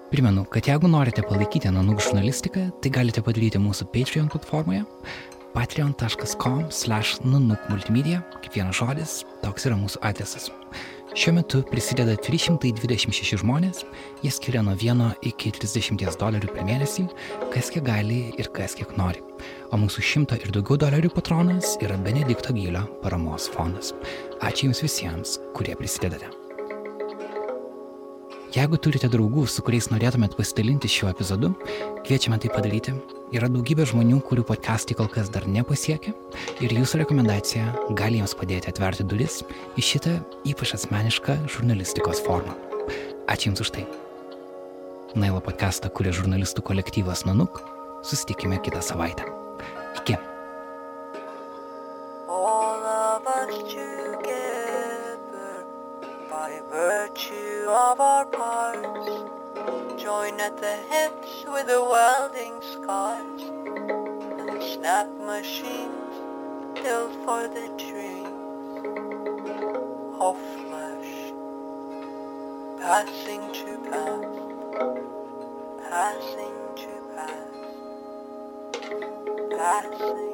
Primenu, 0.09 0.47
kad 0.49 0.65
jeigu 0.65 0.89
norite 0.89 1.21
palaikyti 1.23 1.69
Nanuk 1.69 2.01
žurnalistiką, 2.01 2.71
tai 2.81 2.93
galite 2.95 3.21
padaryti 3.25 3.61
mūsų 3.61 3.91
Patreon 3.93 4.31
platformoje. 4.33 4.87
patreon.com 5.55 6.71
slash 6.71 7.19
nunukmultimedia, 7.25 8.23
kaip 8.43 8.55
vienas 8.55 8.79
žodis, 8.79 9.25
toks 9.43 9.67
yra 9.67 9.77
mūsų 9.81 10.01
adresas. 10.07 10.49
Šiuo 11.19 11.35
metu 11.39 11.63
prisideda 11.67 12.15
326 12.21 13.41
žmonės, 13.43 13.83
jie 14.23 14.31
skiria 14.31 14.63
nuo 14.63 14.77
1 14.77 15.17
iki 15.27 15.51
30 15.57 16.19
dolerių 16.21 16.53
per 16.53 16.67
mėnesį, 16.69 17.09
kas 17.55 17.73
kiek 17.75 17.85
gali 17.89 18.21
ir 18.39 18.53
kas 18.55 18.77
kiek 18.79 18.93
nori. 19.01 19.25
O 19.73 19.81
mūsų 19.81 20.05
100 20.05 20.43
ir 20.45 20.53
daugiau 20.55 20.79
dolerių 20.85 21.11
patronas 21.17 21.77
yra 21.83 21.99
Benedikto 22.01 22.55
Gylio 22.55 22.87
paramos 23.03 23.49
fondas. 23.57 23.97
Ačiū 24.41 24.69
Jums 24.69 24.85
visiems, 24.85 25.41
kurie 25.57 25.75
prisidedate. 25.81 26.38
Jeigu 28.49 28.79
turite 28.81 29.11
draugų, 29.13 29.43
su 29.45 29.61
kuriais 29.61 29.91
norėtumėt 29.93 30.33
pasidalinti 30.39 30.89
šiuo 30.89 31.11
epizodu, 31.11 31.51
kviečiame 32.07 32.39
tai 32.41 32.49
padaryti. 32.53 32.95
Yra 33.37 33.51
daugybė 33.53 33.85
žmonių, 33.91 34.23
kurių 34.25 34.47
podcastai 34.49 34.97
kol 34.97 35.11
kas 35.13 35.29
dar 35.29 35.45
nepasiekia 35.45 36.15
ir 36.65 36.73
jūsų 36.73 37.03
rekomendacija 37.03 37.67
gali 37.99 38.23
jiems 38.23 38.33
padėti 38.39 38.71
atverti 38.73 39.05
duris 39.05 39.43
į 39.77 39.85
šitą 39.85 40.15
ypač 40.49 40.73
asmenišką 40.79 41.37
žurnalistikos 41.53 42.25
formą. 42.25 42.57
Ačiū 43.29 43.51
Jums 43.51 43.67
už 43.67 43.75
tai. 43.77 43.85
Nailo 45.13 45.45
podcastą 45.45 45.93
kuria 45.93 46.17
žurnalistų 46.17 46.65
kolektyvas 46.65 47.27
Nanuk. 47.29 47.61
Susitikime 48.01 48.63
kitą 48.65 48.81
savaitę. 48.81 49.29
Iki. 50.01 50.17
all 52.29 52.85
of 52.85 53.27
us 53.27 53.73
together 53.73 55.65
by 56.31 56.61
virtue 56.71 57.48
of 57.69 58.01
our 58.01 58.25
parts 58.25 59.09
join 60.03 60.41
at 60.41 60.57
the 60.59 60.77
hips 60.91 61.45
with 61.47 61.67
the 61.67 61.83
welding 61.83 62.61
scars. 62.63 63.43
And 63.43 64.63
snap 64.63 65.09
machines 65.19 66.15
built 66.75 67.13
for 67.25 67.49
the 67.49 67.69
dreams 67.77 68.29
of 70.21 70.37
flesh 70.39 70.89
passing 72.81 73.53
to 73.53 73.79
pass. 73.91 74.25
Passing 75.91 76.57
to 76.77 76.93
pass. 77.15 77.53
Passing 79.59 80.28